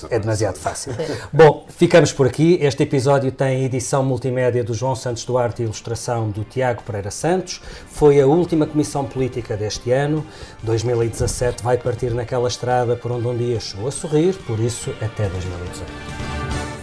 É 0.09 0.19
demasiado 0.19 0.57
fácil. 0.57 0.93
Bom, 1.31 1.65
ficamos 1.69 2.11
por 2.11 2.25
aqui. 2.25 2.57
Este 2.61 2.83
episódio 2.83 3.31
tem 3.31 3.63
edição 3.63 4.03
multimédia 4.03 4.63
do 4.63 4.73
João 4.73 4.95
Santos 4.95 5.23
Duarte 5.23 5.61
e 5.61 5.65
ilustração 5.65 6.29
do 6.29 6.43
Tiago 6.43 6.81
Pereira 6.83 7.11
Santos. 7.11 7.61
Foi 7.87 8.19
a 8.19 8.25
última 8.25 8.65
comissão 8.65 9.05
política 9.05 9.55
deste 9.55 9.91
ano. 9.91 10.25
2017 10.63 11.63
vai 11.63 11.77
partir 11.77 12.11
naquela 12.11 12.47
estrada 12.47 12.95
por 12.95 13.11
onde 13.11 13.27
um 13.27 13.37
dia 13.37 13.59
chegou 13.59 13.87
a 13.87 13.91
sorrir, 13.91 14.33
por 14.47 14.59
isso 14.59 14.89
até 15.01 15.29
2018. 15.29 15.85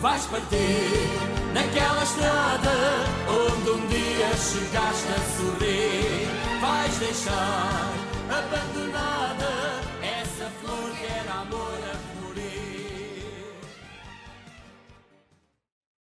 Vais 0.00 0.24
partir 0.26 1.28
naquela 1.52 2.02
estrada 2.04 2.70
onde 3.28 3.70
um 3.70 3.86
dia 3.88 4.28
chegaste 4.36 5.08
a 5.08 5.20
sorrir. 5.36 6.28
Vais 6.60 6.96
deixar 6.98 7.92
abandonado 8.30 8.87